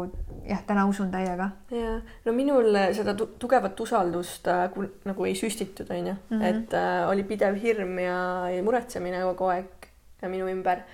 [0.48, 1.50] jah, täna usun täiega.
[1.72, 4.66] Ja no minul seda tu tugevat usaldust äh,
[5.08, 8.20] nagu ei süstitud, onju, et äh, oli pidev hirm ja,
[8.54, 9.90] ja muretsemine kogu aeg
[10.32, 10.86] minu ümber.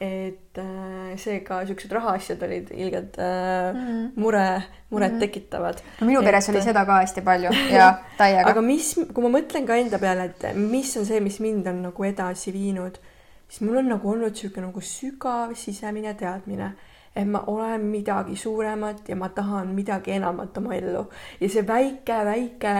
[0.00, 4.10] Et äh, seega siuksed rahaasjad olid ilgelt äh, mm.
[4.20, 4.44] mure,
[4.92, 5.20] muret mm.
[5.24, 5.80] tekitavad.
[6.00, 8.50] no minu peres et, oli seda ka hästi palju ja täiega.
[8.50, 11.80] aga mis, kui ma mõtlen ka enda peale, et mis on see, mis mind on
[11.88, 13.00] nagu edasi viinud,
[13.48, 16.74] siis mul on nagu olnud sihuke nagu sügav sisemine teadmine
[17.16, 21.06] et ma olen midagi suuremat ja ma tahan midagi enamat oma ellu
[21.40, 22.74] ja see väike, väike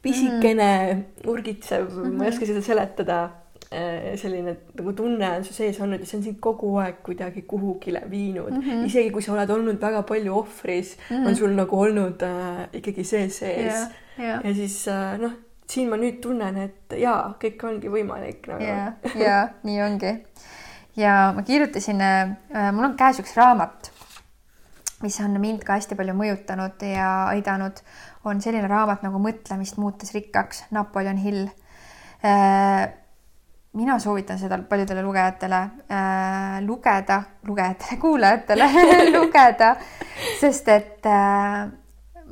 [0.00, 1.28] pisikene mm.
[1.28, 2.16] urgitsev mm, -hmm.
[2.16, 3.18] ma ei oska seda seletada
[3.70, 8.02] selline nagu tunne on su sees olnud ja see on sind kogu aeg kuidagi kuhugile
[8.10, 8.60] viinud mm.
[8.62, 8.84] -hmm.
[8.86, 11.28] isegi kui sa oled olnud väga palju ohvris mm, -hmm.
[11.28, 13.90] on sul nagu olnud äh, ikkagi see sees yeah,.
[14.18, 14.46] Yeah.
[14.46, 15.32] ja siis äh, noh,
[15.70, 18.64] siin ma nüüd tunnen, et jaa, kõik ongi võimalik nagu.
[18.64, 19.36] ja, ja
[19.66, 20.12] nii ongi.
[20.96, 22.36] ja ma kirjutasin äh,,
[22.72, 23.90] mul on käes üks raamat,
[25.02, 27.82] mis on mind ka hästi palju mõjutanud ja aidanud,
[28.24, 31.48] on selline raamat nagu Mõtlemist muutes rikkaks, Napoleon Hill
[32.24, 32.86] äh,
[33.76, 35.60] mina soovitan seda paljudele lugejatele
[35.92, 38.70] äh, lugeda, lugejatele, kuulajatele
[39.16, 39.74] lugeda,
[40.40, 41.66] sest et äh,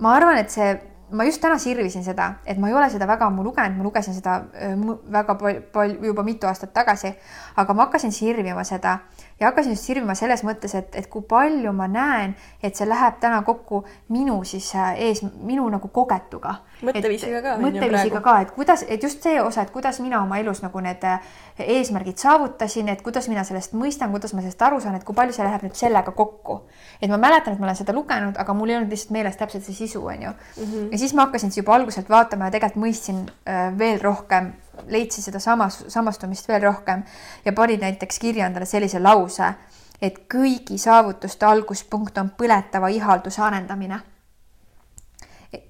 [0.00, 0.72] ma arvan, et see,
[1.14, 4.16] ma just täna sirvisin seda, et ma ei ole seda väga ammu lugenud, ma lugesin
[4.16, 4.74] seda äh,
[5.12, 7.12] väga palju, juba mitu aastat tagasi,
[7.60, 8.98] aga ma hakkasin sirvima seda
[9.40, 13.18] ja hakkasin just sirvima selles mõttes, et, et kui palju ma näen, et see läheb
[13.20, 13.82] täna kokku
[14.14, 16.54] minu siis äh, ees, minu nagu kogetuga.
[16.84, 17.56] mõtteviisiga ka.
[17.62, 21.04] mõtteviisiga ka, et kuidas, et just see osa, et kuidas mina oma elus nagu need
[21.08, 25.16] äh, eesmärgid saavutasin, et kuidas mina sellest mõistan, kuidas ma sellest aru saan, et kui
[25.16, 26.60] palju see läheb nüüd sellega kokku.
[27.02, 29.66] et ma mäletan, et ma olen seda lugenud, aga mul ei olnud lihtsalt meeles täpselt
[29.66, 30.30] see sisu, on ju.
[30.30, 30.92] -hmm.
[30.92, 34.52] ja siis ma hakkasin siis juba alguselt vaatama ja tegelikult mõistsin äh, veel rohkem
[34.86, 37.02] leidsin seda samas, samastumist veel rohkem
[37.44, 39.54] ja panin näiteks kirja endale sellise lause,
[40.02, 44.00] et kõigi saavutuste alguspunkt on põletava ihalduse arendamine.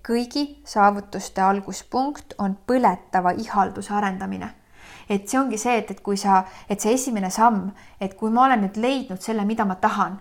[0.08, 4.50] kõigi saavutuste alguspunkt on põletava ihalduse arendamine.
[5.08, 7.70] et see ongi see, et, et kui sa, et see esimene samm,
[8.00, 10.20] et kui ma olen nüüd leidnud selle, mida ma tahan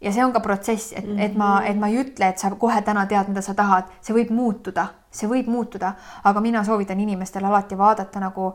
[0.00, 2.80] ja see on ka protsess, et, et ma, et ma ei ütle, et sa kohe
[2.84, 5.94] täna tead, mida sa tahad, see võib muutuda, see võib muutuda,
[6.28, 8.50] aga mina soovitan inimestel alati vaadata nagu,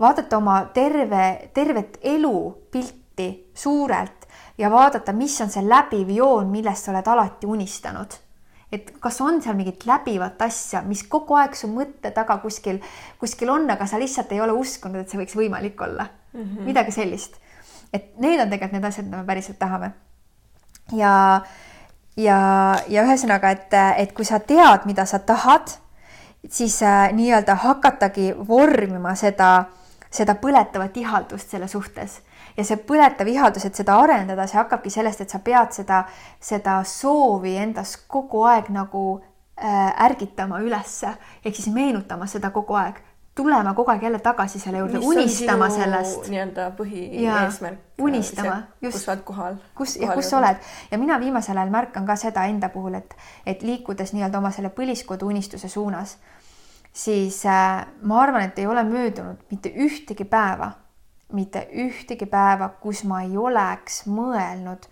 [0.00, 4.28] vaadata oma terve, tervet elupilti suurelt
[4.58, 8.22] ja vaadata, mis on see läbiv joon, millest sa oled alati unistanud.
[8.72, 12.80] et kas on seal mingit läbivat asja, mis kogu aeg su mõtte taga kuskil,
[13.20, 16.40] kuskil on, aga sa lihtsalt ei ole uskunud, et see võiks võimalik olla mm.
[16.42, 16.64] -hmm.
[16.66, 17.38] midagi sellist.
[17.92, 19.92] et need on tegelikult need asjad, mida me päriselt tahame
[20.92, 21.42] ja,
[22.16, 22.38] ja,
[22.88, 25.72] ja ühesõnaga, et, et kui sa tead, mida sa tahad,
[26.50, 29.66] siis äh, nii-öelda hakatagi vormima seda,
[30.10, 32.20] seda põletavat ihaldust selle suhtes.
[32.56, 36.04] Ja see põletav ihaldus, et seda arendada, see hakkabki sellest, et sa pead seda,
[36.40, 41.12] seda soovi endas kogu aeg nagu äh, ärgitama ülesse
[41.44, 43.02] ehk siis meenutama seda kogu aeg
[43.36, 46.28] tulema kogu aeg jälle tagasi selle juurde, unistama sellest.
[46.28, 47.78] nii-öelda põhieesmärk.
[48.02, 48.96] unistama, just.
[48.96, 49.58] kus sa oled kohal.
[49.74, 50.56] kus ja kus sa oled
[50.90, 54.72] ja mina viimasel ajal märkan ka seda enda puhul, et, et liikudes nii-öelda oma selle
[54.72, 56.16] põliskodu unistuse suunas,
[56.92, 60.72] siis äh, ma arvan, et ei ole möödunud mitte ühtegi päeva,
[61.32, 64.88] mitte ühtegi päeva, kus ma ei oleks mõelnud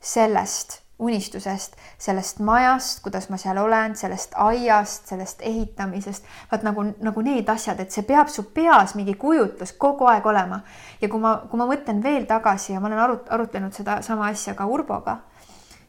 [0.00, 7.24] sellest unistusest, sellest majast, kuidas ma seal olen, sellest aiast, sellest ehitamisest, vaat nagu, nagu
[7.24, 10.62] need asjad, et see peab su peas mingi kujutlus kogu aeg olema.
[11.00, 14.54] ja kui ma, kui ma mõtlen veel tagasi ja ma olen arut-, arutlenud sedasama asja
[14.54, 15.18] ka Urboga,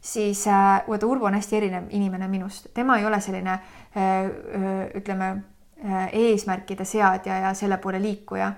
[0.01, 3.63] siis äh, vaata, Urbo on hästi erinev inimene minust, tema ei ole selline äh,
[3.95, 8.53] äh, ütleme äh, eesmärkide seadja ja selle poole liikuja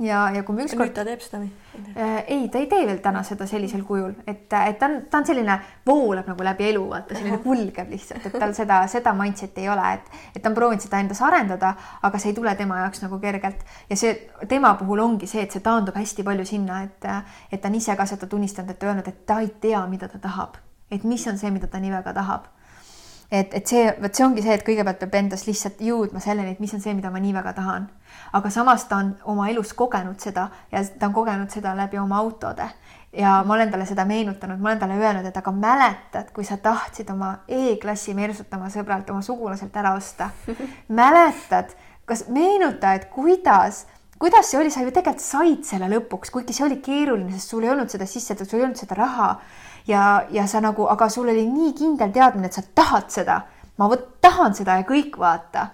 [0.00, 0.88] ja, ja kui me ükskord.
[0.88, 1.50] nüüd ta teeb seda või?
[1.94, 5.20] Äh, ei, ta ei tee veel täna seda sellisel kujul, et, et ta on, ta
[5.20, 5.56] on selline,
[5.86, 9.92] voolab nagu läbi elu, vaata selline kulgeb lihtsalt, et tal seda, seda mindset'i ei ole,
[9.98, 11.74] et, et ta on proovinud seda endas arendada,
[12.06, 13.62] aga see ei tule tema jaoks nagu kergelt.
[13.90, 14.14] ja see
[14.50, 17.10] tema puhul ongi see, et see taandub hästi palju sinna, et,
[17.52, 20.22] et ta on ise ka seda tunnistanud, et öelnud, et ta ei tea, mida ta
[20.22, 20.58] tahab,
[20.90, 22.50] et mis on see, mida ta nii väga tahab
[23.34, 26.62] et, et see, vot see ongi see, et kõigepealt peab endas lihtsalt jõudma selleni, et
[26.62, 27.88] mis on see, mida ma nii väga tahan.
[28.38, 32.20] Aga samas ta on oma elus kogenud seda ja ta on kogenud seda läbi oma
[32.22, 32.68] autode.
[33.14, 36.58] Ja ma olen talle seda meenutanud, ma olen talle öelnud, et aga mäletad, kui sa
[36.62, 40.30] tahtsid oma E-klassi Mersut oma sõbralt, oma sugulaselt ära osta.
[41.00, 41.74] mäletad,
[42.10, 43.84] kas meenuta, et kuidas,
[44.18, 47.66] kuidas see oli, sa ju tegelikult said selle lõpuks, kuigi see oli keeruline, sest sul
[47.66, 49.30] ei olnud seda sissetulekut, sul ei olnud seda raha
[49.86, 53.42] ja, ja sa nagu, aga sul oli nii kindel teadmine, et sa tahad seda.
[53.78, 55.68] ma vot tahan seda ja kõik vaata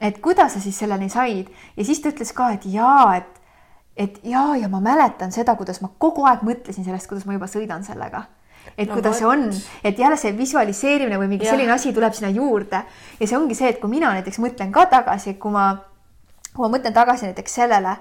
[0.00, 3.40] et kuidas sa siis selleni said ja siis ta ütles ka, et jaa, et,
[3.96, 7.48] et jaa, ja ma mäletan seda, kuidas ma kogu aeg mõtlesin sellest, kuidas ma juba
[7.50, 8.26] sõidan sellega.
[8.76, 9.46] et no, kuidas see on,
[9.84, 11.54] et jälle see visualiseerimine või mingi ja.
[11.54, 12.82] selline asi tuleb sinna juurde
[13.20, 15.68] ja see ongi see, et kui mina näiteks mõtlen ka tagasi, kui ma,
[16.52, 17.94] kui ma mõtlen tagasi näiteks sellele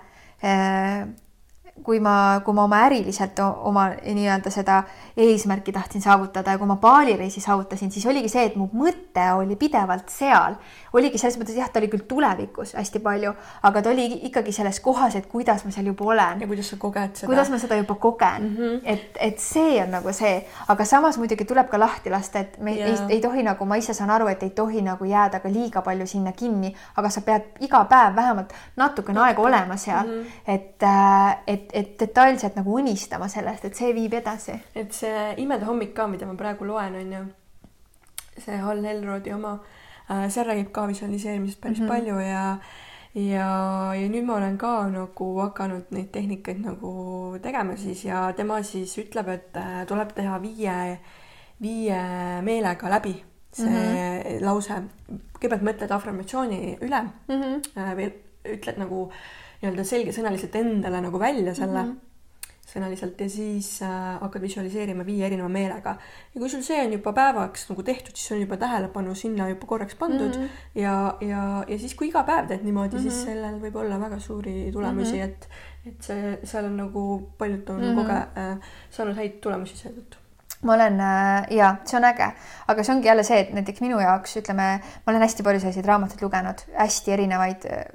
[0.44, 1.06] äh,
[1.84, 4.82] kui ma, kui ma oma äriliselt oma nii-öelda seda
[5.18, 9.56] eesmärki tahtsin saavutada ja kui ma baalireisi saavutasin, siis oligi see, et mu mõte oli
[9.56, 10.58] pidevalt seal.
[10.94, 13.32] oligi selles mõttes jah, ta oli küll tulevikus hästi palju,
[13.68, 16.42] aga ta oli ikkagi selles kohas, et kuidas ma seal juba olen.
[16.42, 17.30] ja kuidas sa koged seda.
[17.32, 18.82] kuidas ma seda juba kogen mm, -hmm.
[18.84, 22.76] et, et see on nagu see, aga samas muidugi tuleb ka lahti lasta, et me
[22.76, 22.90] yeah.
[22.90, 25.82] ei, ei tohi nagu, ma ise saan aru, et ei tohi nagu jääda ka liiga
[25.82, 30.54] palju sinna kinni, aga sa pead iga päev vähemalt natukene aega olema seal mm, -hmm.
[30.54, 34.60] et, äh, et, et detailselt nagu unistama sellest, et see viib edasi.
[34.76, 35.05] et see
[35.38, 37.26] Imede hommik ka, mida ma praegu loen, on ju,
[38.38, 39.60] see Hall Elrodi oma
[40.10, 41.90] äh,, seal räägib ka visualiseerimisest päris mm -hmm.
[41.90, 42.58] palju ja
[43.16, 43.50] ja,
[43.96, 48.98] ja nüüd ma olen ka nagu hakanud neid tehnikaid nagu tegema siis ja tema siis
[48.98, 51.00] ütleb, et äh, tuleb teha viie,
[51.62, 52.02] viie
[52.42, 53.16] meelega läbi
[53.56, 54.46] see mm -hmm.
[54.46, 54.82] lause.
[55.40, 58.12] kõigepealt mõtled afirmatsiooni üle mm, -hmm.
[58.56, 59.12] ütled nagu
[59.62, 61.92] nii-öelda selgesõnaliselt endale nagu välja selle mm.
[61.92, 62.05] -hmm
[62.66, 65.96] sõnaliselt ja siis äh, hakkad visualiseerima viie erineva meelega.
[66.34, 69.70] ja kui sul see on juba päevaks nagu tehtud, siis on juba tähelepanu sinna juba
[69.70, 70.82] korraks pandud mm -hmm.
[70.82, 73.10] ja, ja, ja siis, kui iga päev teed niimoodi mm, -hmm.
[73.10, 73.26] siis mhm.
[73.26, 75.24] sellel võib olla väga suuri tulemusi mm, -hmm.
[75.24, 75.50] et,
[75.86, 78.00] et see, seal on nagu paljud on mm -hmm.
[78.02, 78.58] koge- äh,,
[78.90, 80.18] saanud häid tulemusi seetõttu
[80.62, 82.32] ma olen äh, ja see on äge,
[82.68, 85.86] aga see ongi jälle see, et näiteks minu jaoks ütleme, ma olen hästi palju selliseid
[85.86, 87.86] raamatuid lugenud, hästi erinevaid Äh,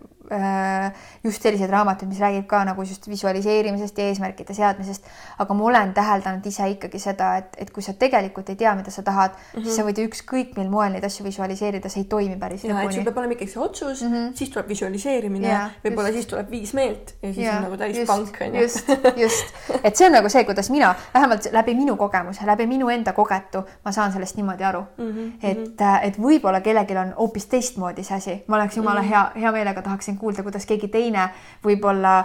[1.24, 5.06] just selliseid raamatuid, mis räägib ka nagu just visualiseerimisest ja eesmärkide seadmisest.
[5.38, 8.90] aga ma olen täheldanud ise ikkagi seda, et, et kui sa tegelikult ei tea, mida
[8.90, 9.64] sa tahad mm, -hmm.
[9.64, 12.86] siis sa võid ükskõik mil moel neid asju visualiseerida, see ei toimi päris lõpuni.
[12.86, 14.36] et sul peab olema ikkagi see otsus mm, -hmm.
[14.38, 18.40] siis tuleb visualiseerimine, võib-olla siis tuleb viis meelt ja siis ja, on nagu täis pank
[18.40, 18.62] on ju.
[18.62, 22.88] just, just, et see on nagu see, kuidas mina vähemalt läbi minu kogemuse, läbi minu
[22.88, 25.10] enda kogetu, ma saan sellest niimoodi aru mm.
[25.10, 25.32] -hmm.
[25.42, 29.10] et, et võib-olla kellelgi on hoopis teistmoodi see asi, ma oleks jumala mm -hmm.
[29.10, 31.28] hea, hea meelega tahaksin kuulda, kuidas keegi teine
[31.64, 32.20] võib-olla,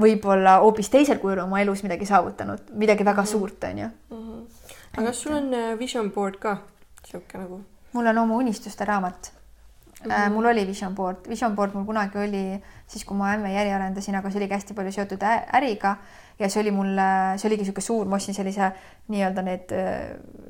[0.00, 3.32] võib-olla hoopis teisel kujul oma elus midagi saavutanud, midagi väga -hmm.
[3.32, 3.88] suurt, on ju.
[4.10, 4.44] -hmm.
[4.96, 6.58] aga kas sul on äh, vision board ka,
[7.04, 7.62] sihuke nagu?
[7.92, 9.32] mul on oma unistuste raamat
[10.04, 10.30] Mm -hmm.
[10.30, 14.14] mul oli vision board, vision board mul kunagi oli siis, kui ma ämme äri arendasin,
[14.14, 15.96] aga see oligi hästi palju seotud äriga
[16.38, 16.86] ja see oli mul,
[17.36, 18.72] see oligi niisugune suur, ma ostsin sellise
[19.08, 19.72] nii-öelda need,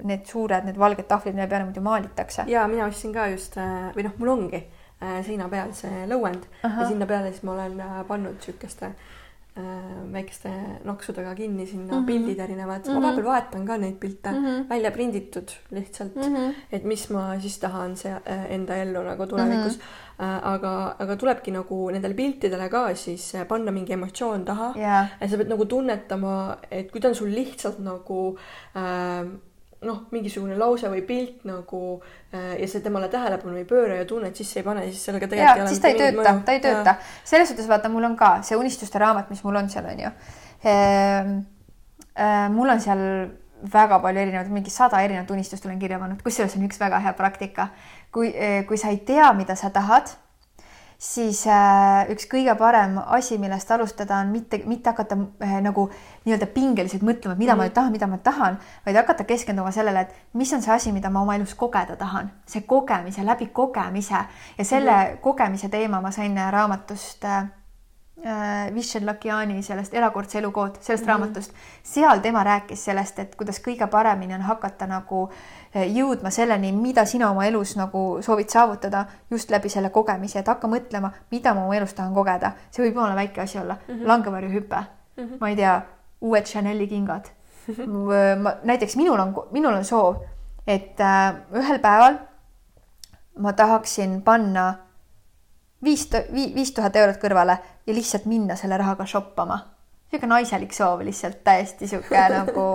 [0.02, 2.44] need suured, need valged tahvlid, mille peale muidu maalitakse.
[2.46, 6.46] ja mina ostsin ka just äh, või noh, mul ongi Äh, seina peal see lõuend
[6.64, 6.82] Aha.
[6.82, 9.64] ja sinna peale siis ma olen äh, pannud siukeste äh,
[10.12, 10.52] väikeste
[10.88, 12.06] noksudega kinni sinna mm -hmm.
[12.06, 12.94] pildid erinevad mm, -hmm.
[12.94, 13.04] ma mhm.
[13.06, 14.68] vahepeal vahetan ka neid pilte mm -hmm.
[14.68, 16.54] välja prinditud lihtsalt mm, -hmm.
[16.72, 18.14] et mis ma siis tahan see
[18.48, 19.82] enda ellu nagu tulevikus mm.
[20.18, 20.40] -hmm.
[20.42, 25.06] aga, aga tulebki nagu nendele piltidele ka siis panna mingi emotsioon taha yeah.
[25.20, 28.38] ja sa pead nagu tunnetama, et kui ta on sul lihtsalt nagu
[28.76, 29.28] äh,
[29.84, 31.80] noh, mingisugune lause või pilt nagu
[32.32, 35.64] äh, ja sa temale tähelepanu ei pööra ja tunned sisse ei pane, siis sellega tegelikult
[35.64, 36.96] ja, siis ta ei tööta, ta ei tööta.
[37.24, 40.14] selles suhtes vaata, mul on ka see unistuste raamat, mis mul on seal on ju
[40.64, 41.36] ehm,.
[42.16, 43.00] Äh, mul on seal
[43.72, 47.12] väga palju erinevaid, mingi sada erinevat unistust olen kirja pannud, kusjuures on üks väga hea
[47.18, 47.68] praktika.
[48.12, 50.14] kui, äh, kui sa ei tea, mida sa tahad
[50.98, 55.88] siis äh, üks kõige parem asi, millest alustada, on mitte, mitte hakata äh, nagu
[56.24, 57.60] nii-öelda pingeliselt mõtlema, et mida mm.
[57.60, 58.56] ma nüüd tahan, mida ma tahan,
[58.86, 62.32] vaid hakata keskenduma sellele, et mis on see asi, mida ma oma elus kogeda tahan,
[62.48, 64.24] see kogemise läbi kogemise
[64.56, 65.22] ja selle mm.
[65.24, 67.44] kogemise teema ma sain raamatust äh,
[68.24, 71.52] äh, Vishen Lakiani sellest Erakordse elukood, sellest mm raamatust.
[71.82, 75.36] seal tema rääkis sellest, et kuidas kõige paremini on hakata nagu äh,
[75.84, 80.68] jõudma selleni, mida sina oma elus nagu soovid saavutada just läbi selle kogemise, et hakka
[80.68, 82.52] mõtlema, mida ma oma elus tahan kogeda.
[82.70, 85.36] see võib jumala väike asi olla mm -hmm., langevarjuhüpe mm, -hmm.
[85.40, 85.82] ma ei tea,
[86.20, 87.36] uued Chanel'i kingad
[88.38, 90.22] ma näiteks minul on, minul on soov,
[90.66, 92.18] et äh, ühel päeval
[93.38, 94.74] ma tahaksin panna
[95.84, 99.58] viis, viis tuhat eurot kõrvale ja lihtsalt minna selle rahaga shoppama.
[100.16, 102.66] Niisugune naiselik soov lihtsalt täiesti niisugune nagu,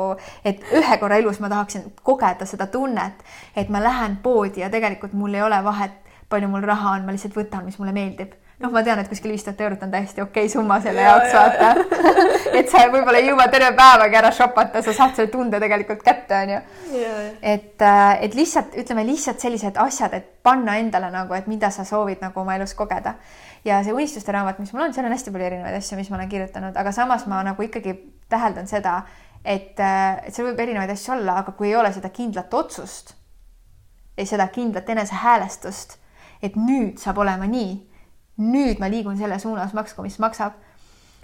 [0.45, 5.13] et ühe korra elus ma tahaksin kogeda seda tunnet, et ma lähen poodi ja tegelikult
[5.13, 5.97] mul ei ole vahet,
[6.29, 9.33] palju mul raha on, ma lihtsalt võtan, mis mulle meeldib noh, ma tean, et kuskil
[9.33, 12.11] viis tuhat eurot on täiesti okei okay summa selle ja, jaoks, vaata
[12.59, 16.41] et sa võib-olla ei jõua terve päevagi ära shopata, sa saad selle tunde tegelikult kätte,
[16.45, 16.59] onju.
[17.41, 21.85] et, äh, et lihtsalt ütleme lihtsalt sellised asjad, et panna endale nagu, et mida sa
[21.87, 23.15] soovid nagu oma elus kogeda.
[23.65, 26.19] Ja see unistuste raamat, mis mul on, seal on hästi palju erinevaid asju, mis ma
[26.19, 27.95] olen kirjutanud, aga samas ma nagu ikkagi
[28.31, 29.01] täheldan seda,
[29.43, 33.15] et, äh, et seal võib erinevaid asju olla, aga kui ei ole seda kindlat otsust,
[34.21, 35.97] seda kindlat enesehäälestust,
[36.41, 37.79] et nüüd saab olema nii
[38.41, 40.53] nüüd ma liigun selle suunas, maksku mis maksab.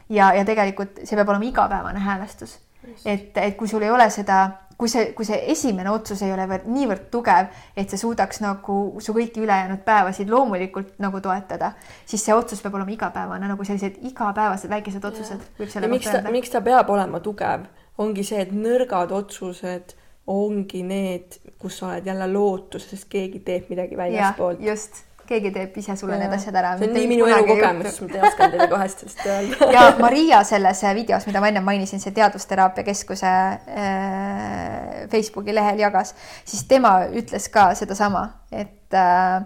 [0.10, 2.58] ja, ja tegelikult see peab olema igapäevane häälestus
[3.06, 4.48] et, et kui sul ei ole seda
[4.78, 8.78] kui see, kui see esimene otsus ei ole veel niivõrd tugev, et see suudaks nagu
[9.04, 11.72] su kõiki ülejäänud päevasid loomulikult nagu toetada,
[12.06, 15.48] siis see otsus peab olema igapäevane, nagu sellised igapäevased väikesed otsused.
[15.60, 17.66] ja miks ta, miks ta peab olema tugev,
[17.98, 19.98] ongi see, et nõrgad otsused
[20.28, 24.62] ongi need, kus sa oled jälle lootuses, keegi teeb midagi väljaspoolt.
[24.62, 26.24] just keegi teeb ise sulle ja.
[26.24, 26.74] need asjad ära.
[26.80, 30.84] see on nii minu elukogemus, ma ei osanud teile kohe sellest öelda ja Maria selles
[30.98, 37.50] videos, mida ma enne mainisin, see Teadusteraapia Keskuse äh, Facebooki lehel jagas, siis tema ütles
[37.54, 39.46] ka sedasama, et äh,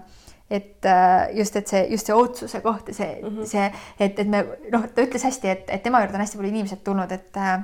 [0.51, 3.45] et äh, just, et see, just see otsuse koht ja see mm, -hmm.
[3.47, 6.51] see, et, et me noh, ta ütles hästi, et, et tema juurde on hästi palju
[6.51, 7.61] inimesed tulnud, et äh,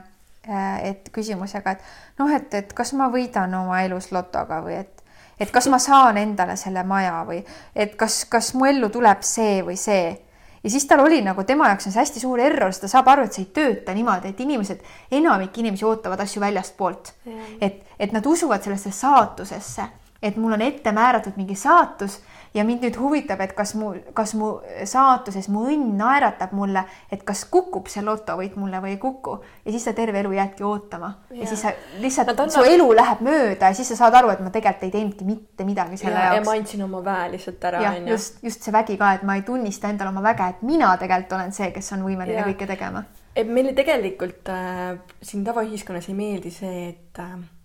[0.84, 1.82] et küsimusega, et
[2.20, 4.97] noh, et, et kas ma võidan oma elus lotoga või et
[5.40, 7.42] et kas ma saan endale selle maja või
[7.76, 10.16] et kas, kas mu ellu tuleb see või see.
[10.64, 13.12] ja siis tal oli nagu tema jaoks on see hästi suur error, sest ta saab
[13.14, 14.82] aru, et see ei tööta niimoodi, et inimesed,
[15.12, 17.14] enamik inimesi ootavad asju väljastpoolt.
[17.62, 19.90] et, et nad usuvad sellesse saatusesse,
[20.22, 22.20] et mul on ette määratud mingi saatus
[22.58, 24.50] ja mind nüüd huvitab, et kas mu, kas mu
[24.90, 29.74] saatuses mu õnn naeratab mulle, et kas kukub see lotovõit mulle või ei kuku ja
[29.74, 33.24] siis sa terve elu jäädki ootama ja, ja siis sa lihtsalt no,, su elu läheb
[33.28, 36.32] mööda ja siis sa saad aru, et ma tegelikult ei teinudki mitte midagi selle ja,
[36.32, 36.42] jaoks.
[36.42, 37.84] ja ma andsin oma väe lihtsalt ära.
[37.86, 40.94] jah, just, just see vägi ka, et ma ei tunnista endale oma väge, et mina
[40.98, 43.04] tegelikult olen see, kes on võimeline kõike tegema.
[43.38, 47.57] et meile tegelikult äh, siin tavaühiskonnas ei meeldi see, et Äh,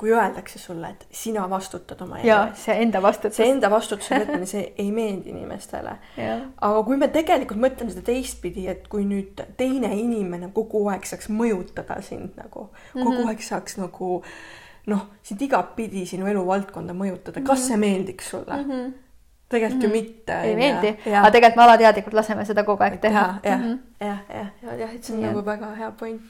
[0.00, 2.62] kui öeldakse sulle, et sina vastutad oma elu eest.
[2.62, 3.36] see enda vastutus.
[3.36, 5.92] see enda vastutuse võtmine, see ei meeldi inimestele.
[6.16, 11.28] aga kui me tegelikult mõtleme seda teistpidi, et kui nüüd teine inimene kogu aeg saaks
[11.28, 13.04] mõjutada sind nagu mm, -hmm.
[13.04, 14.22] kogu aeg saaks nagu
[14.86, 17.66] noh, sind igatpidi sinu eluvaldkonda mõjutada, kas mhm.
[17.66, 18.70] see meeldiks sulle mm?
[18.70, 18.94] -hmm
[19.48, 19.96] tegelikult ju mhm.
[19.96, 20.40] mitte.
[20.42, 23.26] ei meeldi, aga tegelikult me alateadlikult laseme seda kogu aeg teha.
[23.44, 23.60] jah,
[24.00, 25.28] jah, jah, jah, jah, et see on ja.
[25.28, 26.22] nagu väga hea point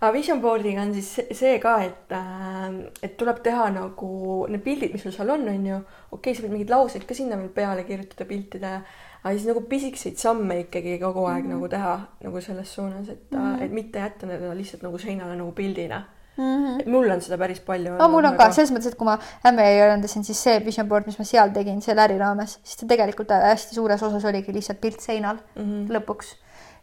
[0.00, 2.66] aga vision board'iga on siis see ka, et, äh,
[3.02, 4.10] et tuleb teha nagu
[4.52, 5.78] need pildid, mis sul seal on, on ju.
[6.10, 8.74] okei okay,, sa võid mingeid lauseid ka sinna veel peale kirjutada piltide,
[9.22, 11.54] aga siis nagu pisikeseid samme ikkagi kogu aeg mm -hmm.
[11.54, 11.94] nagu teha
[12.24, 13.62] nagu selles suunas, et mm, -hmm.
[13.64, 16.04] et mitte jätta need lihtsalt nagu seinale nagu pildina
[16.36, 16.80] Mm -hmm.
[16.80, 18.10] et mul on seda päris palju olnud.
[18.10, 19.18] mul on ka selles mõttes, et kui ma
[19.48, 22.86] Ämmejäi arendasin, siis see vision board, mis ma seal tegin, selle äri raames, siis ta
[22.86, 25.96] tegelikult hästi suures osas oligi lihtsalt pilt seinal mm -hmm.
[25.96, 26.36] lõpuks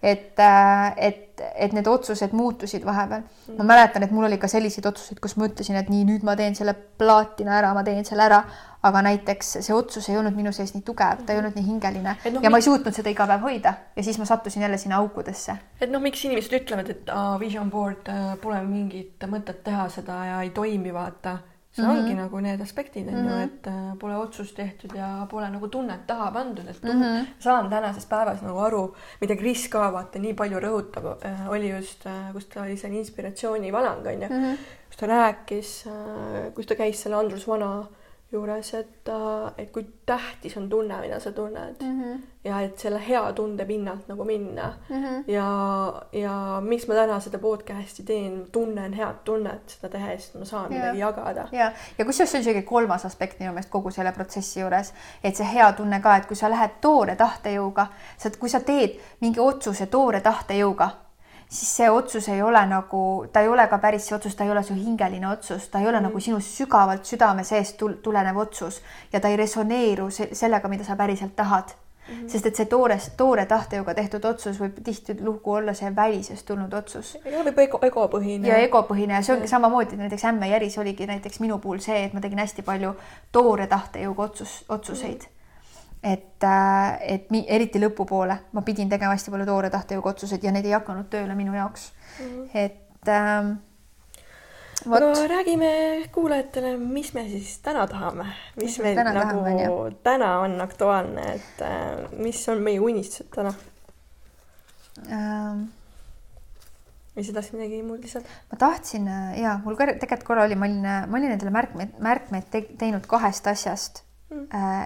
[0.03, 3.23] et, äh, et, et need otsused muutusid vahepeal.
[3.57, 6.35] ma mäletan, et mul oli ka selliseid otsuseid, kus ma ütlesin, et nii, nüüd ma
[6.39, 8.41] teen selle plaatina ära, ma teen selle ära,
[8.84, 12.17] aga näiteks see otsus ei olnud minu sees nii tugev, ta ei olnud nii hingeline
[12.34, 14.99] no, ja ma ei suutnud seda iga päev hoida ja siis ma sattusin jälle sinna
[14.99, 15.55] aukudesse.
[15.80, 20.19] et noh, miks inimesed ütlevad, et aa, vision board äh, pole mingit mõtet teha seda
[20.27, 21.38] ja ei toimi, vaata
[21.73, 21.99] see mm -hmm.
[21.99, 23.29] ongi nagu need aspektid on mm -hmm.
[23.29, 23.43] ju, mhm.
[23.43, 27.25] et äh, pole otsust tehtud ja pole nagu tunnet taha pandud, et mm -hmm.
[27.39, 32.05] saan tänases päevas nagu aru, mida Kris ka vaata nii palju rõhutab äh,, oli just
[32.05, 34.57] äh,, kus ta oli seal inspiratsioonivalang on ju mm, -hmm.
[34.87, 35.85] kus ta rääkis
[36.55, 38.02] kus ta käis selle Andrus Vana äh,
[38.34, 39.10] juures, et,
[39.57, 42.01] et kui tähtis on tunne, mida sa tunned mm.
[42.01, 42.22] -hmm.
[42.43, 45.03] ja et selle hea tunde pinnalt nagu minna mm.
[45.03, 45.23] -hmm.
[45.27, 45.47] ja,
[46.11, 50.99] ja miks ma täna seda podcast'i teen, tunnen head tunnet seda tehes, ma saan midagi
[50.99, 51.47] jagada.
[51.51, 54.93] ja, ja kusjuures see on isegi kolmas aspekt minu meelest kogu selle protsessi juures,
[55.23, 57.88] et see hea tunne ka, et kui sa lähed toore tahtejõuga,
[58.18, 60.89] sa, kui sa teed mingi otsuse toore tahtejõuga
[61.53, 63.03] siis see otsus ei ole nagu,
[63.34, 65.88] ta ei ole ka päris see otsus, ta ei ole su hingeline otsus, ta ei
[65.88, 66.09] ole mm.
[66.09, 68.81] nagu sinust sügavalt südame seest tulenev otsus
[69.13, 72.30] ja ta ei resoneeru sellega, mida sa päriselt tahad Mm -hmm.
[72.30, 77.17] sest et see toores, toore tahtejõuga tehtud otsus võib tihtilugu olla see välisest tulnud otsus.
[77.25, 78.47] ja võib ego, egopõhine.
[78.47, 82.13] ja egopõhine ja see ongi samamoodi näiteks ämme Järis oligi näiteks minu puhul see, et
[82.13, 82.95] ma tegin hästi palju
[83.31, 85.32] toore tahtejõuga otsus, otsuseid mm.
[86.03, 90.51] Et, äh, et mi, eriti lõpupoole ma pidin tegema hästi palju toore tahtejõuga otsuseid ja
[90.51, 92.25] need ei hakanud tööle minu jaoks mm.
[92.25, 92.49] -hmm.
[92.53, 93.53] et ähm,
[94.85, 94.99] vot.
[94.99, 95.69] aga räägime
[96.11, 98.27] kuulajatele, mis me siis täna tahame,
[98.59, 103.55] mis meil täna nagu tahame, täna on aktuaalne, et äh, mis on meie unistused täna
[105.07, 105.69] ähm,?
[107.13, 108.25] või sa tahtsid midagi muud lisada?
[108.51, 111.99] ma tahtsin äh, ja mul ka tegelikult korra oli, ma olin, ma olin endale märkmeid,
[111.99, 114.03] märkmeid te, teinud kahest asjast.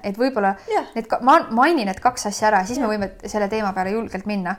[0.03, 0.89] Et võib-olla yeah.
[0.95, 2.87] need, ma mainin need kaks asja ära, siis yeah.
[2.87, 4.57] me võime selle teema peale julgelt minna.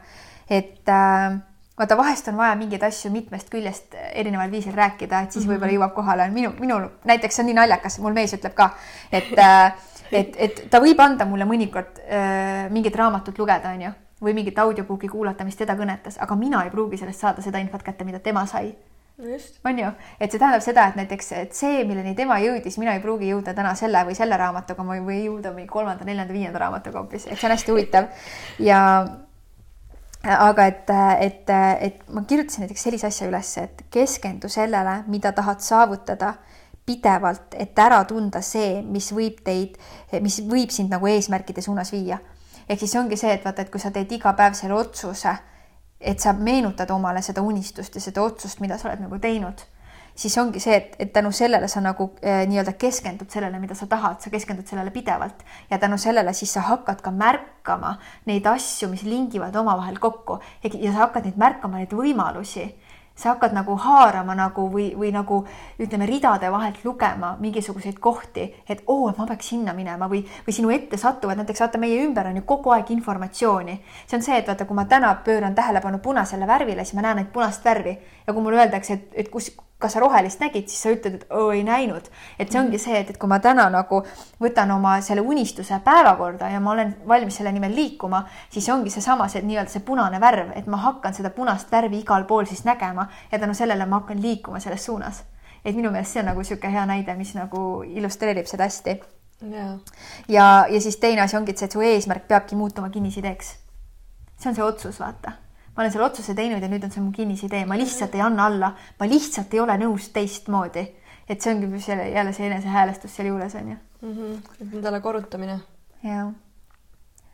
[0.48, 1.38] et äh,
[1.78, 5.76] vaata, vahest on vaja mingeid asju mitmest küljest erineval viisil rääkida, et siis mm võib-olla
[5.76, 6.30] jõuab kohale.
[6.30, 8.72] minu, minul näiteks see on nii naljakas, mul mees ütleb ka,
[9.12, 9.72] et äh,
[10.12, 13.92] et, et ta võib anda mulle mõnikord äh, mingit raamatut lugeda, onju,
[14.24, 17.84] või mingit audiobuki kuulata, mis teda kõnetas, aga mina ei pruugi sellest saada seda infot
[17.84, 18.72] kätte, mida tema sai
[19.64, 19.86] on ju,
[20.20, 23.54] et see tähendab seda, et näiteks, et see, milleni tema jõudis, mina ei pruugi jõuda
[23.56, 27.34] täna selle või selle raamatuga, ma või jõuda mingi kolmanda, neljanda, viienda raamatuga hoopis, et
[27.38, 28.06] see on hästi huvitav.
[28.62, 28.80] Ja
[30.22, 31.50] aga et, et,
[31.80, 36.34] et ma kirjutasin näiteks sellise asja üles, et keskendu sellele, mida tahad saavutada
[36.88, 39.76] pidevalt, et ära tunda see, mis võib teid,
[40.24, 42.18] mis võib sind nagu eesmärkide suunas viia.
[42.68, 45.34] ehk siis ongi see, et vaata, et kui sa teed iga päev selle otsuse,
[46.00, 49.66] et sa meenutad omale seda unistust ja seda otsust, mida sa oled nagu teinud
[50.18, 53.86] siis ongi see, et, et tänu sellele sa nagu äh, nii-öelda keskendud sellele, mida sa
[53.86, 55.44] tahad, sa keskendud sellele pidevalt.
[55.70, 57.94] Ja tänu sellele siis sa hakkad ka märkama
[58.26, 60.40] neid asju, mis lingivad omavahel kokku.
[60.64, 62.66] Ja sa hakkad neid märkama, neid võimalusi
[63.18, 65.40] sa hakkad nagu haarama nagu või, või nagu
[65.82, 70.54] ütleme, ridade vahelt lugema mingisuguseid kohti, et oo, et ma peaks sinna minema või, või
[70.54, 73.80] sinu ette satuvad, näiteks vaata, meie ümber on ju kogu aeg informatsiooni.
[74.06, 77.18] see on see, et vaata, kui ma täna pööran tähelepanu punasele värvile, siis ma näen
[77.18, 80.80] ainult punast värvi ja kui mulle öeldakse, et, et kus, kas sa rohelist nägid, siis
[80.82, 82.10] sa ütled, et oo ei näinud.
[82.38, 84.00] et see ongi see, et, et kui ma täna nagu
[84.42, 89.28] võtan oma selle unistuse päevakorda ja ma olen valmis selle nimel liikuma, siis ongi seesama,
[89.28, 93.06] see nii-öelda see punane värv, et ma hakkan seda punast värvi igal pool siis nägema
[93.32, 95.22] ja tänu sellele ma hakkan liikuma selles suunas.
[95.64, 99.00] et minu meelest see on nagu niisugune hea näide, mis nagu illustreerib seda hästi.
[99.50, 99.72] ja,
[100.28, 103.58] ja, ja siis teine asi ongi, et see, et su eesmärk peabki muutuma kinnisideeks.
[104.38, 105.38] see on see otsus, vaata
[105.78, 108.48] ma olen selle otsuse teinud ja nüüd on see mu kinnisidee, ma lihtsalt ei anna
[108.50, 110.82] alla, ma lihtsalt ei ole nõus teistmoodi.
[111.28, 114.12] et see ongi selle jälle see enesehäälestus sealjuures on ju mm.
[114.16, 114.74] -hmm.
[114.74, 115.60] endale korrutamine.
[116.02, 116.32] jaa.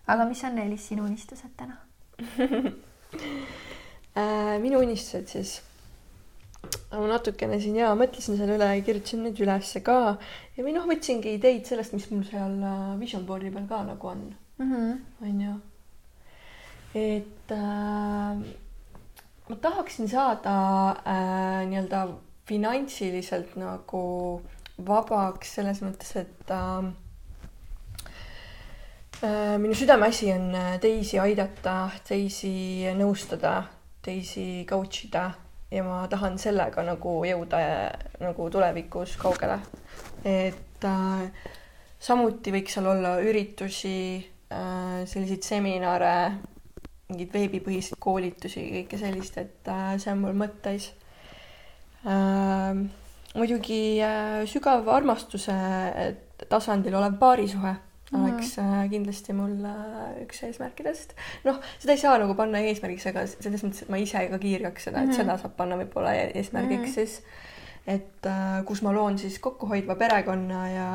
[0.07, 1.77] aga mis on Elis sinu unistused täna
[4.21, 5.63] äh, minu unistused siis
[6.93, 10.19] ma natukene siin ja mõtlesin selle üle ja kirjutasin need ülesse ka
[10.57, 14.07] ja või noh, võtsingi ideid sellest, mis mul seal äh, vision board'i peal ka nagu
[14.07, 14.73] on mm.
[14.73, 15.63] -hmm.
[16.95, 18.37] Et äh,
[19.49, 20.57] ma tahaksin saada
[21.05, 22.07] äh, nii-öelda
[22.47, 24.05] finantsiliselt nagu
[24.87, 26.91] vabaks selles mõttes, et äh,
[29.23, 33.57] äh, minu südameasi on äh, teisi aidata, teisi nõustada,
[34.05, 35.31] teisi coach ida
[35.75, 37.61] ja ma tahan sellega nagu jõuda
[38.23, 39.59] nagu tulevikus kaugele.
[40.25, 41.29] et äh,
[41.99, 43.99] samuti võiks seal olla üritusi
[44.53, 46.15] äh,, selliseid seminare
[47.11, 50.91] mingeid veebipõhiseid koolitusi, kõike sellist, et äh, see on mul mõtteis
[52.09, 52.85] äh,.
[53.35, 55.57] muidugi äh, sügav armastuse
[56.49, 57.75] tasandil olev paarisuhe
[58.15, 58.25] mm.
[58.25, 61.15] oleks äh, kindlasti mul äh, üks eesmärkidest.
[61.45, 64.89] noh, seda ei saa nagu panna eesmärgiks, aga selles mõttes, et ma ise ka kiirgaks
[64.89, 65.19] seda, et mm.
[65.21, 66.95] seda saab panna võib-olla e-, eesmärgiks mm.
[66.99, 67.19] siis.
[67.87, 70.91] et äh, kus ma loon siis kokkuhoidva perekonna ja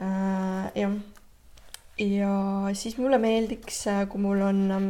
[0.00, 1.00] äh, jah
[1.98, 2.34] ja
[2.74, 4.88] siis mulle meeldiks, äh, kui mul on ähm,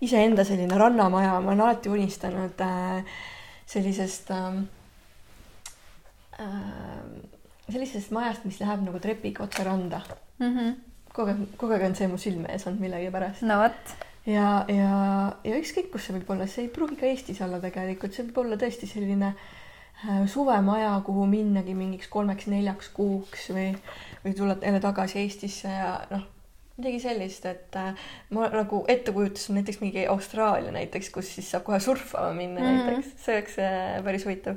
[0.00, 3.04] iseenda selline rannamaja, ma olen alati unistanud äh,
[3.66, 4.64] sellisest ähm,
[6.40, 7.04] äh,
[7.70, 10.02] sellisest majast, mis läheb nagu trepiga otse randa
[10.38, 10.50] mm.
[10.56, 10.74] -hmm.
[11.12, 13.42] kogu aeg, kogu aeg on see mu silme ees olnud millegipärast.
[13.42, 13.94] no vot.
[14.26, 18.14] ja, ja, ja ükskõik, kus see võib olla, see ei pruugi ka Eestis olla tegelikult,
[18.14, 19.34] see võib olla tõesti selline
[20.28, 23.70] suvemaja, kuhu minnagi mingiks kolmeks-neljaks kuuks või
[24.26, 26.24] või tulla jälle tagasi Eestisse ja noh,
[26.76, 31.64] midagi sellist, et äh, ma nagu ettekujutus on näiteks mingi Austraalia näiteks, kus siis saab
[31.68, 32.90] kohe surfama minna mm -hmm.
[32.90, 34.56] näiteks, see oleks äh, päris huvitav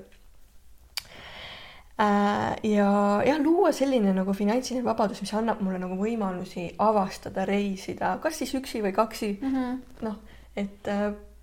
[2.00, 2.56] äh,.
[2.64, 2.90] ja
[3.26, 8.56] jah, luua selline nagu finantsiline vabadus, mis annab mulle nagu võimalusi avastada, reisida, kas siis
[8.56, 9.80] üksi või kaksi mm -hmm..
[10.02, 10.20] noh,
[10.56, 10.88] et,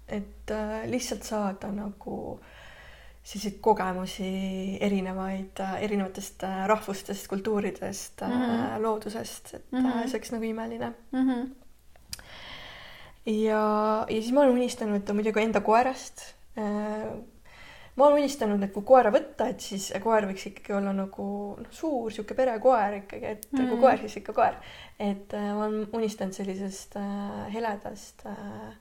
[0.09, 0.53] et
[0.87, 2.56] lihtsalt saada nagu äh,
[3.27, 4.29] selliseid kogemusi
[4.87, 8.83] erinevaid, erinevatest äh, rahvustest, kultuuridest mm, -hmm.
[8.83, 10.09] loodusest, et mm -hmm.
[10.09, 11.31] see oleks nagu imeline mm.
[11.31, 11.49] -hmm.
[13.27, 13.63] ja,
[14.09, 16.35] ja siis ma olen unistanud muidugi enda koerast.
[17.97, 21.71] Ma olen unistanud, et kui koera võtta, et siis koer võiks ikkagi olla nagu noh,
[21.71, 23.69] suur sihuke perekoer ikkagi, et mm -hmm.
[23.69, 24.55] kui koer, siis ikka koer.
[24.99, 28.77] et ma olen unistanud sellisest äh, heledast äh,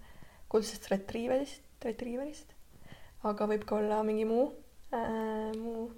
[0.50, 2.55] kuldsest retriiverist, retriiverist
[3.30, 4.48] aga võib ka olla mingi muu
[4.94, 5.90] äh,, muu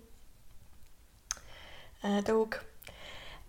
[2.04, 2.58] äh, tõug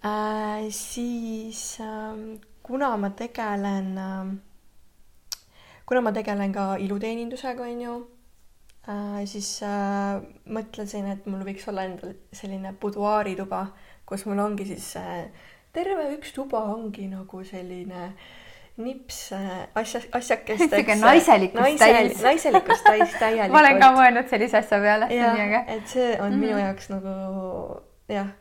[0.02, 0.68] äh,.
[0.74, 4.32] siis äh, kuna ma tegelen äh,,
[5.86, 7.94] kuna ma tegelen ka iluteenindusega, on ju
[8.88, 13.68] äh,, siis äh, mõtlesin, et mul võiks olla endal selline buduaarituba,
[14.08, 15.30] kus mul ongi siis äh,
[15.72, 18.28] terve üks tuba ongi nagu selline äh,
[18.78, 19.20] nips
[19.74, 20.70] asja, asjakesteks.
[20.70, 22.22] sihuke naiselikkus naisel, täis.
[22.22, 26.40] naiselikkus täis täielikult ma olen ka mõelnud sellise asja peale, et see on mm -hmm.
[26.46, 27.14] minu jaoks nagu
[28.08, 28.32] jah,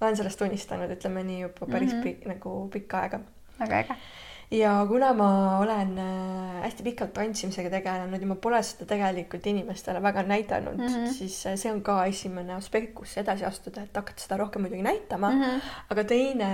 [0.00, 2.02] ma olen sellest unistanud, ütleme nii juba päris mm -hmm.
[2.02, 3.20] pikk, nagu pikka aega.
[3.60, 4.00] väga äge.
[4.50, 10.00] Ja kuna ma olen äh, hästi pikalt tantsimisega tegelenud ja ma pole seda tegelikult inimestele
[10.02, 11.12] väga näidanud mm, -hmm.
[11.12, 14.82] siis äh, see on ka esimene aspekt, kus edasi astuda, et hakata seda rohkem muidugi
[14.82, 15.42] näitama mm.
[15.42, 15.60] -hmm.
[15.90, 16.50] aga teine,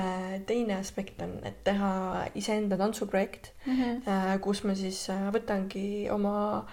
[0.46, 4.38] teine aspekt on, et teha iseenda tantsuprojekt mm, -hmm.
[4.38, 6.66] kus ma siis võtangi oma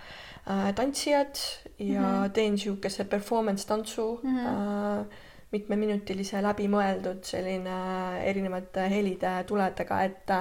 [0.76, 1.38] tantsijad
[1.80, 2.30] ja mm -hmm.
[2.30, 4.38] teen niisuguse performance tantsu mm.
[4.38, 5.06] -hmm
[5.52, 7.78] mitmeminutilise läbimõeldud selline
[8.24, 10.36] erinevate helide, tuledega, et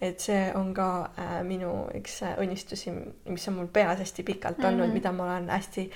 [0.00, 2.92] et see on ka äh, minu üks unistusi,
[3.28, 4.94] mis on mul peas hästi pikalt olnud mm, -hmm.
[4.94, 5.90] mida ma olen hästi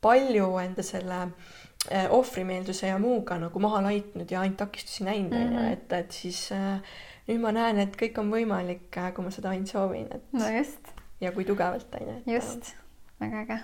[0.00, 5.42] palju enda selle äh, ohvrimeelduse ja muuga nagu maha laitnud ja ainult takistusi näinud, on
[5.42, 5.72] ju, mhm.
[5.72, 6.80] et, et siis äh,
[7.28, 10.48] nüüd ma näen, et kõik on võimalik, äh, kui ma seda ainult soovin, et no
[10.56, 10.94] just.
[11.20, 12.34] ja kui tugevalt, on ju.
[12.34, 12.74] just,
[13.20, 13.60] väga äge.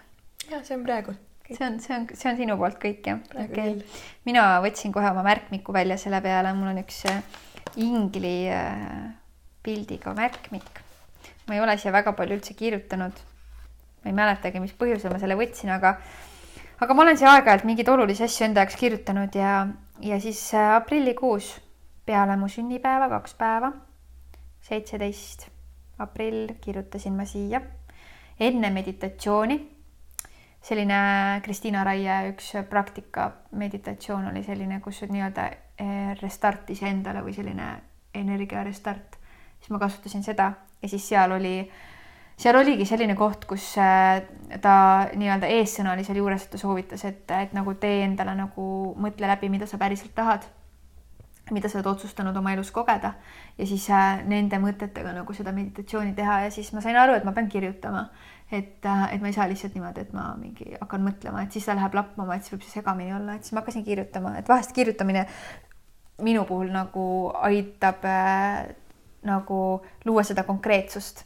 [0.51, 1.17] ja see on praegu
[1.57, 3.21] see on, see on, see on sinu poolt kõik jah?
[3.33, 4.03] okei okay..
[4.29, 7.23] mina võtsin kohe oma märkmiku välja selle peale, mul on üks äh,
[7.81, 9.09] ingli äh,
[9.65, 10.83] pildiga märkmik.
[11.49, 13.13] ma ei ole siia väga palju üldse kirjutanud.
[14.03, 15.97] ma ei mäletagi, mis põhjusel ma selle võtsin, aga,
[16.81, 19.55] aga ma olen siia aeg-ajalt mingeid olulisi asju enda jaoks kirjutanud ja,
[20.05, 21.55] ja siis äh, aprillikuus
[22.09, 23.73] peale mu sünnipäeva kaks päeva,
[24.69, 25.49] seitseteist
[25.99, 27.65] aprill kirjutasin ma siia
[28.39, 29.59] enne meditatsiooni
[30.69, 35.47] selline Kristiina Raie üks praktika meditatsioon oli selline, kus nii-öelda
[35.81, 37.69] eh, restart iseendale või selline
[38.19, 39.17] energia restart,
[39.61, 40.51] siis ma kasutasin seda
[40.83, 41.55] ja siis seal oli,
[42.39, 44.21] seal oligi selline koht, kus eh,
[44.61, 44.77] ta
[45.15, 48.69] nii-öelda eessõna oli seal juures, et ta soovitas, et, et nagu tee endale nagu
[49.01, 50.49] mõtle läbi, mida sa päriselt tahad
[51.49, 53.15] mida sa oled otsustanud oma elus kogeda.
[53.57, 56.43] Ja siis äh, nende mõtetega nagu seda meditatsiooni teha.
[56.45, 58.03] Ja siis ma sain aru, et ma pean kirjutama
[58.51, 61.67] et, äh, et ma ei saa lihtsalt niimoodi, et ma mingi hakkan mõtlema, et siis
[61.69, 64.49] ta läheb lappama, et siis võib see segamini olla, et siis ma hakkasin kirjutama, et
[64.49, 65.27] vahest kirjutamine
[66.25, 67.05] minu puhul nagu
[67.47, 68.71] aitab äh,
[69.29, 69.61] nagu
[70.05, 71.25] luua seda konkreetsust.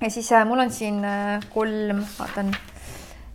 [0.00, 2.50] ja siis äh, mul on siin äh, kolm, vaatan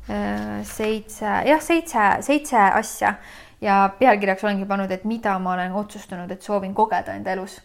[0.10, 3.15] äh, seitse, jah, seitse, seitse asja
[3.61, 7.61] ja pealkirjaks olengi pannud, et mida ma olen otsustanud, et soovin kogeda enda elus.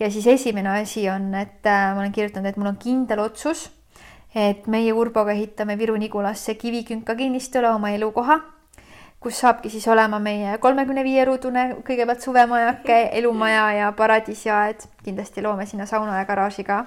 [0.00, 3.66] ja siis esimene asi on, et äh, ma olen kirjutanud, et mul on kindel otsus
[4.36, 8.36] et meie Urboga ehitame Viru-Nigulasse kivikünka kinnistule oma elukoha,
[9.20, 14.84] kus saabki siis olema meie kolmekümne viie ruudune kõigepealt suvemajake, elumaja ja paradiisiaed.
[15.04, 16.84] kindlasti loome sinna sauna ja garaaži ka.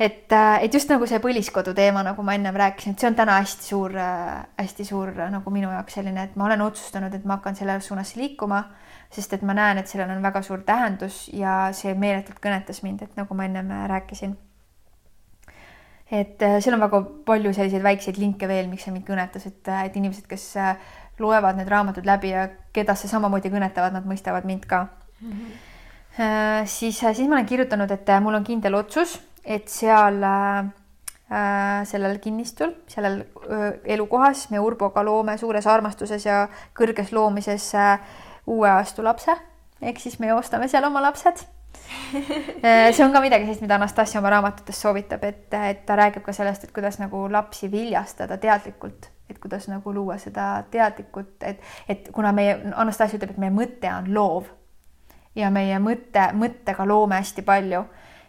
[0.00, 3.14] et, äh, et just nagu see põliskodu teema, nagu ma ennem rääkisin, et see on
[3.14, 7.14] täna hästi suur, äh, hästi suur äh, nagu minu jaoks selline, et ma olen otsustanud,
[7.14, 8.64] et ma hakkan selles suunas liikuma,
[9.10, 13.02] sest et ma näen, et sellel on väga suur tähendus ja see meeletult kõnetas mind,
[13.02, 14.36] et nagu ma ennem rääkisin
[16.14, 19.62] et äh, seal on väga palju selliseid väikseid linke veel, miks see mind kõnetas, et,
[19.70, 20.74] äh, et inimesed, kes äh,
[21.22, 24.86] loevad need raamatud läbi ja keda see samamoodi kõnetavad, nad mõistavad mind ka
[25.20, 25.32] mm.
[25.32, 26.66] -hmm.
[26.70, 30.22] siis, siis ma olen kirjutanud, et mul on kindel otsus, et seal
[31.88, 33.22] sellel kinnistul, sellel
[33.84, 37.72] elukohas me Urboga loome suures armastuses ja kõrges loomises
[38.46, 39.36] uue aasta lapse.
[39.82, 41.46] ehk siis me ostame seal oma lapsed
[42.94, 46.32] see on ka midagi sellist, mida Anastasia oma raamatutes soovitab, et, et ta räägib ka
[46.32, 52.08] sellest, et kuidas nagu lapsi viljastada teadlikult, et kuidas nagu luua seda teadlikult, et, et
[52.12, 54.48] kuna meie, Anastasia ütleb, et meie mõte on loov
[55.36, 57.84] ja meie mõte, mõttega loome hästi palju,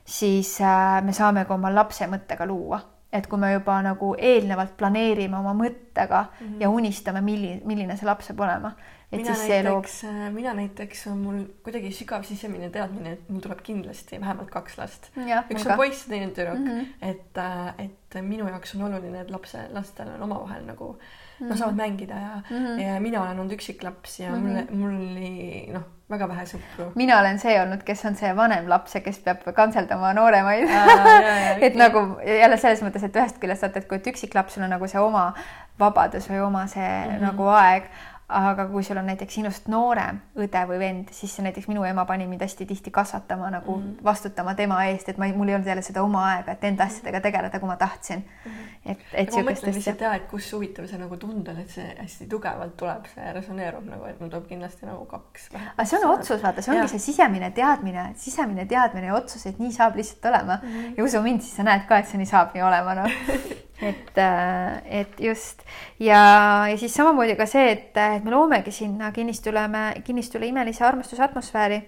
[0.05, 2.81] siis äh, me saame ka oma lapse mõttega luua
[3.15, 6.61] et kui me juba nagu eelnevalt planeerime oma mõttega mm -hmm.
[6.61, 8.71] ja unistame, milline, milline see laps saab olema,
[9.11, 9.89] et mina siis see loob.
[10.07, 14.77] Äh, mina näiteks on mul kuidagi sügav sisemine teadmine, et mul tuleb kindlasti vähemalt kaks
[14.81, 15.11] last.
[15.15, 16.85] üks on poiss ja teine tüdruk mm, -hmm.
[17.01, 20.99] et, äh, et minu jaoks on oluline, et lapse, lastel on omavahel nagu mm
[21.45, 21.49] -hmm.
[21.49, 22.79] noh, saavad mängida ja mm, -hmm.
[22.81, 24.47] ja mina olen olnud üksiklaps ja mm -hmm.
[24.47, 26.91] mulle, mul oli noh väga vähe sõpru.
[26.95, 30.69] mina olen see olnud, kes on see vanem laps ja kes peab kantseldama nooremaid
[31.65, 34.87] et nagu jälle selles mõttes, et ühest küljest vaata, et kui et üksiklapsul on nagu
[34.87, 35.31] see oma
[35.79, 37.25] vabadus või oma see mm -hmm.
[37.25, 37.89] nagu aeg,
[38.27, 42.25] aga kui sul on näiteks sinust noorem õde või vend, siis näiteks minu ema pani
[42.25, 43.99] mind hästi tihti kasvatama nagu mm.
[44.03, 46.87] vastutama tema eest, et ma ei, mul ei olnud jälle seda oma aega, et enda
[46.89, 48.71] asjadega tegeleda, kui ma tahtsin mm.
[48.93, 52.27] et, et ma mõtlen lihtsalt jah, et kus huvitav see nagu tundel, et see hästi
[52.31, 55.51] tugevalt tuleb, see resoneerub nagu, et mul tuleb kindlasti nagu kaks.
[55.59, 56.89] aga see on otsus, vaata, see ongi ja.
[56.95, 60.73] see sisemine teadmine, sisemine teadmine ja otsus, et nii saab lihtsalt olema mm.
[60.73, 60.97] -hmm.
[60.97, 63.13] ja usu mind, siis sa näed ka, et see nii saabki olema, noh
[63.81, 65.61] et, äh, et just
[65.99, 69.65] ja, ja siis samamoodi ka see, et, et me loomegi sinna kinnistule,
[70.03, 71.81] kinnistule imelise armastuse atmosfääri.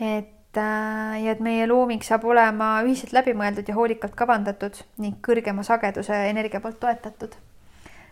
[0.00, 5.64] et äh, ja et meie looming saab olema ühiselt läbimõeldud ja hoolikalt kavandatud ning kõrgema
[5.64, 7.34] sageduse energia poolt toetatud.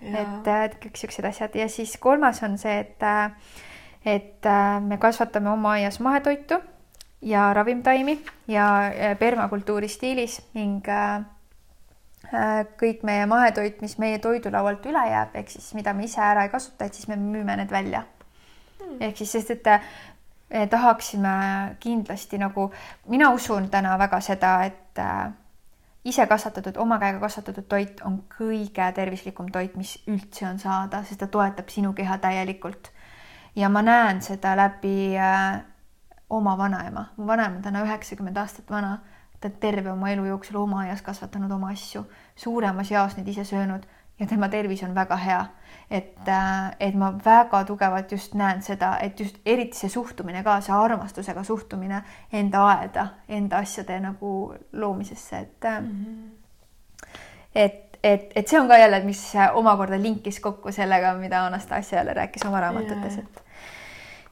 [0.01, 3.09] et, äh, et kõik siuksed asjad ja siis kolmas on see, et,
[4.05, 6.63] et me kasvatame oma aias mahetoitu
[7.21, 8.17] ja ravimtaimi
[8.49, 11.21] ja permakultuuri stiilis ning äh,
[12.81, 16.53] kõik meie mahetoit, mis meie toidulaualt üle jääb, ehk siis mida me ise ära ei
[16.53, 18.05] kasuta, et siis me müüme need välja.
[18.81, 18.97] Mm..
[19.03, 22.71] ehk siis, sest et tahaksime kindlasti nagu,
[23.09, 25.33] mina usun täna väga seda, et äh,
[26.05, 31.21] ise kasvatatud, oma käega kasvatatud toit on kõige tervislikum toit, mis üldse on saada, sest
[31.23, 32.91] ta toetab sinu keha täielikult.
[33.57, 35.61] ja ma näen seda läbi äh,
[36.31, 38.99] oma vanaema, mu vanaema on täna üheksakümmend aastat vana,
[39.41, 42.05] ta on terve oma elu jooksul oma aias kasvatanud oma asju,
[42.37, 43.87] suuremas jaos neid ise söönud
[44.21, 45.47] ja tema tervis on väga hea.
[45.91, 50.61] et, äh, et ma väga tugevalt just näen seda, et just eriti see suhtumine ka,
[50.61, 52.03] see armastusega suhtumine
[52.33, 57.09] enda aeda, enda asjade nagu loomisesse, et mm, -hmm.
[57.55, 62.15] et, et, et see on ka jälle, mis omakorda linkis kokku sellega, mida Anastasia jälle
[62.15, 63.43] rääkis oma raamatutes, et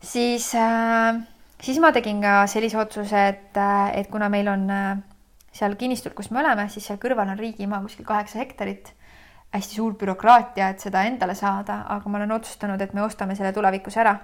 [0.01, 1.23] siis äh,
[1.63, 4.69] siis ma tegin ka sellise otsuse, et, äh, et kuna meil on
[5.53, 8.93] seal kinnistul, kus me oleme, siis seal kõrval on riigimaa kuskil kaheksa hektarit
[9.55, 13.53] hästi suur bürokraatia, et seda endale saada, aga ma olen otsustanud, et me ostame selle
[13.57, 14.19] tulevikus ära.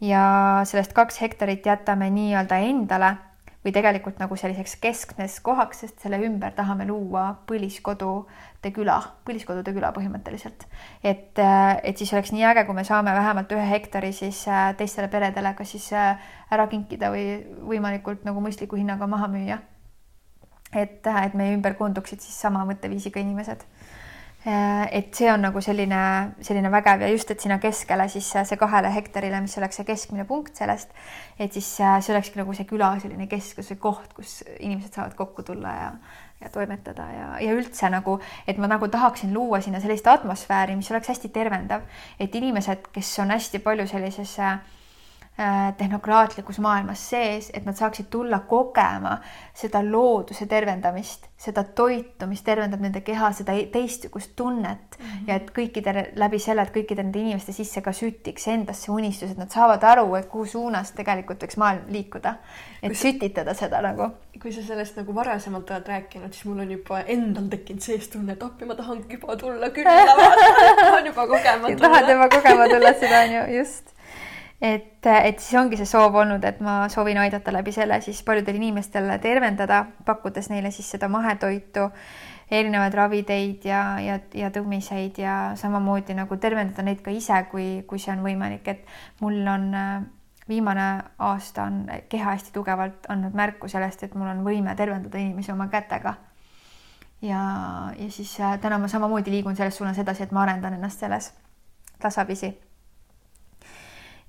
[0.00, 3.10] ja sellest kaks hektarit jätame nii-öelda endale
[3.64, 8.96] või tegelikult nagu selliseks keskmes kohaks, sest selle ümber tahame luua põliskodude küla,
[9.28, 10.64] põliskodude küla põhimõtteliselt.
[11.04, 15.08] et, et siis oleks nii äge, kui me saame vähemalt ühe hektari siis äh, teistele
[15.12, 16.16] peredele kas siis äh,
[16.50, 17.26] ära kinkida või
[17.74, 19.60] võimalikult nagu mõistliku hinnaga maha müüa.
[20.72, 23.79] et, äh, et meie ümber koonduksid siis sama mõtteviisiga inimesed Äh,
[24.44, 26.00] et see on nagu selline,
[26.40, 30.24] selline vägev ja just, et sinna keskele siis see kahele hektarile, mis oleks see keskmine
[30.28, 30.94] punkt sellest,
[31.38, 35.14] et siis äh, see olekski nagu see küla selline keskus või koht, kus inimesed saavad
[35.18, 35.92] kokku tulla ja
[36.40, 38.14] ja toimetada ja, ja üldse nagu,
[38.48, 41.84] et ma nagu tahaksin luua sinna sellist atmosfääri, mis oleks hästi tervendav,
[42.16, 44.79] et inimesed, kes on hästi palju sellises äh, Äh,
[45.76, 49.14] tehnokraatlikus maailmas sees, et nad saaksid tulla kogema
[49.56, 55.28] seda looduse tervendamist, seda toitu, mis tervendab nende keha, seda teistsugust tunnet mm -hmm.
[55.28, 59.38] ja et kõikide läbi selle, et kõikide nende inimeste sisse ka sütiks endasse unistus, et
[59.38, 62.34] nad saavad aru, et kuhu suunas tegelikult võiks maailm liikuda.
[62.82, 64.10] et kui sütitada seda nagu.
[64.42, 68.32] kui sa sellest nagu varasemalt oled rääkinud, siis mul on juba endal tekkinud sees tunne,
[68.32, 69.90] et appi, ma tahangi juba tulla külla
[70.84, 71.88] tahan juba kogema tulla.
[71.88, 73.99] tahad juba kogema tulla, seda on ju just
[74.60, 78.60] et, et siis ongi see soov olnud, et ma soovin aidata läbi selle siis paljudel
[78.60, 81.88] inimestel tervendada, pakkudes neile siis seda mahetoitu,
[82.50, 88.02] erinevaid raviteid ja, ja, ja tõmmiseid ja samamoodi nagu tervendada neid ka ise, kui, kui
[88.02, 89.70] see on võimalik, et mul on
[90.50, 90.86] viimane
[91.18, 95.68] aasta on keha hästi tugevalt andnud märku sellest, et mul on võime tervendada inimesi oma
[95.70, 96.14] kätega.
[97.22, 97.42] ja,
[97.98, 101.32] ja siis äh, täna ma samamoodi liigun selles suunas edasi, et ma arendan ennast selles
[102.02, 102.50] tasapisi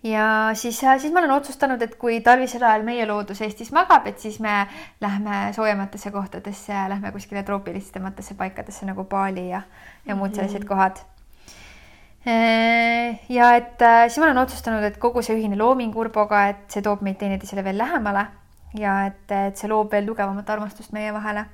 [0.03, 4.07] ja siis, äh, siis ma olen otsustanud, et kui talvisel ajal meie loodus Eestis magab,
[4.09, 4.65] et siis me
[5.01, 9.61] lähme soojematesse kohtadesse ja lähme kuskile troopilisematesse paikadesse nagu Bali ja,
[10.05, 10.67] ja muud sellised mm -hmm.
[10.67, 10.97] kohad.
[12.27, 16.67] Äh, ja et äh, siis ma olen otsustanud, et kogu see ühine looming Urboga, et
[16.67, 18.25] see toob meid teineteisele veel lähemale
[18.73, 21.45] ja et, et see loob veel tugevamat armastust meie vahele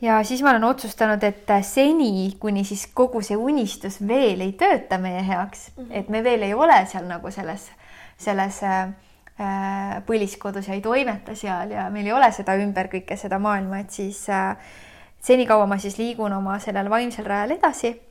[0.00, 4.98] ja siis ma olen otsustanud, et seni, kuni siis kogu see unistus veel ei tööta
[4.98, 5.98] meie heaks mm, -hmm.
[5.98, 7.70] et me veel ei ole seal nagu selles,
[8.16, 8.92] selles äh,
[10.06, 13.90] põliskodus ja ei toimeta seal ja meil ei ole seda ümber kõike seda maailma, et
[13.90, 14.56] siis äh,
[15.20, 18.05] senikaua ma siis liigun oma sellel vaimsel rajal edasi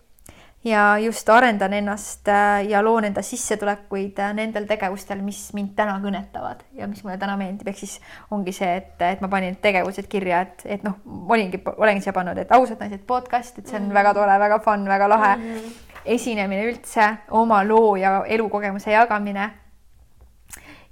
[0.65, 5.99] ja just arendan ennast äh, ja loon enda sissetulekuid äh, nendel tegevustel, mis mind täna
[6.01, 7.99] kõnetavad ja mis mulle täna meeldib, ehk siis
[8.33, 10.97] ongi see, et, et ma panin tegevused kirja, et, et noh,
[11.29, 13.99] olingi, olengi siia pannud, et ausad naised podcast, et see on mm -hmm.
[13.99, 15.43] väga tore, väga fun, väga lahe mm.
[15.43, 16.01] -hmm.
[16.05, 19.49] esinemine üldse, oma loo ja elukogemuse jagamine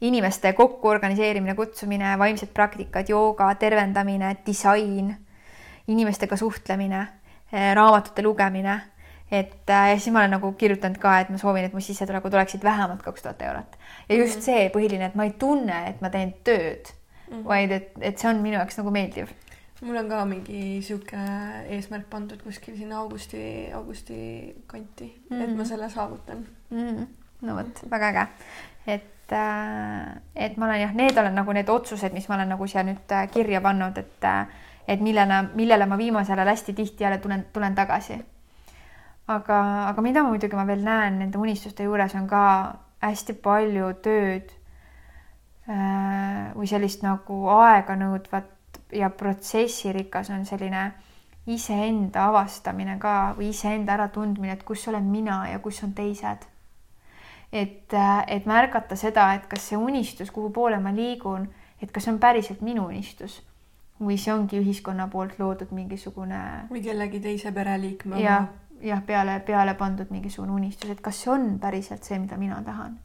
[0.02, 5.16] inimeste kokku organiseerimine, kutsumine, vaimsed praktikad, jooga, tervendamine, disain,
[5.88, 7.08] inimestega suhtlemine,
[7.74, 8.82] raamatute lugemine
[9.34, 12.35] et äh, ja siis ma olen nagu kirjutanud ka, et ma soovin, et mu sissetulekud
[12.38, 13.77] oleksid vähemalt kaks tuhat eurot.
[14.10, 14.45] ja just mm -hmm.
[14.45, 16.91] see põhiline, et ma ei tunne, et ma teen tööd
[17.30, 17.47] mm, -hmm.
[17.47, 19.31] vaid et, et see on minu jaoks nagu meeldiv.
[19.81, 21.18] mul on ka mingi sihuke
[21.69, 25.43] eesmärk pandud kuskil sinna augusti, augusti kanti mm, -hmm.
[25.43, 25.65] et ma mhm.
[25.65, 26.89] selle saavutan mm.
[26.89, 27.05] -hmm.
[27.41, 28.27] no vot, väga äge.
[28.88, 32.68] et, äh, et ma olen jah, need olen nagu need otsused, mis ma olen nagu
[32.68, 34.47] siia nüüd äh, kirja pannud, et
[34.88, 38.19] et millele, millele ma viimasel ajal hästi tihti jälle tulen, tulen tagasi
[39.28, 42.44] aga, aga mida muidugi ma veel näen nende unistuste juures on ka
[43.04, 44.52] hästi palju tööd
[45.68, 48.52] äh, või sellist nagu aeganõudvat
[48.94, 50.91] ja protsessirikas on selline
[51.48, 56.50] iseenda avastamine ka või iseenda äratundmine, et kus olen mina ja kus on teised.
[57.54, 57.94] et,
[58.28, 61.50] et märgata seda, et kas see unistus, kuhu poole ma liigun,
[61.82, 63.41] et kas see on päriselt minu unistus
[64.02, 66.40] või see ongi ühiskonna poolt loodud mingisugune
[66.72, 68.40] või kellegi teise pereliikme ja,
[68.84, 72.99] jah, peale, peale pandud mingisugune unistus, et kas see on päriselt see, mida mina tahan.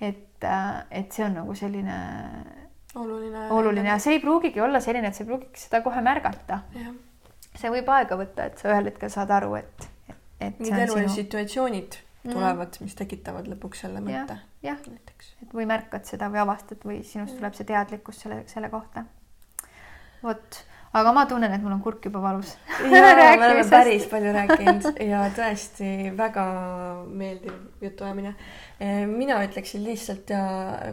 [0.00, 0.46] et,
[0.90, 1.98] et see on nagu selline
[2.94, 6.62] oluline, oluline ja see ei pruugigi olla selline, et sa ei pruugigi seda kohe märgata.
[7.58, 9.88] see võib aega võtta, et sa ühel hetkel saad aru, et,
[10.38, 11.16] et need elulised sinu...
[11.16, 12.32] situatsioonid mm.
[12.32, 14.38] tulevad mm., mis tekitavad lõpuks selle mõtte.
[14.62, 14.80] jah,
[15.42, 19.04] et või märkad seda või avastad või sinust tuleb see teadlikkus selle, selle kohta.
[20.22, 20.62] vot,
[20.92, 22.56] aga ma tunnen, et mul on kurk juba valus.
[22.92, 26.48] jaa, me oleme päris palju rääkinud ja tõesti väga
[27.10, 28.34] meeldiv jutuajamine.
[29.12, 30.42] mina ütleksin lihtsalt ja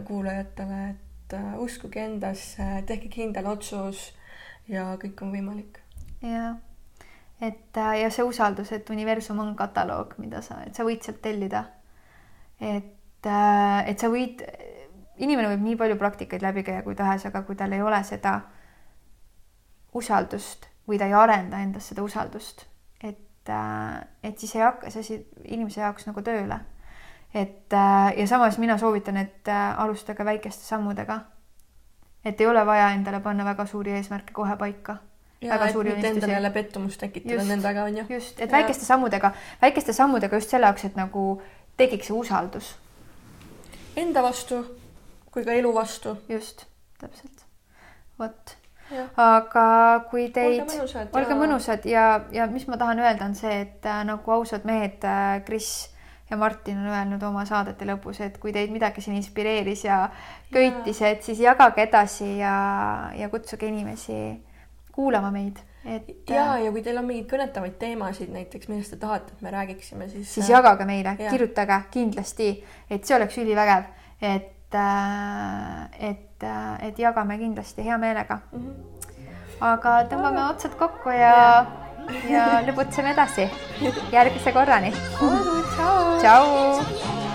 [0.04, 4.12] kuulajatele, et et äh, uskuge endasse, tehke kindel otsus
[4.70, 5.80] ja kõik on võimalik.
[6.22, 6.54] ja,
[7.40, 11.20] et äh, ja see usaldus, et universum on kataloog, mida sa, et sa võid sealt
[11.22, 11.64] tellida.
[12.60, 14.44] et, äh, et sa võid,
[15.18, 18.40] inimene võib nii palju praktikaid läbi käia kui tahes, aga kui tal ei ole seda
[19.96, 22.66] usaldust või ta ei arenda endas seda usaldust,
[23.02, 23.50] et,
[24.22, 26.60] et siis ei hakka see asi inimese jaoks nagu tööle
[27.34, 31.20] et äh, ja samas mina soovitan, et äh, alustage väikeste sammudega.
[32.24, 34.96] et ei ole vaja endale panna väga suuri eesmärke kohe paika.
[35.40, 38.04] ja et mitte endale jälle pettumust tekitada nendega on ju.
[38.08, 38.56] just, et ja.
[38.56, 39.30] väikeste sammudega,
[39.62, 41.42] väikeste sammudega just selle jaoks, et nagu
[41.76, 42.76] tekiks see usaldus.
[43.96, 44.64] Enda vastu
[45.30, 46.16] kui ka elu vastu.
[46.28, 46.64] just,
[46.98, 47.44] täpselt.
[48.18, 48.56] vot
[49.16, 49.66] aga
[50.10, 51.36] kui teid, olge ja...
[51.38, 55.42] mõnusad ja, ja mis ma tahan öelda, on see, et äh, nagu ausad mehed äh,,
[55.46, 55.88] Kris
[56.30, 60.06] ja Martin on öelnud oma saadete lõpus, et kui teid midagi siin inspireeris ja
[60.52, 62.56] köitis, et siis jagage edasi ja,
[63.14, 64.18] ja kutsuge inimesi
[64.94, 66.08] kuulama meid, et.
[66.30, 70.08] ja, ja kui teil on mingeid kõnetavaid teemasid näiteks, millest te tahate, et me räägiksime,
[70.10, 70.30] siis.
[70.38, 72.52] siis jagage meile, kirjutage kindlasti,
[72.90, 73.90] et see oleks ülivägev,
[74.34, 76.08] et, äh,
[76.42, 78.60] et, et jagame kindlasti hea meelega mm.
[78.60, 79.66] -hmm.
[79.72, 81.86] aga tõmbame otsad kokku ja, ja
[82.30, 83.48] ja lõbutseme edasi
[84.12, 84.92] järgmise korrani.
[86.20, 87.25] tšau.